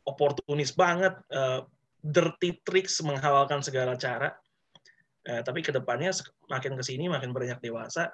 oportunis 0.09 0.73
banget, 0.73 1.15
uh, 1.31 1.63
dirty 2.01 2.59
tricks 2.65 2.99
menghawalkan 3.05 3.61
segala 3.61 3.95
cara. 4.01 4.33
Uh, 5.27 5.45
tapi 5.45 5.61
ke 5.61 5.71
depannya 5.71 6.11
makin 6.49 6.75
ke 6.75 6.83
sini 6.83 7.07
makin 7.13 7.37
banyak 7.37 7.61
dewasa, 7.61 8.11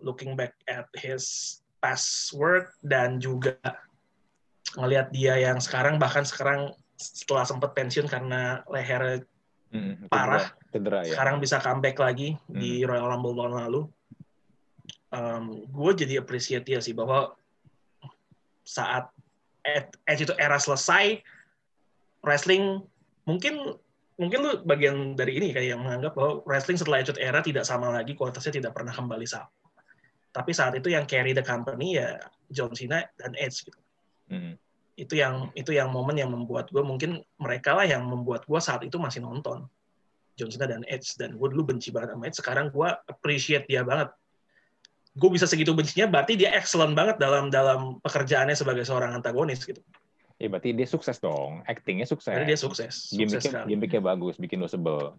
looking 0.00 0.32
back 0.32 0.56
at 0.66 0.88
his 0.96 1.58
past 1.78 2.32
work 2.32 2.72
dan 2.80 3.20
juga 3.20 3.60
ngelihat 4.74 5.12
dia 5.12 5.38
yang 5.38 5.60
sekarang 5.62 6.00
bahkan 6.00 6.24
sekarang 6.26 6.72
setelah 6.96 7.44
sempat 7.44 7.76
pensiun 7.76 8.08
karena 8.08 8.64
leher 8.72 9.22
hmm, 9.72 10.10
parah. 10.12 10.52
Cedera, 10.70 11.02
ya. 11.02 11.16
Sekarang 11.16 11.36
bisa 11.40 11.56
comeback 11.62 11.96
lagi 11.98 12.36
hmm. 12.36 12.58
di 12.58 12.82
Royal 12.84 13.08
Rumble 13.10 13.34
tahun 13.34 13.54
lalu. 13.66 13.80
Um, 15.14 15.64
gue 15.70 15.92
jadi 16.04 16.20
appreciate 16.20 16.66
ya 16.66 16.82
sih 16.82 16.92
bahwa 16.92 17.32
saat 18.66 19.08
Edge 20.06 20.30
itu 20.30 20.34
era 20.38 20.58
selesai, 20.58 21.22
wrestling 22.22 22.82
mungkin 23.26 23.74
mungkin 24.16 24.38
lu 24.42 24.52
bagian 24.62 25.18
dari 25.18 25.38
ini 25.38 25.50
kayak 25.50 25.74
yang 25.74 25.82
menganggap 25.82 26.14
bahwa 26.14 26.42
wrestling 26.46 26.78
setelah 26.78 27.02
Edge 27.02 27.14
era 27.18 27.42
tidak 27.42 27.66
sama 27.66 27.90
lagi, 27.90 28.14
kualitasnya 28.14 28.62
tidak 28.62 28.72
pernah 28.74 28.94
kembali 28.94 29.26
sama. 29.26 29.50
Tapi 30.30 30.50
saat 30.52 30.76
itu 30.76 30.92
yang 30.92 31.08
carry 31.08 31.32
the 31.34 31.42
company 31.42 31.98
ya 31.98 32.20
John 32.52 32.70
Cena 32.76 33.02
dan 33.18 33.32
Edge 33.34 33.66
gitu. 33.66 33.80
Hmm 34.30 34.54
itu 34.96 35.14
yang 35.20 35.52
itu 35.52 35.76
yang 35.76 35.92
momen 35.92 36.16
yang 36.16 36.32
membuat 36.32 36.72
gue 36.72 36.80
mungkin 36.80 37.20
mereka 37.36 37.76
lah 37.76 37.84
yang 37.84 38.08
membuat 38.08 38.48
gue 38.48 38.60
saat 38.60 38.80
itu 38.80 38.96
masih 38.96 39.20
nonton 39.20 39.68
John 40.36 40.48
Cena 40.48 40.68
dan 40.68 40.82
Edge 40.88 41.20
dan 41.20 41.36
gue 41.36 41.48
dulu 41.52 41.76
benci 41.76 41.92
banget 41.92 42.16
sama 42.16 42.24
Edge 42.24 42.38
sekarang 42.40 42.66
gue 42.72 42.88
appreciate 43.04 43.68
dia 43.68 43.84
banget 43.84 44.08
gue 45.16 45.30
bisa 45.32 45.44
segitu 45.44 45.76
bencinya 45.76 46.08
berarti 46.08 46.40
dia 46.40 46.56
excellent 46.56 46.96
banget 46.96 47.20
dalam 47.20 47.52
dalam 47.52 48.00
pekerjaannya 48.00 48.56
sebagai 48.56 48.88
seorang 48.88 49.12
antagonis 49.12 49.62
gitu 49.62 49.80
Ya 50.36 50.52
berarti 50.52 50.76
dia 50.76 50.84
sukses 50.84 51.16
dong, 51.16 51.64
actingnya 51.64 52.04
sukses. 52.04 52.28
Berarti 52.28 52.52
dia 52.52 52.60
sukses. 52.60 53.08
Gimiknya, 53.08 53.64
gimiknya 53.64 54.04
bagus, 54.04 54.36
bikin 54.36 54.60
lo 54.60 54.68
sebel. 54.68 55.16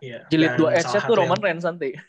Iya. 0.00 0.24
Jilid 0.32 0.56
dua 0.56 0.80
Edge 0.80 0.96
tuh 0.96 1.12
Roman 1.12 1.36
yang... 1.36 1.44
Reigns 1.44 1.68
nanti. 1.68 1.92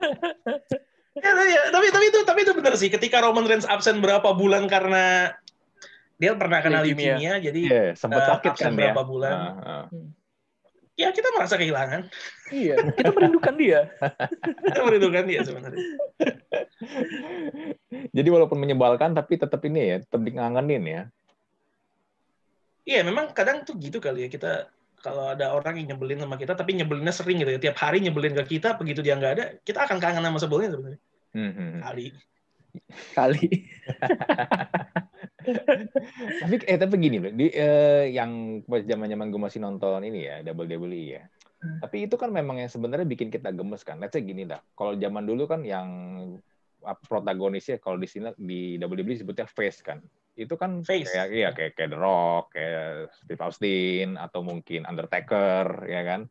ya, 1.20 1.32
ya, 1.46 1.62
tapi 1.68 1.86
tapi 1.92 2.04
itu 2.08 2.18
tapi 2.24 2.40
itu 2.42 2.52
benar 2.56 2.74
sih 2.80 2.88
ketika 2.88 3.20
Roman 3.20 3.44
Reigns 3.44 3.68
absen 3.68 4.00
berapa 4.00 4.32
bulan 4.32 4.66
karena 4.66 5.36
dia 6.20 6.36
pernah 6.36 6.60
kena 6.64 6.84
leukemia 6.84 7.40
jadi 7.40 7.60
yeah, 7.64 7.88
sempat 7.96 8.24
uh, 8.24 8.28
sakit 8.36 8.52
kan 8.56 8.72
berapa 8.76 9.02
ya. 9.02 9.06
bulan 9.08 9.34
uh, 9.36 9.48
uh. 9.64 9.84
ya 10.96 11.08
kita 11.12 11.32
merasa 11.32 11.56
kehilangan 11.56 12.08
iya 12.52 12.76
kita 12.96 13.10
merindukan 13.12 13.54
dia 13.56 13.88
kita 14.68 14.80
merindukan 14.84 15.24
dia 15.24 15.40
sebenarnya 15.44 15.84
Jadi 18.16 18.28
walaupun 18.30 18.58
menyebalkan 18.58 19.12
tapi 19.12 19.36
tetap 19.36 19.60
ini 19.66 19.80
ya, 19.80 19.96
tetap 20.02 20.20
ngangenin 20.20 20.84
ya. 20.86 21.02
Iya, 22.88 23.00
memang 23.06 23.30
kadang 23.36 23.62
tuh 23.62 23.76
gitu 23.78 24.00
kali 24.02 24.26
ya 24.26 24.28
kita 24.32 24.66
kalau 25.00 25.32
ada 25.32 25.56
orang 25.56 25.80
yang 25.80 25.96
nyebelin 25.96 26.20
sama 26.20 26.36
kita 26.36 26.52
tapi 26.52 26.76
nyebelinnya 26.76 27.14
sering 27.14 27.40
gitu 27.40 27.50
ya. 27.56 27.60
Tiap 27.60 27.76
hari 27.78 28.02
nyebelin 28.02 28.34
ke 28.34 28.58
kita 28.58 28.74
begitu 28.80 29.04
dia 29.04 29.14
nggak 29.16 29.32
ada, 29.36 29.44
kita 29.62 29.84
akan 29.86 30.00
kangen 30.00 30.24
sama 30.24 30.38
sebelnya 30.40 30.72
sebenarnya. 30.72 31.00
Hmm, 31.34 31.52
hmm, 31.52 31.68
hmm. 31.78 31.80
Kali. 31.82 32.06
Kali. 33.14 33.46
tapi 36.44 36.54
eh 36.68 36.78
tapi 36.78 36.94
gini 37.00 37.16
loh, 37.18 37.32
di 37.32 37.50
eh, 37.50 38.12
yang 38.14 38.62
pas 38.62 38.84
zaman-zaman 38.84 39.32
gue 39.32 39.40
masih 39.40 39.60
nonton 39.62 40.04
ini 40.06 40.26
ya, 40.26 40.42
WWE 40.46 41.02
ya. 41.18 41.22
Hmm. 41.60 41.78
Tapi 41.82 42.08
itu 42.08 42.16
kan 42.16 42.30
memang 42.32 42.62
yang 42.62 42.70
sebenarnya 42.70 43.06
bikin 43.06 43.28
kita 43.28 43.52
gemes 43.52 43.82
kan. 43.84 44.00
Let's 44.00 44.16
say 44.16 44.22
gini 44.24 44.48
dah. 44.48 44.62
Kalau 44.74 44.96
zaman 44.96 45.24
dulu 45.26 45.44
kan 45.50 45.60
yang 45.66 45.88
protagonisnya 46.80 47.76
kalau 47.76 48.00
di 48.00 48.08
sini 48.08 48.32
di 48.40 48.80
WWE 48.80 49.16
disebutnya 49.20 49.44
face 49.44 49.84
kan. 49.84 50.00
Itu 50.32 50.56
kan 50.56 50.80
face. 50.80 51.12
kayak 51.12 51.28
iya 51.30 51.48
kayak 51.52 51.76
kayak 51.76 51.90
The 51.92 51.98
Rock, 52.00 52.56
kayak 52.56 53.12
Steve 53.12 53.42
Austin 53.44 54.08
atau 54.16 54.40
mungkin 54.40 54.88
Undertaker 54.88 55.84
ya 55.84 56.02
kan 56.06 56.30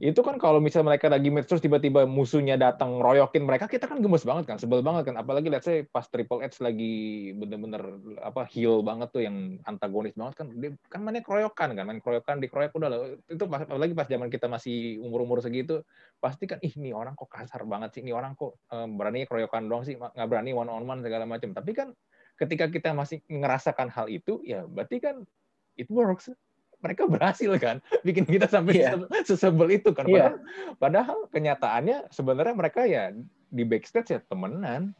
itu 0.00 0.16
kan 0.24 0.40
kalau 0.40 0.64
misalnya 0.64 0.96
mereka 0.96 1.12
lagi 1.12 1.28
match 1.28 1.52
terus 1.52 1.60
tiba-tiba 1.60 2.08
musuhnya 2.08 2.56
datang 2.56 3.04
royokin 3.04 3.44
mereka 3.44 3.68
kita 3.68 3.84
kan 3.84 4.00
gemes 4.00 4.24
banget 4.24 4.48
kan 4.48 4.56
sebel 4.56 4.80
banget 4.80 5.12
kan. 5.12 5.20
Apalagi 5.20 5.52
let's 5.52 5.68
say 5.68 5.84
pas 5.84 6.08
Triple 6.08 6.40
H 6.40 6.64
lagi 6.64 7.28
bener-bener 7.36 8.00
apa 8.24 8.48
heel 8.48 8.80
banget 8.80 9.12
tuh 9.12 9.20
yang 9.20 9.60
antagonis 9.68 10.16
banget 10.16 10.40
kan 10.40 10.46
dia 10.56 10.72
kan 10.88 11.04
mainnya 11.04 11.20
keroyokan 11.20 11.76
kan 11.76 11.84
main 11.84 12.00
keroyokan 12.00 12.40
dikeroyok 12.40 12.72
udah 12.80 12.88
loh 12.88 13.00
itu 13.28 13.44
pas, 13.44 13.60
apalagi 13.60 13.92
pas 13.92 14.08
zaman 14.08 14.32
kita 14.32 14.48
masih 14.48 15.04
umur-umur 15.04 15.44
segitu 15.44 15.84
pasti 16.16 16.48
kan 16.48 16.56
ih 16.64 16.72
ini 16.80 16.96
orang 16.96 17.12
kok 17.12 17.28
kasar 17.28 17.68
banget 17.68 18.00
sih 18.00 18.00
ini 18.00 18.16
orang 18.16 18.32
kok 18.32 18.56
um, 18.72 18.96
berani 18.96 19.28
keroyokan 19.28 19.68
doang 19.68 19.84
sih 19.84 20.00
nggak 20.00 20.28
berani 20.32 20.56
one 20.56 20.72
on 20.72 20.88
one 20.88 21.04
segala 21.04 21.28
macam 21.28 21.52
tapi 21.52 21.76
kan 21.76 21.92
ketika 22.40 22.72
kita 22.72 22.96
masih 22.96 23.20
ngerasakan 23.28 23.92
hal 23.92 24.08
itu 24.08 24.40
ya 24.48 24.64
berarti 24.64 24.96
kan 24.96 25.28
it 25.76 25.92
works 25.92 26.32
mereka 26.80 27.04
berhasil 27.06 27.50
kan 27.60 27.78
bikin 28.06 28.24
kita 28.24 28.48
sampai 28.48 28.80
yeah. 28.80 28.96
sesebel 29.24 29.68
itu 29.70 29.92
kan 29.92 30.08
iya. 30.08 30.32
padahal, 30.32 30.36
yeah. 30.36 30.74
padahal 30.76 31.18
kenyataannya 31.30 31.98
sebenarnya 32.12 32.54
mereka 32.56 32.80
ya 32.88 33.12
di 33.52 33.62
backstage 33.64 34.16
ya 34.16 34.20
temenan 34.26 34.96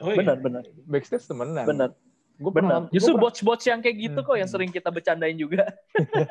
oh, 0.00 0.12
iya. 0.12 0.18
benar 0.20 0.36
benar 0.40 0.62
backstage 0.86 1.24
temenan 1.24 1.66
benar 1.66 1.90
gue 2.38 2.52
benar 2.54 2.86
justru 2.94 3.18
botch-botch 3.18 3.66
yang 3.66 3.82
kayak 3.82 3.98
gitu 3.98 4.20
kok 4.22 4.38
yang 4.38 4.46
hmm. 4.46 4.54
sering 4.54 4.70
kita 4.70 4.94
bercandain 4.94 5.34
juga 5.34 5.66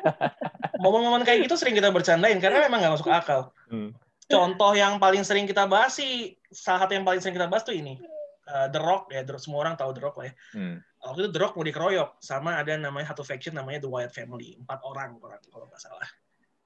momen-momen 0.84 1.28
kayak 1.28 1.52
gitu 1.52 1.60
sering 1.60 1.76
kita 1.76 1.92
bercandain 1.92 2.40
karena 2.40 2.64
memang 2.64 2.80
nggak 2.80 2.94
masuk 2.96 3.12
akal 3.12 3.52
hmm. 3.68 3.92
contoh 4.32 4.72
yang 4.72 5.04
paling 5.04 5.28
sering 5.28 5.44
kita 5.44 5.68
bahas 5.68 6.00
sih 6.00 6.40
salah 6.48 6.88
satu 6.88 6.96
yang 6.96 7.04
paling 7.04 7.20
sering 7.20 7.36
kita 7.36 7.52
bahas 7.52 7.68
tuh 7.68 7.76
ini 7.76 8.00
uh, 8.48 8.72
The 8.72 8.80
Rock 8.80 9.12
ya 9.12 9.28
semua 9.36 9.68
orang 9.68 9.76
tahu 9.76 9.92
The 9.92 10.02
Rock 10.08 10.16
lah 10.24 10.32
ya 10.32 10.36
hmm 10.56 10.78
waktu 11.08 11.28
itu 11.28 11.32
The 11.32 11.42
Rock 11.42 11.54
mau 11.56 11.66
dikeroyok 11.66 12.10
sama 12.20 12.60
ada 12.60 12.76
namanya 12.76 13.16
satu 13.16 13.24
faction 13.24 13.56
namanya 13.56 13.88
The 13.88 13.90
Wyatt 13.90 14.12
Family 14.12 14.60
empat 14.60 14.84
orang 14.84 15.16
orang 15.24 15.40
kalau 15.48 15.66
nggak 15.72 15.80
salah. 15.80 16.10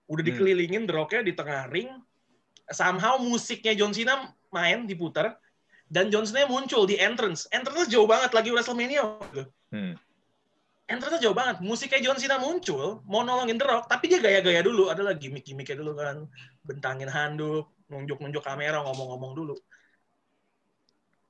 Udah 0.09 0.25
hmm. 0.25 0.29
dikelilingin 0.33 0.83
The 0.89 0.93
Rocknya 0.97 1.21
di 1.21 1.33
tengah 1.37 1.69
ring 1.69 1.89
somehow 2.73 3.21
musiknya 3.21 3.77
John 3.77 3.93
Cena 3.93 4.33
main 4.49 4.89
diputar 4.89 5.37
dan 5.87 6.09
John 6.09 6.25
Cena 6.25 6.49
muncul 6.49 6.89
di 6.89 6.97
entrance. 6.97 7.45
Entrance 7.53 7.87
jauh 7.87 8.09
banget 8.09 8.33
lagi 8.33 8.49
WrestleMania 8.49 9.21
hmm. 9.71 9.93
entrance 10.89 11.21
jauh 11.21 11.37
banget. 11.37 11.61
Musiknya 11.61 12.01
John 12.01 12.17
Cena 12.17 12.41
muncul 12.41 13.05
mau 13.05 13.21
nolongin 13.21 13.61
The 13.61 13.67
Rock 13.69 13.85
tapi 13.85 14.09
dia 14.09 14.17
gaya-gaya 14.17 14.65
dulu. 14.65 14.89
Ada 14.89 15.05
lagi 15.05 15.29
gimmick-gimmicknya 15.29 15.77
dulu 15.77 15.93
kan. 15.93 16.25
Bentangin 16.65 17.07
handuk 17.13 17.69
nunjuk-nunjuk 17.93 18.41
kamera 18.41 18.81
ngomong-ngomong 18.81 19.37
dulu. 19.37 19.55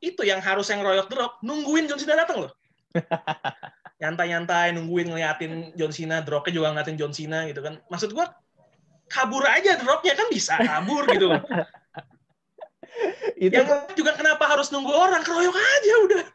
Itu 0.02 0.26
yang 0.26 0.40
harus 0.42 0.72
yang 0.72 0.80
royok 0.80 1.12
The 1.12 1.18
Rock. 1.20 1.34
Nungguin 1.44 1.92
John 1.92 2.00
Cena 2.00 2.24
datang 2.24 2.48
loh 2.48 2.61
nyantai-nyantai 4.02 4.74
nungguin 4.74 5.14
ngeliatin 5.14 5.74
John 5.78 5.94
Cena, 5.94 6.26
dropnya 6.26 6.54
juga 6.54 6.68
ngeliatin 6.74 6.98
John 6.98 7.14
Cena 7.14 7.46
gitu 7.46 7.62
kan. 7.62 7.78
Maksud 7.88 8.12
gua 8.18 8.34
kabur 9.12 9.44
aja 9.44 9.76
dropnya 9.76 10.16
kan 10.16 10.28
bisa 10.32 10.56
kabur 10.56 11.04
gitu 11.12 11.36
itu 13.42 13.56
yang 13.56 13.68
kan, 13.68 13.92
juga 13.98 14.16
kenapa 14.16 14.46
harus 14.48 14.70
nunggu 14.70 14.92
orang? 14.92 15.24
Keroyok 15.26 15.58
aja 15.58 15.94
udah. 16.06 16.26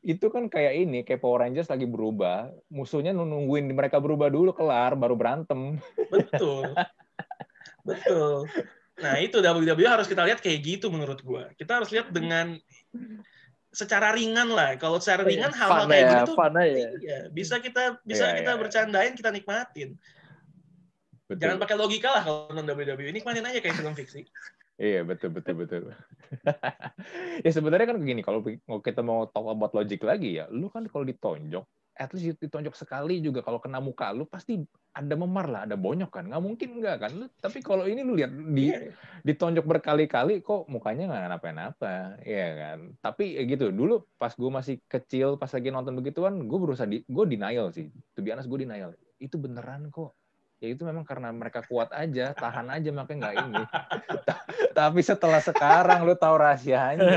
Itu 0.00 0.32
kan 0.32 0.48
kayak 0.50 0.74
ini 0.74 0.98
kayak 1.04 1.20
Power 1.22 1.44
Rangers 1.44 1.68
lagi 1.68 1.84
berubah. 1.84 2.50
Musuhnya 2.72 3.12
nungguin 3.12 3.70
mereka 3.70 4.00
berubah 4.00 4.32
dulu 4.32 4.56
kelar 4.56 4.96
baru 4.96 5.14
berantem. 5.14 5.78
Betul. 6.08 6.72
Betul. 7.88 8.48
Nah 9.00 9.16
itu 9.20 9.40
WWE 9.40 9.88
harus 9.88 10.08
kita 10.08 10.24
lihat 10.24 10.40
kayak 10.40 10.60
gitu 10.64 10.88
menurut 10.88 11.20
gua. 11.20 11.52
Kita 11.56 11.80
harus 11.80 11.92
lihat 11.92 12.08
dengan 12.12 12.56
secara 13.70 14.14
ringan 14.14 14.50
lah. 14.50 14.74
Kalau 14.76 14.98
secara 14.98 15.22
oh, 15.22 15.26
iya. 15.26 15.32
ringan 15.46 15.52
hal-hal 15.54 15.86
kayak 15.86 16.02
ya, 16.02 16.12
gitu 16.22 16.32
ya. 16.34 16.88
iya, 17.00 17.18
bisa 17.30 17.62
kita 17.62 18.02
bisa 18.02 18.24
yeah, 18.30 18.36
kita 18.42 18.52
yeah. 18.54 18.60
bercandain, 18.60 19.12
kita 19.14 19.30
nikmatin. 19.30 19.90
Betul. 21.30 21.40
Jangan 21.46 21.58
pakai 21.62 21.76
logika 21.78 22.08
lah 22.10 22.22
kalau 22.26 22.50
nonton 22.50 22.74
WWE. 22.74 23.14
Nikmatin 23.14 23.46
aja 23.46 23.58
kayak 23.62 23.78
film 23.78 23.94
fiksi. 23.94 24.26
Iya 24.80 25.04
betul 25.04 25.36
betul 25.36 25.60
betul. 25.60 25.92
ya 27.44 27.50
sebenarnya 27.52 27.92
kan 27.92 28.00
begini 28.00 28.24
kalau 28.24 28.40
kita 28.80 29.04
mau 29.04 29.28
talk 29.28 29.52
about 29.52 29.76
logic 29.76 30.00
lagi 30.00 30.40
ya, 30.40 30.48
lu 30.48 30.72
kan 30.72 30.88
kalau 30.88 31.04
ditonjok 31.04 31.68
at 32.00 32.10
least 32.16 32.40
ditonjok 32.40 32.72
sekali 32.72 33.20
juga 33.20 33.44
kalau 33.44 33.60
kena 33.60 33.76
muka 33.76 34.08
lu 34.16 34.24
pasti 34.24 34.56
ada 34.90 35.14
memar 35.14 35.46
lah, 35.46 35.62
ada 35.68 35.76
bonyok 35.76 36.10
kan. 36.10 36.24
Nggak 36.26 36.42
mungkin 36.42 36.68
nggak 36.80 36.96
kan. 36.96 37.10
Lu, 37.14 37.26
tapi 37.38 37.60
kalau 37.62 37.84
ini 37.86 38.02
lu 38.02 38.16
lihat 38.16 38.32
di 38.32 38.72
yeah. 38.72 38.90
ditonjok 39.22 39.68
berkali-kali 39.68 40.42
kok 40.42 40.66
mukanya 40.66 41.12
nggak 41.12 41.30
napa-napa, 41.30 42.18
ya 42.24 42.48
kan. 42.56 42.78
Tapi 42.98 43.38
ya 43.38 43.42
gitu, 43.46 43.70
dulu 43.70 44.02
pas 44.16 44.32
gue 44.34 44.50
masih 44.50 44.80
kecil, 44.88 45.36
pas 45.36 45.52
lagi 45.52 45.68
nonton 45.68 45.94
begituan, 45.94 46.42
gue 46.48 46.58
berusaha 46.58 46.88
di, 46.88 47.04
gue 47.06 47.24
denial 47.28 47.70
sih. 47.70 47.86
Tuh 48.16 48.22
biasa 48.24 48.48
gue 48.48 48.58
denial. 48.66 48.90
Itu 49.20 49.36
beneran 49.38 49.92
kok 49.92 50.19
ya 50.60 50.76
itu 50.76 50.84
memang 50.84 51.08
karena 51.08 51.32
mereka 51.32 51.64
kuat 51.64 51.88
aja, 51.96 52.36
tahan 52.36 52.68
aja 52.68 52.92
makanya 52.92 53.16
nggak 53.16 53.36
ini. 53.48 53.62
Tapi 54.78 55.00
setelah 55.00 55.40
sekarang 55.40 56.04
lu 56.04 56.12
tahu 56.12 56.36
rahasianya. 56.36 57.08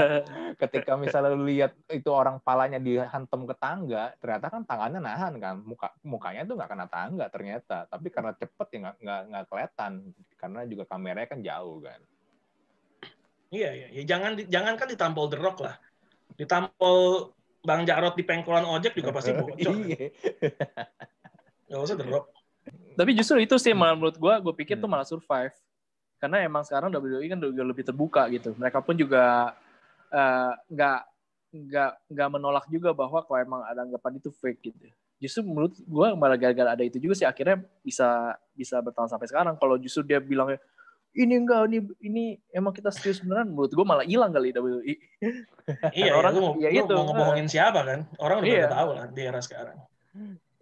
Ketika 0.64 0.96
misalnya 0.96 1.36
lu 1.36 1.44
lihat 1.44 1.76
itu 1.92 2.08
orang 2.08 2.40
palanya 2.40 2.80
dihantam 2.80 3.44
ke 3.44 3.52
tangga, 3.60 4.16
ternyata 4.16 4.48
kan 4.48 4.64
tangannya 4.64 5.04
nahan 5.04 5.36
kan, 5.36 5.60
muka 5.60 5.92
mukanya 6.00 6.48
tuh 6.48 6.56
nggak 6.56 6.70
kena 6.72 6.86
tangga 6.88 7.26
ternyata. 7.28 7.84
Tapi 7.84 8.08
karena 8.08 8.32
cepet 8.32 8.68
ya 8.72 8.78
nggak 8.96 9.20
nggak 9.28 9.44
kelihatan 9.52 9.92
karena 10.40 10.60
juga 10.64 10.84
kameranya 10.88 11.28
kan 11.28 11.40
jauh 11.44 11.78
kan. 11.84 12.00
Iya 13.52 13.70
iya, 13.76 13.88
ya, 13.92 14.02
jangan 14.08 14.40
jangan 14.48 14.74
kan 14.80 14.88
ditampol 14.88 15.28
The 15.28 15.38
Rock 15.38 15.58
lah. 15.60 15.76
Ditampol 16.32 17.30
Bang 17.60 17.84
Jarot 17.84 18.16
di 18.16 18.24
pengkolan 18.24 18.64
ojek 18.64 18.96
juga 18.96 19.12
pasti 19.12 19.36
bocor. 19.36 19.74
Iya. 19.84 20.08
Gak 21.68 21.80
usah 21.84 21.96
The 22.00 22.08
Rock. 22.08 22.35
Tapi 22.96 23.10
justru 23.12 23.44
itu 23.44 23.54
sih 23.60 23.76
malah 23.76 23.92
menurut 23.92 24.16
gue, 24.16 24.34
gue 24.40 24.54
pikir 24.64 24.80
hmm. 24.80 24.82
tuh 24.82 24.90
malah 24.90 25.06
survive. 25.06 25.52
Karena 26.16 26.40
emang 26.40 26.64
sekarang 26.64 26.88
WWE 26.88 27.28
kan 27.28 27.38
udah 27.38 27.66
lebih 27.68 27.84
terbuka 27.84 28.24
gitu. 28.32 28.56
Mereka 28.56 28.80
pun 28.80 28.96
juga 28.96 29.52
eh, 30.08 30.52
nggak 30.72 31.00
uh, 31.04 31.14
nggak 31.52 31.90
nggak 32.08 32.28
menolak 32.32 32.64
juga 32.72 32.96
bahwa 32.96 33.20
kalau 33.20 33.38
emang 33.38 33.60
ada 33.68 33.84
anggapan 33.84 34.16
itu 34.16 34.32
fake 34.32 34.60
gitu. 34.64 34.88
Justru 35.20 35.44
menurut 35.44 35.76
gue 35.76 36.08
malah 36.16 36.40
gara-gara 36.40 36.72
ada 36.72 36.84
itu 36.84 36.96
juga 36.96 37.20
sih 37.20 37.28
akhirnya 37.28 37.60
bisa 37.84 38.36
bisa 38.56 38.80
bertahan 38.80 39.12
sampai 39.12 39.28
sekarang. 39.28 39.60
Kalau 39.60 39.76
justru 39.76 40.08
dia 40.08 40.16
bilangnya 40.16 40.56
ini 41.16 41.34
enggak 41.36 41.60
ini 41.68 41.78
ini 42.04 42.24
emang 42.52 42.76
kita 42.76 42.92
serius 42.92 43.24
beneran 43.24 43.48
menurut 43.48 43.72
gue 43.72 43.86
malah 43.88 44.04
hilang 44.04 44.32
kali 44.32 44.52
WWE. 44.52 44.94
iya, 46.00 46.12
orang 46.12 46.32
mau, 46.36 46.52
ya 46.60 46.68
itu 46.68 46.92
mau 46.92 47.08
ngomongin 47.12 47.48
siapa 47.48 47.80
kan? 47.84 48.04
Orang 48.20 48.44
udah 48.44 48.52
iya. 48.52 48.68
tahu 48.68 48.88
lah 48.92 49.04
di 49.08 49.20
era 49.24 49.40
sekarang. 49.40 49.76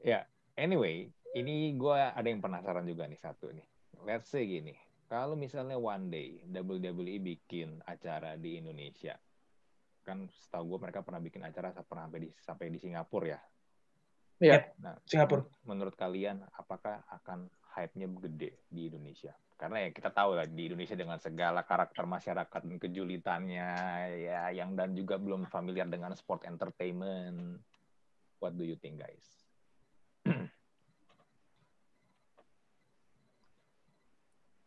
Ya, 0.03 0.27
anyway, 0.55 1.11
ini 1.35 1.75
gue 1.75 1.99
ada 1.99 2.27
yang 2.27 2.39
penasaran 2.39 2.87
juga 2.87 3.11
nih 3.11 3.19
satu 3.19 3.51
nih. 3.51 3.67
Let's 4.07 4.31
say 4.31 4.47
gini, 4.47 4.75
kalau 5.11 5.35
misalnya 5.35 5.75
one 5.75 6.09
day 6.09 6.43
WWE 6.47 7.19
bikin 7.19 7.83
acara 7.85 8.39
di 8.39 8.63
Indonesia, 8.63 9.19
kan 10.07 10.31
setahu 10.31 10.77
gue 10.77 10.79
mereka 10.89 11.03
pernah 11.03 11.19
bikin 11.19 11.43
acara 11.43 11.75
pernah 11.83 12.07
sampai 12.07 12.21
di 12.23 12.29
sampai 12.39 12.67
di 12.71 12.79
Singapura 12.79 13.27
ya. 13.35 13.41
Iya. 14.43 14.59
Nah, 14.83 14.95
Singapura. 15.07 15.47
Menurut 15.67 15.95
kalian, 15.95 16.43
apakah 16.55 17.03
akan 17.09 17.51
hype-nya 17.75 18.07
gede 18.29 18.67
di 18.69 18.91
Indonesia? 18.91 19.33
Karena 19.55 19.87
ya 19.87 19.91
kita 19.95 20.11
tahu 20.11 20.35
lah 20.35 20.47
di 20.51 20.67
Indonesia 20.67 20.99
dengan 20.99 21.19
segala 21.23 21.63
karakter 21.63 22.05
masyarakat 22.05 22.61
dan 22.67 22.77
kejulitannya 22.79 23.71
ya 24.19 24.51
yang 24.51 24.75
dan 24.75 24.93
juga 24.99 25.15
belum 25.17 25.47
familiar 25.47 25.87
dengan 25.87 26.11
sport 26.19 26.45
entertainment. 26.45 27.63
What 28.43 28.59
do 28.59 28.67
you 28.67 28.75
think 28.77 28.99
guys? 29.01 29.34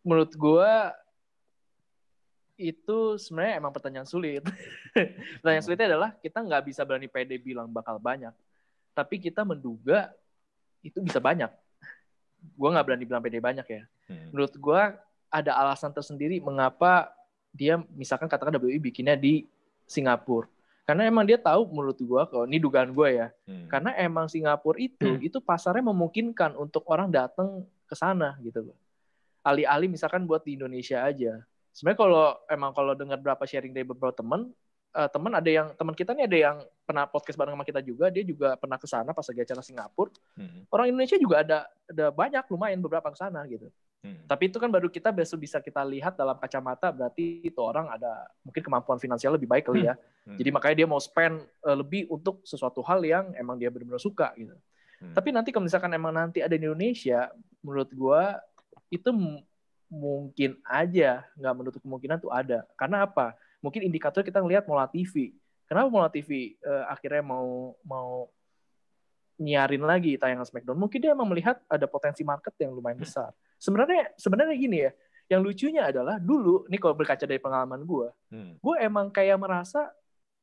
Menurut 0.08 0.32
gue 0.32 0.72
itu 2.58 2.98
sebenarnya 3.20 3.60
emang 3.60 3.76
pertanyaan 3.76 4.08
sulit. 4.08 4.42
pertanyaan 5.44 5.62
hmm. 5.62 5.68
sulitnya 5.68 5.88
adalah 5.94 6.10
kita 6.18 6.40
nggak 6.42 6.64
bisa 6.66 6.82
berani 6.88 7.12
pede 7.12 7.36
bilang 7.38 7.68
bakal 7.70 8.00
banyak, 8.00 8.32
tapi 8.96 9.20
kita 9.20 9.44
menduga 9.44 10.10
itu 10.82 11.04
bisa 11.04 11.20
banyak. 11.20 11.52
Gue 12.56 12.70
nggak 12.72 12.86
berani 12.88 13.06
bilang 13.06 13.22
pede 13.22 13.44
banyak 13.44 13.68
ya. 13.68 13.84
Hmm. 14.10 14.34
Menurut 14.34 14.56
gue 14.56 14.82
ada 15.28 15.52
alasan 15.60 15.92
tersendiri 15.92 16.40
mengapa 16.40 17.12
dia 17.52 17.78
misalkan 17.94 18.32
katakan 18.32 18.56
WWE 18.56 18.80
bikinnya 18.80 19.20
di 19.20 19.44
Singapura. 19.86 20.48
Karena 20.88 21.04
emang 21.04 21.28
dia 21.28 21.36
tahu 21.36 21.68
menurut 21.68 22.00
gua 22.00 22.24
kalau 22.32 22.48
ini 22.48 22.64
dugaan 22.64 22.96
gue 22.96 23.10
ya. 23.12 23.28
Hmm. 23.44 23.68
Karena 23.68 23.92
emang 24.00 24.32
Singapura 24.32 24.80
itu 24.80 25.20
hmm. 25.20 25.28
itu 25.28 25.44
pasarnya 25.44 25.84
memungkinkan 25.84 26.56
untuk 26.56 26.88
orang 26.88 27.12
datang 27.12 27.68
ke 27.84 27.92
sana 27.92 28.40
gitu 28.40 28.72
loh. 28.72 28.78
Alih-alih 29.48 29.88
misalkan 29.88 30.28
buat 30.28 30.44
di 30.44 30.60
Indonesia 30.60 31.08
aja. 31.08 31.40
Sebenarnya 31.72 32.00
kalau 32.04 32.26
emang 32.52 32.72
kalau 32.76 32.92
dengar 32.98 33.22
berapa 33.24 33.44
sharing 33.48 33.72
dari 33.72 33.88
beberapa 33.88 34.12
teman, 34.12 34.52
uh, 34.98 35.10
teman 35.10 35.34
ada 35.38 35.50
yang 35.50 35.68
teman 35.78 35.94
kita 35.94 36.18
nih 36.18 36.26
ada 36.26 36.38
yang 36.38 36.58
pernah 36.88 37.06
podcast 37.06 37.38
bareng 37.38 37.54
sama 37.54 37.66
kita 37.68 37.82
juga 37.86 38.10
dia 38.10 38.26
juga 38.26 38.58
pernah 38.58 38.82
ke 38.82 38.88
sana 38.90 39.14
pas 39.14 39.26
lagi 39.30 39.42
acara 39.46 39.62
Singapura 39.62 40.10
hmm. 40.40 40.72
orang 40.74 40.86
Indonesia 40.90 41.18
juga 41.22 41.46
ada 41.46 41.58
ada 41.86 42.06
banyak 42.10 42.44
lumayan 42.50 42.82
beberapa 42.82 43.14
ke 43.14 43.18
sana 43.20 43.46
gitu 43.46 43.70
hmm. 44.02 44.26
tapi 44.26 44.50
itu 44.50 44.58
kan 44.58 44.72
baru 44.74 44.90
kita 44.90 45.14
besok 45.14 45.46
bisa 45.46 45.62
kita 45.62 45.86
lihat 45.86 46.18
dalam 46.18 46.40
kacamata 46.42 46.90
berarti 46.90 47.46
itu 47.46 47.60
orang 47.62 47.92
ada 47.94 48.26
mungkin 48.42 48.62
kemampuan 48.66 48.98
finansial 48.98 49.38
lebih 49.38 49.46
baik 49.46 49.70
kali 49.70 49.86
ya 49.86 49.94
hmm. 49.94 50.34
hmm. 50.34 50.38
jadi 50.40 50.50
makanya 50.50 50.76
dia 50.84 50.88
mau 50.88 51.02
spend 51.02 51.44
uh, 51.68 51.78
lebih 51.78 52.10
untuk 52.10 52.42
sesuatu 52.48 52.82
hal 52.82 53.04
yang 53.06 53.36
emang 53.38 53.62
dia 53.62 53.70
benar-benar 53.70 54.02
suka 54.02 54.34
gitu 54.40 54.56
hmm. 55.04 55.14
tapi 55.14 55.30
nanti 55.36 55.54
kalau 55.54 55.68
misalkan 55.70 55.94
emang 55.94 56.16
nanti 56.16 56.42
ada 56.42 56.56
di 56.56 56.64
Indonesia 56.66 57.30
menurut 57.62 57.92
gua 57.94 58.40
itu 58.88 59.10
mungkin 59.88 60.60
aja 60.68 61.24
nggak 61.40 61.54
menutup 61.56 61.82
kemungkinan 61.84 62.20
tuh 62.20 62.32
ada 62.32 62.68
karena 62.76 63.08
apa 63.08 63.36
mungkin 63.64 63.84
indikator 63.84 64.22
kita 64.22 64.40
ngelihat 64.40 64.68
Mola 64.68 64.88
TV. 64.88 65.34
Kenapa 65.68 65.88
Mola 65.92 66.08
TV 66.08 66.56
uh, 66.64 66.72
eh, 66.72 66.86
akhirnya 66.88 67.24
mau 67.26 67.76
mau 67.84 68.32
nyiarin 69.38 69.84
lagi 69.84 70.16
tayangan 70.16 70.48
Smackdown? 70.48 70.80
Mungkin 70.80 71.00
dia 71.04 71.12
emang 71.12 71.28
melihat 71.28 71.60
ada 71.68 71.86
potensi 71.86 72.24
market 72.24 72.56
yang 72.62 72.74
lumayan 72.74 73.02
besar. 73.02 73.34
Sebenarnya 73.60 74.14
sebenarnya 74.16 74.56
gini 74.56 74.78
ya, 74.88 74.92
yang 75.28 75.42
lucunya 75.44 75.90
adalah 75.92 76.22
dulu, 76.22 76.64
nih 76.72 76.80
kalau 76.80 76.96
berkaca 76.96 77.26
dari 77.28 77.42
pengalaman 77.42 77.84
gue, 77.84 78.08
hmm. 78.32 78.52
gue 78.64 78.76
emang 78.80 79.12
kayak 79.12 79.36
merasa 79.36 79.92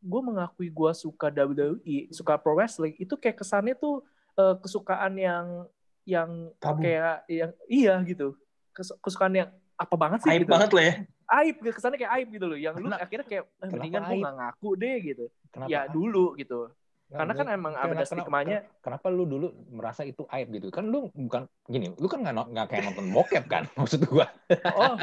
gue 0.04 0.20
mengakui 0.20 0.68
gue 0.68 0.92
suka 0.92 1.32
WWE, 1.32 2.12
suka 2.12 2.36
pro 2.36 2.52
wrestling, 2.52 2.92
itu 3.00 3.16
kayak 3.16 3.40
kesannya 3.40 3.72
tuh 3.72 4.04
uh, 4.36 4.60
kesukaan 4.60 5.16
yang 5.16 5.64
yang 6.04 6.52
Tabu. 6.60 6.84
kayak 6.84 7.24
yang 7.28 7.52
iya 7.68 7.94
gitu, 8.04 8.36
kesukaan 8.76 9.34
yang 9.34 9.50
apa 9.74 9.94
banget 9.98 10.18
sih? 10.24 10.30
Aib 10.30 10.46
gitu. 10.46 10.52
banget 10.52 10.70
lah 10.70 10.84
ya. 10.84 10.94
Aib 11.24 11.54
gitu 11.64 11.72
kesannya 11.74 11.98
kayak 11.98 12.12
aib 12.20 12.28
gitu 12.30 12.46
loh. 12.46 12.58
Yang 12.58 12.74
lu 12.84 12.88
akhirnya 12.92 13.26
kayak 13.26 13.44
eh, 13.48 13.68
mendingan 13.72 14.02
gue 14.06 14.16
nggak 14.22 14.36
ngaku 14.38 14.70
deh 14.76 14.96
gitu. 15.02 15.24
Kenapa? 15.50 15.68
Ya 15.72 15.80
dulu 15.90 16.36
gitu. 16.38 16.70
Nah, 17.12 17.18
karena 17.20 17.32
kan 17.36 17.46
emang 17.52 17.72
kenapa, 17.76 17.94
ada 18.00 18.04
stigmanya. 18.08 18.58
kenapa 18.80 19.06
lu 19.12 19.24
dulu 19.28 19.46
merasa 19.68 20.02
itu 20.08 20.24
aib 20.30 20.48
gitu? 20.56 20.72
Kan 20.72 20.88
lu 20.88 21.12
bukan 21.12 21.44
gini 21.68 21.92
lu 21.94 22.06
kan 22.08 22.24
nggak 22.24 22.34
nggak 22.48 22.66
kayak 22.70 22.82
nonton 22.90 23.06
bokep 23.12 23.44
kan 23.44 23.62
maksud 23.78 24.00
gua. 24.08 24.26
Oh. 24.72 24.96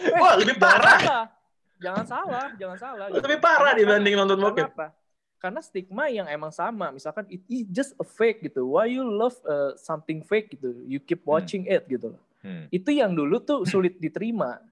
Eh, 0.00 0.16
wah 0.16 0.34
lebih 0.38 0.56
parah. 0.56 1.28
Jangan 1.82 2.04
salah 2.06 2.46
jangan 2.56 2.78
salah 2.78 3.06
gitu. 3.10 3.20
lebih 3.26 3.38
parah 3.42 3.72
dibanding 3.74 4.14
nonton 4.16 4.38
bokep? 4.38 4.70
Karena 5.42 5.58
stigma 5.58 6.06
yang 6.06 6.30
emang 6.30 6.54
sama 6.54 6.94
misalkan 6.94 7.26
it 7.26 7.42
is 7.50 7.66
just 7.74 7.92
a 7.98 8.06
fake 8.06 8.46
gitu 8.46 8.62
why 8.62 8.86
you 8.86 9.02
love 9.02 9.34
uh, 9.42 9.74
something 9.74 10.22
fake 10.22 10.54
gitu 10.54 10.70
you 10.86 11.02
keep 11.02 11.26
hmm. 11.26 11.34
watching 11.34 11.66
hmm. 11.66 11.74
it 11.74 11.82
gitu 11.90 12.14
loh 12.14 12.22
hmm. 12.46 12.70
itu 12.70 12.90
yang 12.94 13.10
dulu 13.10 13.42
tuh 13.42 13.66
sulit 13.66 13.98
diterima 13.98 14.62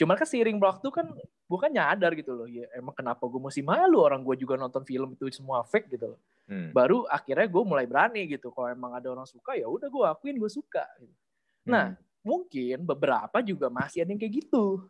Cuman 0.00 0.16
kan 0.16 0.24
seiring 0.24 0.56
waktu 0.56 0.88
kan 0.88 1.12
gue 1.20 1.58
kan 1.60 1.68
nyadar 1.68 2.16
gitu 2.16 2.32
loh, 2.32 2.48
ya 2.48 2.64
emang 2.72 2.96
kenapa 2.96 3.20
gue 3.28 3.36
mesti 3.36 3.60
malu 3.60 4.00
orang 4.00 4.24
gue 4.24 4.32
juga 4.40 4.56
nonton 4.56 4.80
film 4.80 5.12
itu 5.12 5.28
semua 5.28 5.60
fake 5.60 5.92
gitu 5.92 6.16
loh. 6.16 6.20
Hmm. 6.48 6.72
Baru 6.72 7.04
akhirnya 7.04 7.44
gue 7.44 7.62
mulai 7.68 7.84
berani 7.84 8.24
gitu, 8.24 8.48
kalau 8.48 8.72
emang 8.72 8.96
ada 8.96 9.12
orang 9.12 9.28
suka 9.28 9.52
ya 9.60 9.68
udah 9.68 9.92
gue 9.92 10.04
akuin 10.08 10.40
gue 10.40 10.48
suka. 10.48 10.88
Gitu. 10.96 11.12
Nah 11.68 11.92
hmm. 11.92 12.00
mungkin 12.24 12.78
beberapa 12.88 13.44
juga 13.44 13.68
masih 13.68 14.00
ada 14.00 14.16
yang 14.16 14.20
kayak 14.24 14.40
gitu, 14.40 14.88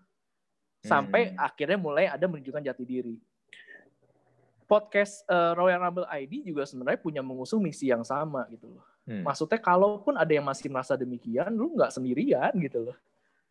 sampai 0.86 1.34
hmm. 1.34 1.42
akhirnya 1.42 1.78
mulai 1.82 2.06
ada 2.06 2.30
menunjukkan 2.30 2.62
jati 2.70 2.84
diri. 2.86 3.18
Podcast 4.70 5.26
uh, 5.26 5.58
Royal 5.58 5.82
Rumble 5.82 6.06
ID 6.06 6.46
juga 6.46 6.62
sebenarnya 6.62 7.02
punya 7.02 7.26
mengusung 7.26 7.58
misi 7.58 7.90
yang 7.90 8.06
sama 8.06 8.46
gitu 8.54 8.70
loh. 8.70 8.86
Hmm. 9.02 9.26
Maksudnya 9.26 9.58
kalaupun 9.58 10.14
ada 10.14 10.30
yang 10.30 10.46
masih 10.46 10.70
merasa 10.70 10.94
demikian, 10.94 11.50
lu 11.50 11.74
nggak 11.74 11.90
sendirian 11.90 12.54
gitu 12.54 12.86
loh 12.86 12.96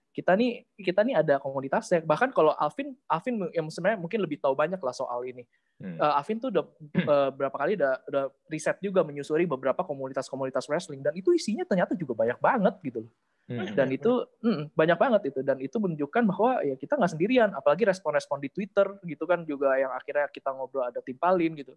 kita 0.10 0.34
nih 0.34 0.66
kita 0.76 1.06
nih 1.06 1.16
ada 1.22 1.38
komunitasnya 1.38 2.02
bahkan 2.02 2.34
kalau 2.34 2.52
Alvin 2.58 2.98
Alvin 3.06 3.46
yang 3.54 3.70
sebenarnya 3.70 4.02
mungkin 4.02 4.20
lebih 4.20 4.42
tahu 4.42 4.58
banyak 4.58 4.82
lah 4.82 4.92
soal 4.92 5.22
ini 5.24 5.46
hmm. 5.80 6.02
uh, 6.02 6.20
Alvin 6.20 6.42
tuh 6.42 6.50
udah 6.50 6.66
uh, 7.08 7.30
berapa 7.30 7.54
kali 7.54 7.78
udah 7.78 7.94
udah 8.10 8.24
riset 8.50 8.82
juga 8.82 9.06
menyusuri 9.06 9.46
beberapa 9.46 9.86
komunitas-komunitas 9.86 10.66
wrestling 10.66 11.06
dan 11.06 11.14
itu 11.14 11.32
isinya 11.32 11.64
ternyata 11.64 11.94
juga 11.94 12.18
banyak 12.18 12.42
banget 12.42 12.76
gitu 12.82 13.06
loh 13.06 13.14
hmm. 13.50 13.74
dan 13.74 13.88
itu 13.90 14.12
hmm, 14.46 14.72
banyak 14.78 14.98
banget 14.98 15.22
itu. 15.34 15.40
Dan 15.42 15.58
itu 15.58 15.76
menunjukkan 15.82 16.24
bahwa 16.30 16.62
ya 16.62 16.76
kita 16.78 16.96
nggak 16.96 17.12
sendirian 17.18 17.50
apalagi 17.58 17.84
respon-respon 17.90 18.38
di 18.40 18.50
Twitter 18.54 18.86
gitu 19.04 19.26
kan 19.26 19.42
juga 19.44 19.74
yang 19.76 19.90
akhirnya 19.92 20.30
kita 20.30 20.54
ngobrol 20.54 20.86
ada 20.86 21.02
timpalin 21.02 21.58
gitu. 21.58 21.74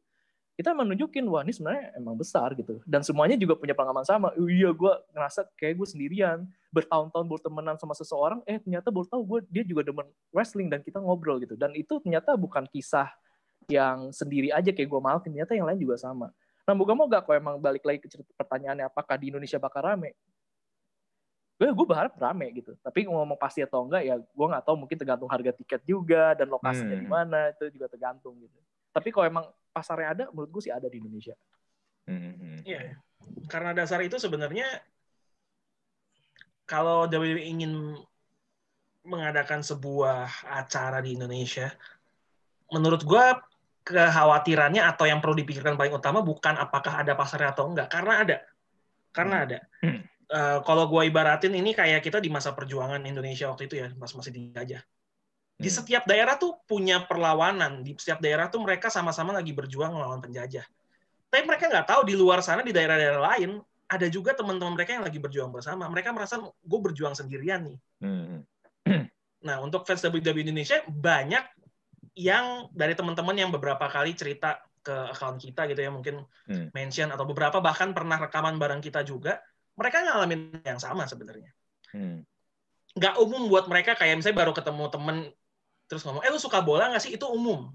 Kita 0.52 0.76
menunjukin 0.76 1.24
wah 1.32 1.40
ini 1.40 1.56
sebenarnya 1.56 1.96
emang 1.96 2.12
besar 2.12 2.52
gitu. 2.52 2.84
Dan 2.84 3.00
semuanya 3.00 3.40
juga 3.40 3.56
punya 3.56 3.72
pengalaman 3.72 4.04
sama. 4.04 4.36
Oh, 4.36 4.46
iya 4.52 4.68
gue 4.68 4.92
ngerasa 5.16 5.48
kayak 5.56 5.80
gue 5.80 5.88
sendirian 5.88 6.44
bertahun-tahun 6.68 7.24
bertemanan 7.24 7.80
sama 7.80 7.96
seseorang 7.96 8.44
eh 8.44 8.60
ternyata 8.60 8.92
baru 8.92 9.08
tahu 9.08 9.22
gue 9.24 9.38
dia 9.48 9.64
juga 9.64 9.80
demen 9.88 10.04
wrestling 10.28 10.68
dan 10.68 10.84
kita 10.84 11.00
ngobrol 11.00 11.40
gitu. 11.40 11.56
Dan 11.56 11.72
itu 11.72 11.96
ternyata 12.04 12.36
bukan 12.36 12.68
kisah 12.68 13.08
yang 13.72 14.12
sendiri 14.12 14.52
aja 14.52 14.70
kayak 14.74 14.92
gue 14.92 15.00
mau 15.00 15.16
ternyata 15.24 15.56
yang 15.56 15.64
lain 15.64 15.80
juga 15.80 15.96
sama. 15.96 16.28
Nah 16.62 16.74
moga-moga 16.78 17.24
kok 17.24 17.34
emang 17.34 17.58
balik 17.58 17.82
lagi 17.82 17.98
ke 18.04 18.08
cerita 18.12 18.30
pertanyaannya 18.38 18.86
apakah 18.86 19.18
di 19.18 19.34
Indonesia 19.34 19.58
bakal 19.58 19.82
rame 19.82 20.14
gue 21.62 21.70
gue 21.70 21.86
berharap 21.86 22.18
rame 22.18 22.50
gitu 22.58 22.74
tapi 22.82 23.06
ngomong 23.06 23.38
pasti 23.38 23.62
atau 23.62 23.86
enggak 23.86 24.02
ya 24.02 24.18
gue 24.18 24.46
nggak 24.50 24.66
tahu 24.66 24.74
mungkin 24.82 24.98
tergantung 24.98 25.30
harga 25.30 25.54
tiket 25.54 25.86
juga 25.86 26.34
dan 26.34 26.50
lokasinya 26.50 26.98
hmm. 26.98 27.04
di 27.06 27.08
mana 27.08 27.40
itu 27.54 27.70
juga 27.70 27.86
tergantung 27.86 28.34
gitu 28.42 28.58
tapi 28.92 29.08
kalau 29.08 29.26
emang 29.26 29.46
pasarnya 29.72 30.08
ada, 30.12 30.24
menurut 30.30 30.52
gue 30.52 30.62
sih 30.68 30.72
ada 30.72 30.86
di 30.86 31.00
Indonesia. 31.00 31.32
Hmm. 32.04 32.60
Iya, 32.62 33.00
karena 33.48 33.72
dasar 33.72 34.04
itu 34.04 34.20
sebenarnya 34.20 34.68
kalau 36.68 37.08
WWE 37.08 37.40
ingin 37.40 37.96
mengadakan 39.02 39.64
sebuah 39.64 40.46
acara 40.46 41.00
di 41.02 41.16
Indonesia, 41.16 41.72
menurut 42.70 43.02
gue 43.02 43.24
kekhawatirannya 43.82 44.84
atau 44.86 45.10
yang 45.10 45.18
perlu 45.18 45.34
dipikirkan 45.42 45.74
paling 45.74 45.90
utama 45.90 46.22
bukan 46.22 46.54
apakah 46.54 47.02
ada 47.02 47.18
pasarnya 47.18 47.50
atau 47.50 47.66
enggak, 47.66 47.88
karena 47.90 48.14
ada, 48.22 48.36
karena 49.10 49.36
ada. 49.48 49.58
Uh, 50.32 50.64
kalau 50.64 50.88
gue 50.88 51.12
ibaratin 51.12 51.52
ini 51.52 51.76
kayak 51.76 52.00
kita 52.00 52.16
di 52.16 52.32
masa 52.32 52.56
perjuangan 52.56 53.04
Indonesia 53.04 53.52
waktu 53.52 53.68
itu 53.68 53.84
ya, 53.84 53.92
pas 53.92 54.08
masih 54.16 54.32
dijajah 54.32 54.80
di 55.62 55.70
hmm. 55.70 55.78
setiap 55.78 56.04
daerah 56.10 56.34
tuh 56.34 56.58
punya 56.66 57.06
perlawanan. 57.06 57.86
Di 57.86 57.94
setiap 57.94 58.18
daerah 58.18 58.50
tuh 58.50 58.58
mereka 58.58 58.90
sama-sama 58.90 59.30
lagi 59.30 59.54
berjuang 59.54 59.94
melawan 59.94 60.18
penjajah. 60.18 60.66
Tapi 61.30 61.42
mereka 61.46 61.70
nggak 61.70 61.86
tahu 61.86 62.02
di 62.02 62.14
luar 62.18 62.42
sana 62.42 62.66
di 62.66 62.74
daerah-daerah 62.74 63.22
lain 63.22 63.62
ada 63.86 64.06
juga 64.08 64.34
teman-teman 64.34 64.74
mereka 64.74 64.98
yang 64.98 65.06
lagi 65.06 65.22
berjuang 65.22 65.54
bersama. 65.54 65.86
Mereka 65.86 66.10
merasa 66.10 66.42
gue 66.42 66.80
berjuang 66.82 67.14
sendirian 67.14 67.62
nih. 67.62 67.78
Hmm. 68.02 68.42
Nah 69.42 69.58
untuk 69.58 69.82
fans 69.82 69.98
WWE 70.06 70.46
Indonesia 70.46 70.86
banyak 70.86 71.42
yang 72.14 72.70
dari 72.70 72.94
teman-teman 72.94 73.34
yang 73.34 73.50
beberapa 73.50 73.90
kali 73.90 74.14
cerita 74.14 74.62
ke 74.86 75.10
account 75.10 75.42
kita 75.42 75.66
gitu 75.66 75.82
ya 75.82 75.90
mungkin 75.90 76.22
hmm. 76.46 76.70
mention 76.70 77.10
atau 77.10 77.26
beberapa 77.26 77.58
bahkan 77.58 77.90
pernah 77.90 78.22
rekaman 78.22 78.54
bareng 78.62 78.78
kita 78.78 79.02
juga 79.02 79.42
mereka 79.78 80.04
ngalamin 80.04 80.62
yang 80.64 80.80
sama 80.80 81.08
sebenarnya 81.08 81.50
hmm. 81.92 82.24
nggak 82.96 83.14
umum 83.20 83.48
buat 83.48 83.66
mereka 83.68 83.96
kayak 83.96 84.20
misalnya 84.20 84.38
baru 84.44 84.52
ketemu 84.52 84.84
temen 84.92 85.16
terus 85.92 86.08
ngomong, 86.08 86.24
eh 86.24 86.32
lu 86.32 86.40
suka 86.40 86.64
bola 86.64 86.88
nggak 86.88 87.04
sih? 87.04 87.12
Itu 87.12 87.28
umum. 87.28 87.68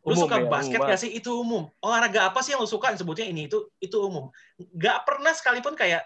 Lu 0.00 0.16
umum, 0.16 0.24
suka 0.24 0.40
ya, 0.40 0.48
basket 0.48 0.80
nggak 0.80 1.00
sih? 1.04 1.12
Itu 1.12 1.44
umum. 1.44 1.68
Olahraga 1.84 2.32
apa 2.32 2.40
sih 2.40 2.56
yang 2.56 2.64
lu 2.64 2.70
suka? 2.70 2.96
Sebutnya 2.96 3.28
ini 3.28 3.52
itu 3.52 3.68
itu 3.84 4.00
umum. 4.00 4.32
Nggak 4.56 5.04
pernah 5.04 5.32
sekalipun 5.36 5.76
kayak 5.76 6.00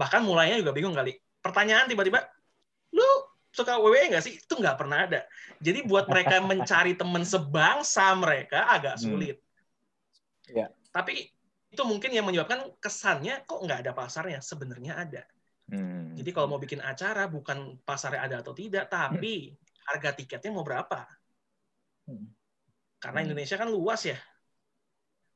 bahkan 0.00 0.24
mulainya 0.24 0.56
juga 0.56 0.72
bingung 0.72 0.96
kali. 0.96 1.20
Pertanyaan 1.44 1.84
tiba-tiba, 1.92 2.24
lu 2.96 3.04
suka 3.52 3.76
WWE 3.76 4.16
nggak 4.16 4.24
sih? 4.24 4.40
Itu 4.40 4.56
nggak 4.56 4.80
pernah 4.80 5.04
ada. 5.04 5.28
Jadi 5.60 5.84
buat 5.84 6.08
mereka 6.08 6.40
mencari 6.40 6.96
teman 7.00 7.20
sebangsa 7.20 8.16
mereka 8.16 8.64
agak 8.72 8.96
hmm. 8.96 9.04
sulit. 9.04 9.36
Hmm. 10.48 10.56
Ya. 10.56 10.66
Tapi 10.88 11.33
itu 11.74 11.82
mungkin 11.82 12.14
yang 12.14 12.24
menyebabkan 12.24 12.70
kesannya 12.78 13.42
kok 13.42 13.58
nggak 13.58 13.82
ada 13.82 13.92
pasarnya. 13.92 14.38
Sebenarnya 14.38 14.94
ada. 14.94 15.22
Hmm. 15.68 16.14
Jadi 16.14 16.30
kalau 16.30 16.54
mau 16.54 16.60
bikin 16.62 16.78
acara 16.78 17.26
bukan 17.26 17.80
pasarnya 17.82 18.22
ada 18.22 18.36
atau 18.40 18.54
tidak, 18.54 18.86
tapi 18.86 19.50
harga 19.90 20.14
tiketnya 20.14 20.54
mau 20.54 20.62
berapa. 20.62 21.04
Hmm. 22.06 22.30
Karena 23.02 23.18
hmm. 23.20 23.26
Indonesia 23.28 23.56
kan 23.58 23.68
luas 23.68 24.06
ya. 24.06 24.18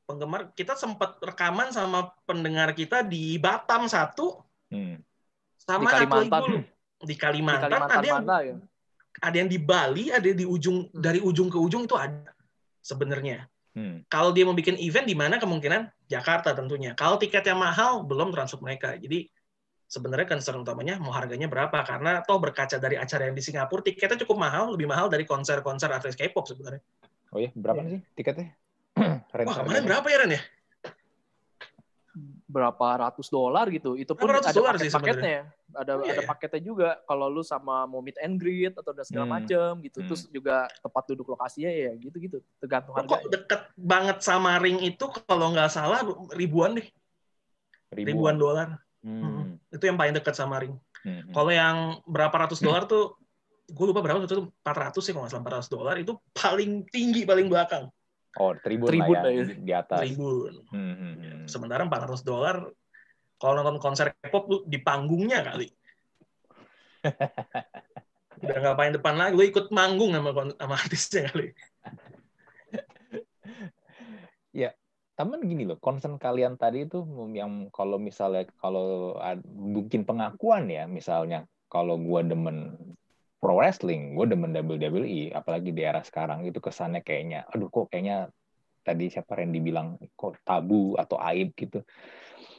Penggemar 0.09 0.57
kita 0.57 0.72
sempat 0.72 1.20
rekaman 1.20 1.68
sama 1.68 2.16
pendengar 2.24 2.72
kita 2.72 3.05
di 3.05 3.36
Batam 3.36 3.91
satu, 3.91 4.41
hmm. 4.72 4.97
sama 5.61 5.93
di 5.93 5.93
Kalimantan. 5.93 6.43
Di 6.99 7.14
Kalimantan, 7.14 7.68
di 7.68 7.76
Kalimantan 7.76 7.93
ada 7.93 8.07
yang 8.09 8.24
ya? 8.24 8.57
ada 9.20 9.36
yang 9.36 9.51
di 9.51 9.59
Bali, 9.61 10.05
ada 10.09 10.28
di 10.32 10.47
ujung 10.49 10.89
hmm. 10.89 10.97
dari 10.97 11.20
ujung 11.20 11.53
ke 11.53 11.59
ujung 11.61 11.84
itu 11.84 11.97
ada 11.97 12.32
sebenarnya. 12.80 13.45
Hmm. 13.76 14.01
Kalau 14.09 14.32
dia 14.32 14.49
mau 14.49 14.57
bikin 14.57 14.80
event 14.80 15.05
di 15.05 15.12
mana 15.12 15.36
kemungkinan 15.36 15.97
Jakarta 16.09 16.57
tentunya. 16.57 16.97
Kalau 16.97 17.21
tiketnya 17.21 17.53
mahal 17.53 18.03
belum 18.03 18.33
transfer 18.33 18.59
mereka. 18.65 18.97
Jadi 18.97 19.29
sebenarnya 19.89 20.29
concern 20.29 20.61
utamanya 20.61 21.01
mau 21.01 21.11
harganya 21.17 21.49
berapa 21.49 21.81
karena 21.81 22.21
toh 22.21 22.37
berkaca 22.37 22.77
dari 22.77 23.01
acara 23.01 23.33
yang 23.33 23.37
di 23.37 23.41
Singapura 23.41 23.81
tiketnya 23.81 24.21
cukup 24.21 24.37
mahal 24.37 24.77
lebih 24.77 24.85
mahal 24.85 25.09
dari 25.09 25.25
konser-konser 25.25 25.89
artis 25.89 26.13
K-pop 26.13 26.45
sebenarnya 26.45 26.85
oh 27.33 27.41
iya 27.41 27.51
berapa 27.57 27.81
yeah. 27.81 27.91
sih 27.97 28.01
tiketnya 28.13 28.53
Wah 29.49 29.57
kemarin 29.65 29.85
berapa 29.89 30.07
ya 30.13 30.17
Ren 30.21 30.33
ya 30.37 30.43
berapa 32.49 32.86
ratus 32.96 33.28
dolar 33.28 33.68
gitu 33.68 33.92
itu 33.92 34.16
pun 34.16 34.32
ada 34.32 34.49
paket 34.49 34.88
paketnya 34.88 35.53
ada 35.76 36.01
oh, 36.01 36.05
iya, 36.09 36.16
ada 36.16 36.22
iya. 36.24 36.28
paketnya 36.32 36.61
juga 36.64 36.88
kalau 37.05 37.28
lu 37.28 37.44
sama 37.44 37.84
mau 37.84 38.01
meet 38.01 38.16
and 38.24 38.40
greet 38.40 38.72
atau 38.72 38.96
dan 38.96 39.05
segala 39.05 39.28
hmm. 39.28 39.34
macem 39.36 39.70
gitu 39.84 40.01
hmm. 40.01 40.09
terus 40.09 40.22
juga 40.32 40.64
tempat 40.80 41.05
duduk 41.12 41.28
lokasinya 41.36 41.68
ya 41.68 41.92
gitu 42.01 42.16
gitu 42.16 42.36
tergantung 42.57 42.96
harga 42.96 43.20
kok 43.20 43.28
deket 43.28 43.62
banget 43.76 44.18
sama 44.24 44.57
ring 44.64 44.80
itu 44.80 45.05
kalau 45.28 45.53
nggak 45.53 45.68
salah 45.68 46.01
ribuan 46.32 46.80
deh 46.80 46.88
ribuan, 47.92 48.09
ribuan 48.09 48.36
dolar 48.40 48.68
Hmm. 49.03 49.22
hmm. 49.22 49.74
Itu 49.74 49.84
yang 49.86 49.99
paling 49.99 50.14
dekat 50.16 50.34
sama 50.34 50.59
ring. 50.59 50.74
Hmm. 51.07 51.30
Kalau 51.30 51.51
yang 51.55 51.76
berapa 52.05 52.34
ratus 52.34 52.59
dolar 52.59 52.84
tuh, 52.90 53.14
gue 53.68 53.84
lupa 53.84 54.01
berapa 54.03 54.24
itu 54.24 54.49
400 54.64 54.96
sih 55.05 55.12
kalau 55.12 55.28
nggak 55.28 55.32
salah 55.38 55.61
400 55.62 55.76
dolar 55.76 55.94
itu 56.01 56.12
paling 56.34 56.88
tinggi 56.90 57.22
paling 57.22 57.46
belakang. 57.46 57.86
Oh, 58.39 58.55
tribun, 58.55 58.89
tribun 58.89 59.18
lah 59.18 59.30
ya, 59.30 59.43
ya. 59.43 59.55
Di, 59.55 59.72
atas. 59.74 60.01
Tribun. 60.07 60.53
Hmm, 60.70 60.95
hmm, 60.95 61.14
hmm. 61.18 61.43
Sementara 61.51 61.82
400 61.82 62.22
dolar 62.22 62.57
kalau 63.39 63.53
nonton 63.59 63.78
konser 63.78 64.14
K-pop 64.18 64.45
lu 64.51 64.59
di 64.66 64.78
panggungnya 64.82 65.43
kali. 65.43 65.66
Udah 68.43 68.57
nggak 68.62 68.76
paling 68.78 68.95
depan 68.95 69.14
lagi, 69.18 69.34
lu 69.34 69.43
ikut 69.43 69.70
manggung 69.74 70.14
sama, 70.14 70.30
sama 70.55 70.74
artisnya 70.78 71.26
kali. 71.30 71.51
ya, 74.55 74.70
Taman 75.18 75.43
gini 75.43 75.66
loh, 75.66 75.82
concern 75.82 76.14
kalian 76.14 76.55
tadi 76.55 76.86
itu 76.86 77.03
yang 77.34 77.66
kalau 77.74 77.99
misalnya 77.99 78.47
kalau 78.62 79.18
mungkin 79.51 80.07
pengakuan 80.07 80.70
ya, 80.70 80.86
misalnya 80.86 81.43
kalau 81.66 81.99
gue 81.99 82.20
demen 82.22 82.78
pro 83.39 83.55
wrestling, 83.55 84.18
gue 84.18 84.26
demen 84.26 84.51
WWE, 84.51 85.30
apalagi 85.30 85.70
di 85.70 85.86
era 85.86 86.03
sekarang 86.03 86.43
itu 86.45 86.59
kesannya 86.59 87.07
kayaknya, 87.07 87.47
aduh 87.47 87.70
kok 87.70 87.86
kayaknya 87.91 88.34
tadi 88.82 89.12
siapa 89.12 89.39
Randy 89.39 89.62
bilang 89.62 89.95
kok 90.18 90.43
tabu 90.43 90.99
atau 90.99 91.16
aib 91.22 91.55
gitu. 91.55 91.86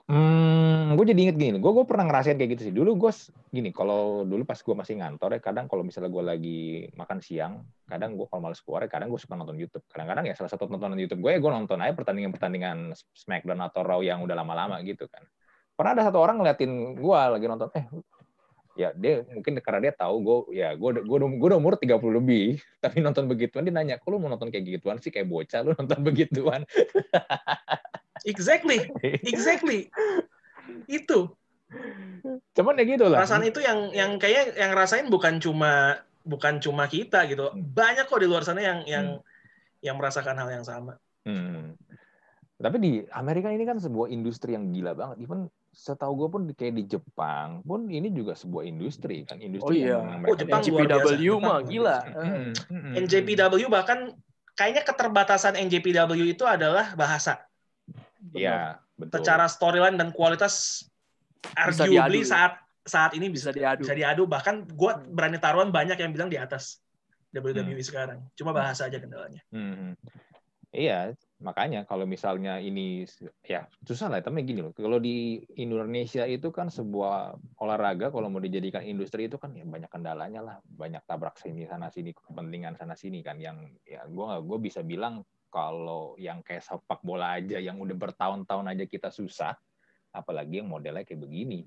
Hmm, 0.10 0.98
gue 0.98 1.06
jadi 1.06 1.22
inget 1.30 1.38
gini, 1.38 1.62
gue 1.62 1.70
gue 1.70 1.86
pernah 1.86 2.02
ngerasain 2.10 2.34
kayak 2.34 2.58
gitu 2.58 2.62
sih. 2.66 2.74
Dulu 2.74 2.98
gue 2.98 3.12
gini, 3.54 3.70
kalau 3.70 4.26
dulu 4.26 4.42
pas 4.42 4.58
gue 4.58 4.74
masih 4.74 4.98
ngantor 4.98 5.38
ya, 5.38 5.40
kadang 5.44 5.70
kalau 5.70 5.86
misalnya 5.86 6.10
gue 6.10 6.24
lagi 6.26 6.60
makan 6.98 7.22
siang, 7.22 7.62
kadang 7.86 8.18
gue 8.18 8.26
kalau 8.26 8.42
males 8.42 8.58
keluar, 8.66 8.82
ya 8.82 8.90
kadang 8.90 9.14
gue 9.14 9.22
suka 9.22 9.38
nonton 9.38 9.54
YouTube. 9.62 9.86
Kadang-kadang 9.86 10.26
ya 10.26 10.34
salah 10.34 10.50
satu 10.50 10.66
tontonan 10.66 10.98
YouTube 10.98 11.22
gue 11.22 11.38
ya 11.38 11.40
gue 11.44 11.52
nonton 11.54 11.78
aja 11.86 11.94
pertandingan-pertandingan 11.94 12.98
Smackdown 13.14 13.62
atau 13.70 13.86
Raw 13.86 14.02
yang 14.02 14.26
udah 14.26 14.34
lama-lama 14.34 14.82
gitu 14.82 15.06
kan. 15.06 15.22
Pernah 15.78 15.92
ada 15.94 16.04
satu 16.10 16.18
orang 16.18 16.42
ngeliatin 16.42 16.98
gue 16.98 17.20
lagi 17.38 17.46
nonton, 17.46 17.70
eh 17.78 17.86
ya 18.80 18.96
dia 18.96 19.28
mungkin 19.36 19.60
karena 19.60 19.92
dia 19.92 19.94
tahu 20.00 20.16
gue 20.24 20.38
ya 20.56 20.72
gue 20.72 21.04
gue 21.04 21.18
gue 21.20 21.48
udah 21.52 21.60
umur 21.60 21.76
30 21.76 22.00
lebih 22.16 22.56
tapi 22.84 23.04
nonton 23.04 23.28
begituan 23.28 23.68
dia 23.68 23.76
nanya 23.76 24.00
kok 24.00 24.08
lu 24.08 24.24
mau 24.24 24.32
nonton 24.32 24.48
kayak 24.48 24.80
gituan 24.80 24.96
sih 25.04 25.12
kayak 25.12 25.28
bocah 25.28 25.68
lu 25.68 25.76
nonton 25.76 26.00
begituan 26.08 26.64
Exactly, 28.28 28.92
exactly. 29.24 29.88
itu. 30.90 31.30
Cuman 32.58 32.82
ya 32.82 32.84
gitu 32.84 33.06
lah. 33.08 33.24
Perasaan 33.24 33.46
itu 33.48 33.60
yang 33.64 33.94
yang 33.96 34.12
kayak 34.20 34.58
yang 34.58 34.72
rasain 34.76 35.08
bukan 35.08 35.40
cuma 35.40 36.02
bukan 36.26 36.60
cuma 36.60 36.90
kita 36.90 37.24
gitu. 37.30 37.48
Hmm. 37.48 37.62
Banyak 37.72 38.10
kok 38.10 38.20
di 38.20 38.28
luar 38.28 38.44
sana 38.44 38.60
yang 38.60 38.80
yang 38.84 39.06
hmm. 39.22 39.86
yang 39.86 39.96
merasakan 39.96 40.36
hal 40.36 40.50
yang 40.52 40.66
sama. 40.66 41.00
Hmm. 41.24 41.78
Tapi 42.60 42.78
di 42.82 42.92
Amerika 43.16 43.48
ini 43.56 43.64
kan 43.64 43.80
sebuah 43.80 44.12
industri 44.12 44.58
yang 44.58 44.76
gila 44.76 44.92
banget. 44.92 45.24
Even 45.24 45.48
setahu 45.80 46.12
gue 46.20 46.28
pun 46.28 46.42
kayak 46.52 46.76
di 46.76 46.84
Jepang 46.92 47.64
pun 47.64 47.88
ini 47.88 48.12
juga 48.12 48.36
sebuah 48.36 48.68
industri 48.68 49.24
kan 49.24 49.40
industri 49.40 49.88
oh 49.88 49.96
iya 49.96 50.00
oh 50.28 50.36
Jepang 50.36 50.60
NJPW 50.60 51.40
mah 51.40 51.64
gila 51.64 51.98
hmm. 52.04 52.52
Hmm. 52.68 52.94
NJPW 53.00 53.72
bahkan 53.72 54.12
kayaknya 54.60 54.84
keterbatasan 54.84 55.56
NJPW 55.56 56.36
itu 56.36 56.44
adalah 56.44 56.92
bahasa 57.00 57.50
Iya, 58.36 58.80
betul. 59.00 59.24
Secara 59.24 59.46
storyline 59.48 59.96
dan 59.96 60.10
kualitas 60.12 60.86
bisa 61.40 61.88
arguably 61.88 62.22
diadu. 62.22 62.32
saat 62.36 62.54
saat 62.84 63.12
ini 63.16 63.32
bisa, 63.32 63.54
bisa 63.54 63.56
diadu. 63.56 63.82
Bisa 63.86 63.94
diadu 63.96 64.24
bahkan 64.28 64.66
gue 64.68 64.92
hmm. 64.92 65.14
berani 65.16 65.38
taruhan 65.40 65.70
banyak 65.72 65.96
yang 65.96 66.12
bilang 66.12 66.30
di 66.30 66.36
atas 66.36 66.84
WWE 67.32 67.80
hmm. 67.80 67.86
sekarang. 67.86 68.20
Cuma 68.36 68.52
bahasa 68.52 68.90
aja 68.90 69.00
kendalanya. 69.00 69.42
Hmm. 69.54 69.96
Iya, 70.70 71.16
makanya 71.40 71.88
kalau 71.88 72.04
misalnya 72.04 72.60
ini 72.60 73.08
ya 73.48 73.64
susah 73.88 74.12
lah 74.12 74.20
tapi 74.20 74.44
gini 74.44 74.60
loh 74.60 74.76
kalau 74.76 75.00
di 75.00 75.40
Indonesia 75.56 76.28
itu 76.28 76.52
kan 76.52 76.68
sebuah 76.68 77.40
olahraga 77.64 78.12
kalau 78.12 78.28
mau 78.28 78.44
dijadikan 78.44 78.84
industri 78.84 79.32
itu 79.32 79.40
kan 79.40 79.56
ya 79.56 79.64
banyak 79.64 79.88
kendalanya 79.88 80.44
lah 80.44 80.56
banyak 80.68 81.00
tabrak 81.08 81.40
sini 81.40 81.64
sana 81.64 81.88
sini 81.88 82.12
kepentingan 82.12 82.76
sana 82.76 82.92
sini 83.00 83.24
kan 83.24 83.40
yang 83.40 83.72
ya 83.88 84.04
gue 84.04 84.28
gue 84.44 84.58
bisa 84.60 84.84
bilang 84.84 85.24
kalau 85.50 86.14
yang 86.22 86.46
kayak 86.46 86.62
sepak 86.62 87.02
bola 87.02 87.42
aja 87.42 87.58
yang 87.58 87.82
udah 87.82 87.98
bertahun-tahun 87.98 88.70
aja 88.70 88.86
kita 88.86 89.10
susah, 89.10 89.58
apalagi 90.14 90.62
yang 90.62 90.70
modelnya 90.70 91.04
kayak 91.04 91.26
begini. 91.26 91.66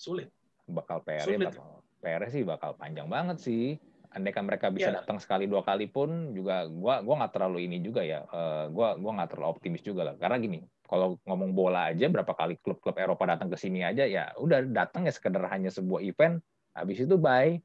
Sulit. 0.00 0.32
Bakal 0.64 1.04
PR 1.04 1.28
bakal 1.36 1.84
PR 2.00 2.22
sih 2.32 2.42
bakal 2.44 2.72
panjang 2.76 3.08
banget 3.08 3.36
sih. 3.40 3.76
Andaikan 4.14 4.46
mereka 4.46 4.70
bisa 4.70 4.94
yeah. 4.94 5.02
datang 5.02 5.18
sekali 5.18 5.50
dua 5.50 5.66
kali 5.66 5.90
pun 5.90 6.30
juga 6.30 6.70
gua 6.70 7.02
gua 7.02 7.14
nggak 7.26 7.32
terlalu 7.34 7.66
ini 7.66 7.82
juga 7.82 8.06
ya. 8.06 8.22
Uh, 8.30 8.70
gua 8.70 8.94
gua 8.94 9.18
nggak 9.18 9.34
terlalu 9.34 9.50
optimis 9.58 9.82
juga 9.82 10.06
lah. 10.06 10.14
Karena 10.14 10.38
gini, 10.38 10.62
kalau 10.84 11.18
ngomong 11.24 11.50
bola 11.56 11.90
aja 11.90 12.06
berapa 12.06 12.30
kali 12.30 12.60
klub-klub 12.60 12.94
Eropa 12.94 13.24
datang 13.24 13.48
ke 13.48 13.56
sini 13.56 13.82
aja 13.82 14.04
ya 14.04 14.30
udah 14.36 14.62
datang 14.68 15.08
ya 15.08 15.12
sekedar 15.12 15.42
hanya 15.48 15.72
sebuah 15.72 16.04
event 16.04 16.38
habis 16.76 17.02
itu 17.02 17.16
bye 17.16 17.56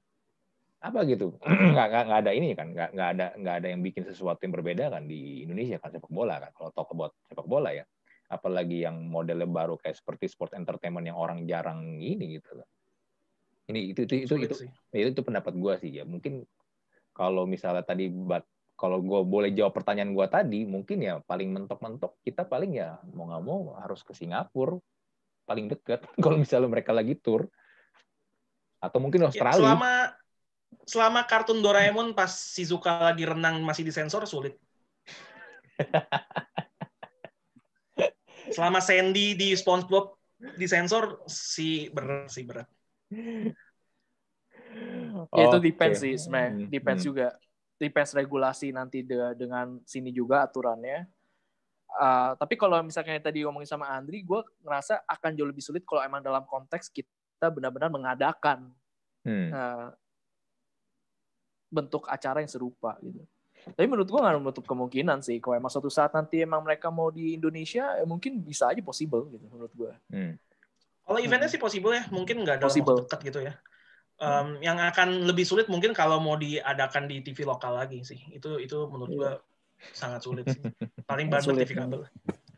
apa 0.80 1.00
gitu 1.04 1.36
nggak, 1.76 1.88
nggak, 1.92 2.04
nggak 2.08 2.20
ada 2.24 2.32
ini 2.32 2.56
kan 2.56 2.68
nggak, 2.72 2.90
nggak 2.96 3.10
ada 3.14 3.26
nggak 3.36 3.56
ada 3.60 3.68
yang 3.68 3.82
bikin 3.84 4.04
sesuatu 4.08 4.40
yang 4.48 4.56
berbeda 4.56 4.88
kan 4.88 5.04
di 5.06 5.44
Indonesia 5.44 5.76
kan 5.78 5.92
sepak 5.92 6.08
bola 6.08 6.40
kan 6.40 6.52
kalau 6.56 6.72
talk 6.72 6.90
about 6.96 7.12
sepak 7.28 7.44
bola 7.44 7.76
ya 7.76 7.84
apalagi 8.32 8.88
yang 8.88 8.96
modelnya 9.12 9.50
baru 9.50 9.76
kayak 9.76 10.00
seperti 10.00 10.32
sport 10.32 10.56
entertainment 10.56 11.04
yang 11.04 11.20
orang 11.20 11.44
jarang 11.44 12.00
ini 12.00 12.40
gitu 12.40 12.64
ini 13.70 13.94
itu 13.94 14.10
itu 14.10 14.26
itu 14.26 14.34
itu, 14.42 14.56
itu, 14.92 15.08
itu 15.14 15.22
pendapat 15.22 15.54
gue 15.54 15.74
sih 15.78 15.92
ya 16.02 16.04
mungkin 16.04 16.44
kalau 17.14 17.46
misalnya 17.46 17.86
tadi 17.86 18.10
bat 18.10 18.42
kalau 18.80 19.04
gue 19.04 19.22
boleh 19.28 19.52
jawab 19.52 19.76
pertanyaan 19.76 20.16
gue 20.16 20.28
tadi 20.32 20.64
mungkin 20.64 21.04
ya 21.04 21.20
paling 21.22 21.52
mentok-mentok 21.52 22.18
kita 22.24 22.48
paling 22.48 22.80
ya 22.80 22.98
mau 23.14 23.30
nggak 23.30 23.44
mau 23.44 23.76
harus 23.78 24.02
ke 24.02 24.16
Singapura 24.16 24.80
paling 25.46 25.70
deket 25.70 26.02
kalau 26.24 26.40
misalnya 26.40 26.72
mereka 26.72 26.96
lagi 26.96 27.14
tur 27.20 27.46
atau 28.80 28.98
mungkin 29.04 29.28
ya, 29.28 29.30
Australia 29.30 29.60
ya, 29.60 29.60
selama 29.60 29.94
selama 30.88 31.22
kartun 31.28 31.60
Doraemon 31.60 32.16
pas 32.16 32.32
Shizuka 32.32 33.12
lagi 33.12 33.28
renang 33.28 33.60
masih 33.66 33.84
disensor 33.84 34.24
sulit. 34.24 34.56
selama 38.56 38.80
Sandy 38.80 39.36
di 39.36 39.52
SpongeBob 39.52 40.16
disensor 40.56 41.20
si 41.28 41.92
berat 41.92 42.32
sih 42.32 42.48
berat. 42.48 42.72
Ya, 45.34 45.50
itu 45.50 45.58
depends 45.60 46.00
sih 46.00 46.14
sebenarnya, 46.16 46.52
hmm, 46.54 46.70
depends 46.70 47.02
hmm. 47.04 47.10
juga. 47.10 47.28
Depends 47.80 48.12
regulasi 48.12 48.76
nanti 48.76 49.02
de 49.02 49.34
dengan 49.34 49.80
sini 49.88 50.12
juga 50.14 50.46
aturannya. 50.46 51.08
Uh, 51.90 52.38
tapi 52.38 52.54
kalau 52.54 52.78
misalnya 52.86 53.18
tadi 53.18 53.42
ngomongin 53.42 53.66
sama 53.66 53.90
Andri, 53.90 54.22
gue 54.22 54.42
ngerasa 54.62 55.02
akan 55.10 55.32
jauh 55.34 55.50
lebih 55.50 55.64
sulit 55.64 55.82
kalau 55.88 56.06
emang 56.06 56.22
dalam 56.22 56.46
konteks 56.46 56.94
kita 56.94 57.50
benar-benar 57.50 57.90
mengadakan. 57.90 58.70
Hmm. 59.26 59.50
Uh, 59.50 59.90
bentuk 61.70 62.10
acara 62.10 62.42
yang 62.42 62.52
serupa 62.52 62.98
gitu. 63.06 63.22
Tapi 63.60 63.86
menurut 63.86 64.10
gua 64.10 64.26
nggak 64.26 64.42
menutup 64.42 64.66
kemungkinan 64.66 65.22
sih 65.22 65.38
kalau 65.38 65.62
emang 65.62 65.70
suatu 65.70 65.92
saat 65.92 66.10
nanti 66.16 66.42
emang 66.42 66.66
mereka 66.66 66.90
mau 66.90 67.14
di 67.14 67.38
Indonesia, 67.38 67.94
ya 67.94 68.06
mungkin 68.08 68.42
bisa 68.42 68.74
aja 68.74 68.82
possible 68.82 69.30
gitu 69.30 69.46
menurut 69.46 69.74
gua. 69.78 69.94
Hmm. 70.10 70.36
Kalau 71.10 71.18
eventnya 71.18 71.50
hmm. 71.50 71.56
sih 71.58 71.62
possible 71.62 71.98
ya, 71.98 72.06
mungkin 72.14 72.46
nggak 72.46 72.62
dalam 72.62 72.70
possible. 72.70 73.02
waktu 73.02 73.10
dekat 73.10 73.20
gitu 73.34 73.40
ya. 73.42 73.54
Um, 74.22 74.30
hmm. 74.30 74.54
Yang 74.62 74.78
akan 74.94 75.10
lebih 75.26 75.46
sulit 75.50 75.66
mungkin 75.66 75.98
kalau 75.98 76.22
mau 76.22 76.38
diadakan 76.38 77.10
di 77.10 77.26
TV 77.26 77.50
lokal 77.50 77.82
lagi 77.82 78.06
sih. 78.06 78.30
Itu 78.30 78.62
itu 78.62 78.78
menurut 78.86 79.10
gua 79.18 79.32
yeah. 79.34 79.38
sangat 79.98 80.22
sulit 80.22 80.46
sih. 80.46 80.62
Paling 81.10 81.34
banget 81.34 81.66
TV 81.66 81.74
kabel. 81.74 82.06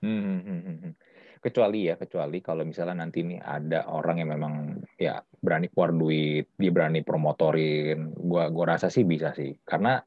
Hmm, 0.03 0.19
hmm, 0.19 0.41
hmm, 0.43 0.77
hmm 0.83 0.93
kecuali 1.41 1.89
ya 1.89 1.97
kecuali 1.97 2.37
kalau 2.39 2.61
misalnya 2.61 3.01
nanti 3.01 3.25
ini 3.25 3.41
ada 3.41 3.89
orang 3.89 4.21
yang 4.21 4.29
memang 4.37 4.77
ya 4.93 5.17
berani 5.41 5.73
keluar 5.73 5.89
duit 5.89 6.53
dia 6.53 6.69
berani 6.69 7.01
promotorin 7.01 8.13
gua 8.13 8.53
gua 8.53 8.77
rasa 8.77 8.93
sih 8.93 9.01
bisa 9.01 9.33
sih 9.33 9.57
karena 9.65 9.97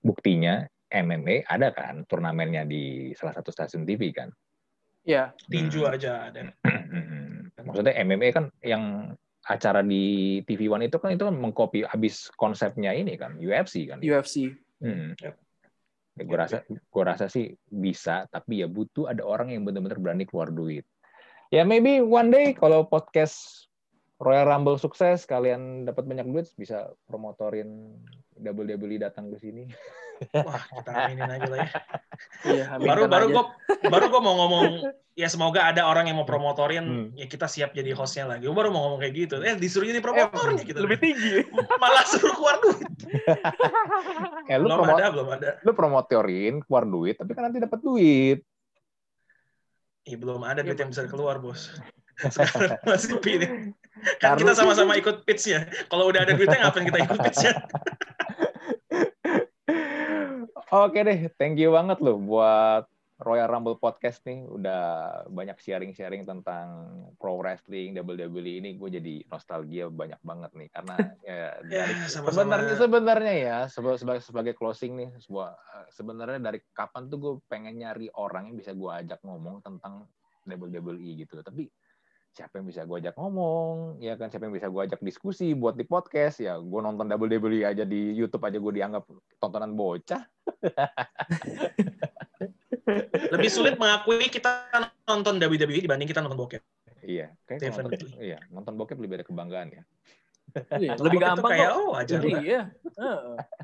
buktinya 0.00 0.64
MMA 0.88 1.44
ada 1.44 1.76
kan 1.76 2.08
turnamennya 2.08 2.64
di 2.64 3.12
salah 3.12 3.36
satu 3.36 3.52
stasiun 3.52 3.84
TV 3.84 4.16
kan 4.16 4.32
ya 5.04 5.28
tinju 5.44 5.84
hmm. 5.84 5.92
aja 5.92 6.32
ada 6.32 6.40
maksudnya 7.68 7.94
MMA 8.00 8.28
kan 8.32 8.44
yang 8.64 9.12
acara 9.48 9.80
di 9.84 10.40
TV 10.44 10.68
One 10.72 10.88
itu 10.88 10.96
kan 10.96 11.12
itu 11.12 11.24
kan 11.24 11.36
mengcopy 11.36 11.84
habis 11.84 12.32
konsepnya 12.36 12.96
ini 12.96 13.16
kan 13.20 13.36
UFC 13.36 13.88
kan 13.88 14.00
UFC 14.00 14.52
hmm. 14.80 15.16
yep. 15.20 15.36
Ya, 16.18 16.26
gue 16.26 16.34
rasa 16.34 16.58
gue 16.66 17.04
rasa 17.06 17.30
sih 17.30 17.54
bisa 17.70 18.26
tapi 18.26 18.64
ya 18.64 18.66
butuh 18.66 19.06
ada 19.06 19.22
orang 19.22 19.54
yang 19.54 19.62
benar-benar 19.62 20.02
berani 20.02 20.26
keluar 20.26 20.50
duit 20.50 20.82
Ya 21.48 21.64
maybe 21.64 22.04
one 22.04 22.28
day 22.28 22.52
kalau 22.52 22.84
podcast 22.84 23.64
Royal 24.20 24.52
Rumble 24.52 24.76
sukses, 24.76 25.24
kalian 25.24 25.88
dapat 25.88 26.04
banyak 26.04 26.28
duit, 26.28 26.52
bisa 26.60 26.92
promotorin 27.08 27.96
WWE 28.40 28.96
datang 28.98 29.28
ke 29.28 29.38
sini. 29.38 29.66
Wah, 30.46 30.58
kita 30.74 30.90
aminin 31.06 31.30
aja 31.30 31.46
lah 31.46 31.58
ya. 31.62 31.70
Iya, 32.42 32.64
baru 32.76 33.06
baru 33.06 33.26
aja. 33.28 33.34
gue 33.38 33.44
baru 33.86 34.04
gue 34.10 34.18
mau 34.18 34.34
ngomong 34.36 34.64
ya 35.14 35.26
semoga 35.26 35.62
ada 35.64 35.86
orang 35.86 36.10
yang 36.10 36.18
mau 36.18 36.26
promotorin 36.26 36.82
Hmm. 36.82 37.06
ya 37.14 37.26
kita 37.26 37.46
siap 37.46 37.70
jadi 37.70 37.94
hostnya 37.94 38.26
lagi. 38.26 38.42
Gue 38.42 38.56
baru 38.56 38.74
mau 38.74 38.82
ngomong 38.84 38.98
kayak 38.98 39.14
gitu. 39.14 39.38
Eh 39.38 39.54
disuruh 39.54 39.86
jadi 39.86 40.02
promotornya 40.02 40.62
gitu. 40.62 40.78
lebih 40.78 40.98
tinggi. 40.98 41.46
Malah 41.82 42.02
suruh 42.04 42.34
keluar 42.34 42.58
duit. 42.58 42.82
Eh, 44.48 44.56
lu, 44.56 44.64
belum 44.64 44.80
promo- 44.80 44.96
ada, 44.96 45.06
belum 45.12 45.28
ada. 45.28 45.48
lu 45.60 45.70
promotorin, 45.72 46.54
keluar 46.64 46.82
duit, 46.82 47.14
tapi 47.14 47.36
kan 47.36 47.46
nanti 47.46 47.60
dapat 47.60 47.78
duit. 47.78 48.40
Ih, 50.02 50.16
belum 50.16 50.40
ada 50.40 50.64
duit 50.64 50.72
Iya, 50.72 50.82
yang 50.82 50.90
bisa 50.90 51.04
keluar, 51.04 51.36
Bos. 51.36 51.68
Sekarang 52.18 52.80
masih 52.82 53.20
pilih. 53.20 53.76
Kan 54.16 54.34
Karena- 54.34 54.40
kita 54.40 54.52
sama-sama 54.56 54.96
ikut 54.96 55.20
pitch-nya. 55.22 55.68
Kalau 55.86 56.08
udah 56.08 56.24
ada 56.24 56.32
duitnya 56.32 56.64
ngapain 56.64 56.88
kita 56.88 56.98
ikut 57.04 57.18
pitch-nya? 57.20 57.52
Oke 60.68 61.00
deh, 61.00 61.32
thank 61.40 61.56
you 61.56 61.72
banget 61.72 61.96
loh 62.04 62.20
buat 62.20 62.84
Royal 63.18 63.48
Rumble 63.50 63.80
Podcast 63.80 64.20
nih. 64.28 64.44
Udah 64.46 64.82
banyak 65.26 65.56
sharing-sharing 65.58 66.28
tentang 66.28 66.86
pro 67.16 67.40
wrestling, 67.40 67.96
WWE 67.96 68.62
ini. 68.62 68.76
Gue 68.76 68.92
jadi 68.92 69.24
nostalgia 69.32 69.88
banyak 69.88 70.20
banget 70.20 70.50
nih. 70.54 70.68
Karena 70.68 70.94
ya, 71.26 71.56
Ya, 71.66 71.84
dari, 71.88 71.94
sebenarnya 72.06 72.74
sebenarnya 72.76 73.34
ya 73.34 73.58
seba- 73.72 73.96
sebagai 73.96 74.22
sebagai 74.22 74.54
closing 74.54 74.92
nih 75.00 75.10
sebuah 75.24 75.50
eh, 75.56 75.88
sebenarnya 75.88 76.38
dari 76.38 76.60
kapan 76.70 77.08
tuh 77.08 77.18
gue 77.18 77.32
pengen 77.48 77.80
nyari 77.80 78.12
orang 78.14 78.52
yang 78.52 78.56
bisa 78.60 78.76
gue 78.76 78.90
ajak 78.92 79.24
ngomong 79.24 79.64
tentang 79.64 80.04
WWE 80.46 81.10
gitu. 81.16 81.40
Tapi 81.40 81.64
siapa 82.30 82.60
yang 82.60 82.66
bisa 82.66 82.82
gue 82.82 82.96
ajak 82.98 83.14
ngomong 83.14 83.98
ya 83.98 84.14
kan 84.14 84.30
siapa 84.30 84.46
yang 84.46 84.54
bisa 84.54 84.68
gue 84.68 84.82
ajak 84.84 85.00
diskusi 85.02 85.52
buat 85.52 85.74
di 85.74 85.82
podcast 85.82 86.38
ya 86.38 86.54
gue 86.56 86.80
nonton 86.80 87.08
WWE 87.08 87.66
aja 87.66 87.82
di 87.82 88.14
YouTube 88.14 88.44
aja 88.44 88.56
gue 88.56 88.72
dianggap 88.72 89.04
tontonan 89.38 89.74
bocah 89.74 90.22
Lebih 93.28 93.50
sulit 93.52 93.76
mengakui 93.76 94.32
kita 94.32 94.64
nonton 95.04 95.36
WWE 95.36 95.84
dibanding 95.84 96.08
kita 96.08 96.24
nonton 96.24 96.40
bokep. 96.40 96.62
iya 97.04 97.30
kayak 97.44 97.60
nonton, 97.62 97.92
Definitely. 97.92 98.10
iya 98.20 98.38
nonton 98.48 98.74
bokep 98.74 98.96
lebih 98.96 99.20
ada 99.20 99.26
kebanggaan 99.26 99.68
ya 99.70 99.82
Iya, 100.80 100.96
lebih 100.96 101.20
gampang 101.20 101.52
kayak, 101.60 101.68
kok. 101.68 101.76
oh 101.76 101.92
lah. 101.92 102.40
iya. 102.40 102.60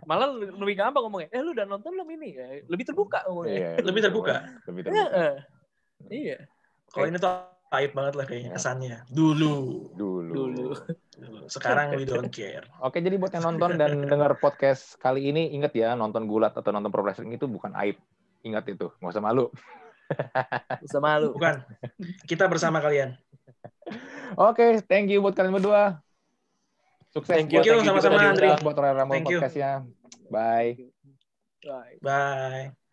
Malah 0.04 0.36
lebih 0.36 0.76
gampang 0.76 1.00
ngomongnya. 1.08 1.32
Eh 1.32 1.40
lu 1.40 1.56
udah 1.56 1.64
nonton 1.64 1.96
belum 1.96 2.08
ini? 2.12 2.28
Ya, 2.36 2.46
Lebih 2.68 2.84
terbuka 2.92 3.24
ngomongnya. 3.24 3.56
Iya, 3.56 3.70
Lebih 3.80 4.00
terbuka. 4.04 4.34
lebih 4.68 4.80
Iya. 4.84 4.92
terbuka 4.92 5.16
eh. 5.16 5.34
Iya. 6.12 6.36
Kalau 6.92 7.06
ini 7.08 7.16
tuh 7.16 7.32
aib 7.80 7.92
banget 7.94 8.14
lah 8.14 8.24
kayaknya 8.26 8.50
Ya. 8.50 8.56
kesannya. 8.56 8.96
Dulu. 9.08 9.54
dulu 9.94 10.32
Dulu. 10.34 10.64
Dulu. 11.14 11.46
Sekarang 11.46 11.94
we 11.94 12.04
don't 12.04 12.28
care. 12.28 12.66
Oke, 12.86 12.98
jadi 12.98 13.14
buat 13.16 13.30
yang 13.32 13.54
nonton 13.54 13.78
dan 13.78 13.90
dengar 14.12 14.34
podcast 14.38 14.98
kali 14.98 15.30
ini, 15.30 15.54
ingat 15.54 15.72
ya, 15.72 15.94
nonton 15.94 16.26
gulat 16.26 16.54
atau 16.54 16.70
nonton 16.70 16.90
pro 16.90 17.02
wrestling 17.02 17.34
itu 17.34 17.46
bukan 17.46 17.70
aib. 17.80 17.96
Ingat 18.44 18.68
itu, 18.68 18.92
nggak 19.00 19.12
usah 19.14 19.24
malu. 19.24 19.48
Bisa 20.84 21.00
malu. 21.00 21.32
Bukan. 21.32 21.64
Kita 22.28 22.44
bersama 22.44 22.78
kalian. 22.78 23.16
Oke, 24.36 24.84
thank 24.84 25.08
you 25.08 25.24
buat 25.24 25.32
kalian 25.32 25.56
berdua. 25.56 26.00
Sukses 27.14 27.30
Thank 27.30 27.54
you, 27.54 27.62
buat, 27.62 27.70
thank 27.70 27.78
you 27.80 27.86
sama-sama, 27.86 28.18
Andri. 28.20 28.48
buat 28.58 28.74
Royal 28.74 28.96
Rumble 28.98 29.14
Thank 29.14 29.30
you. 29.30 29.38
Podcast-nya. 29.38 29.72
Bye. 30.34 30.90
Bye. 31.62 31.96
Bye. 32.02 32.83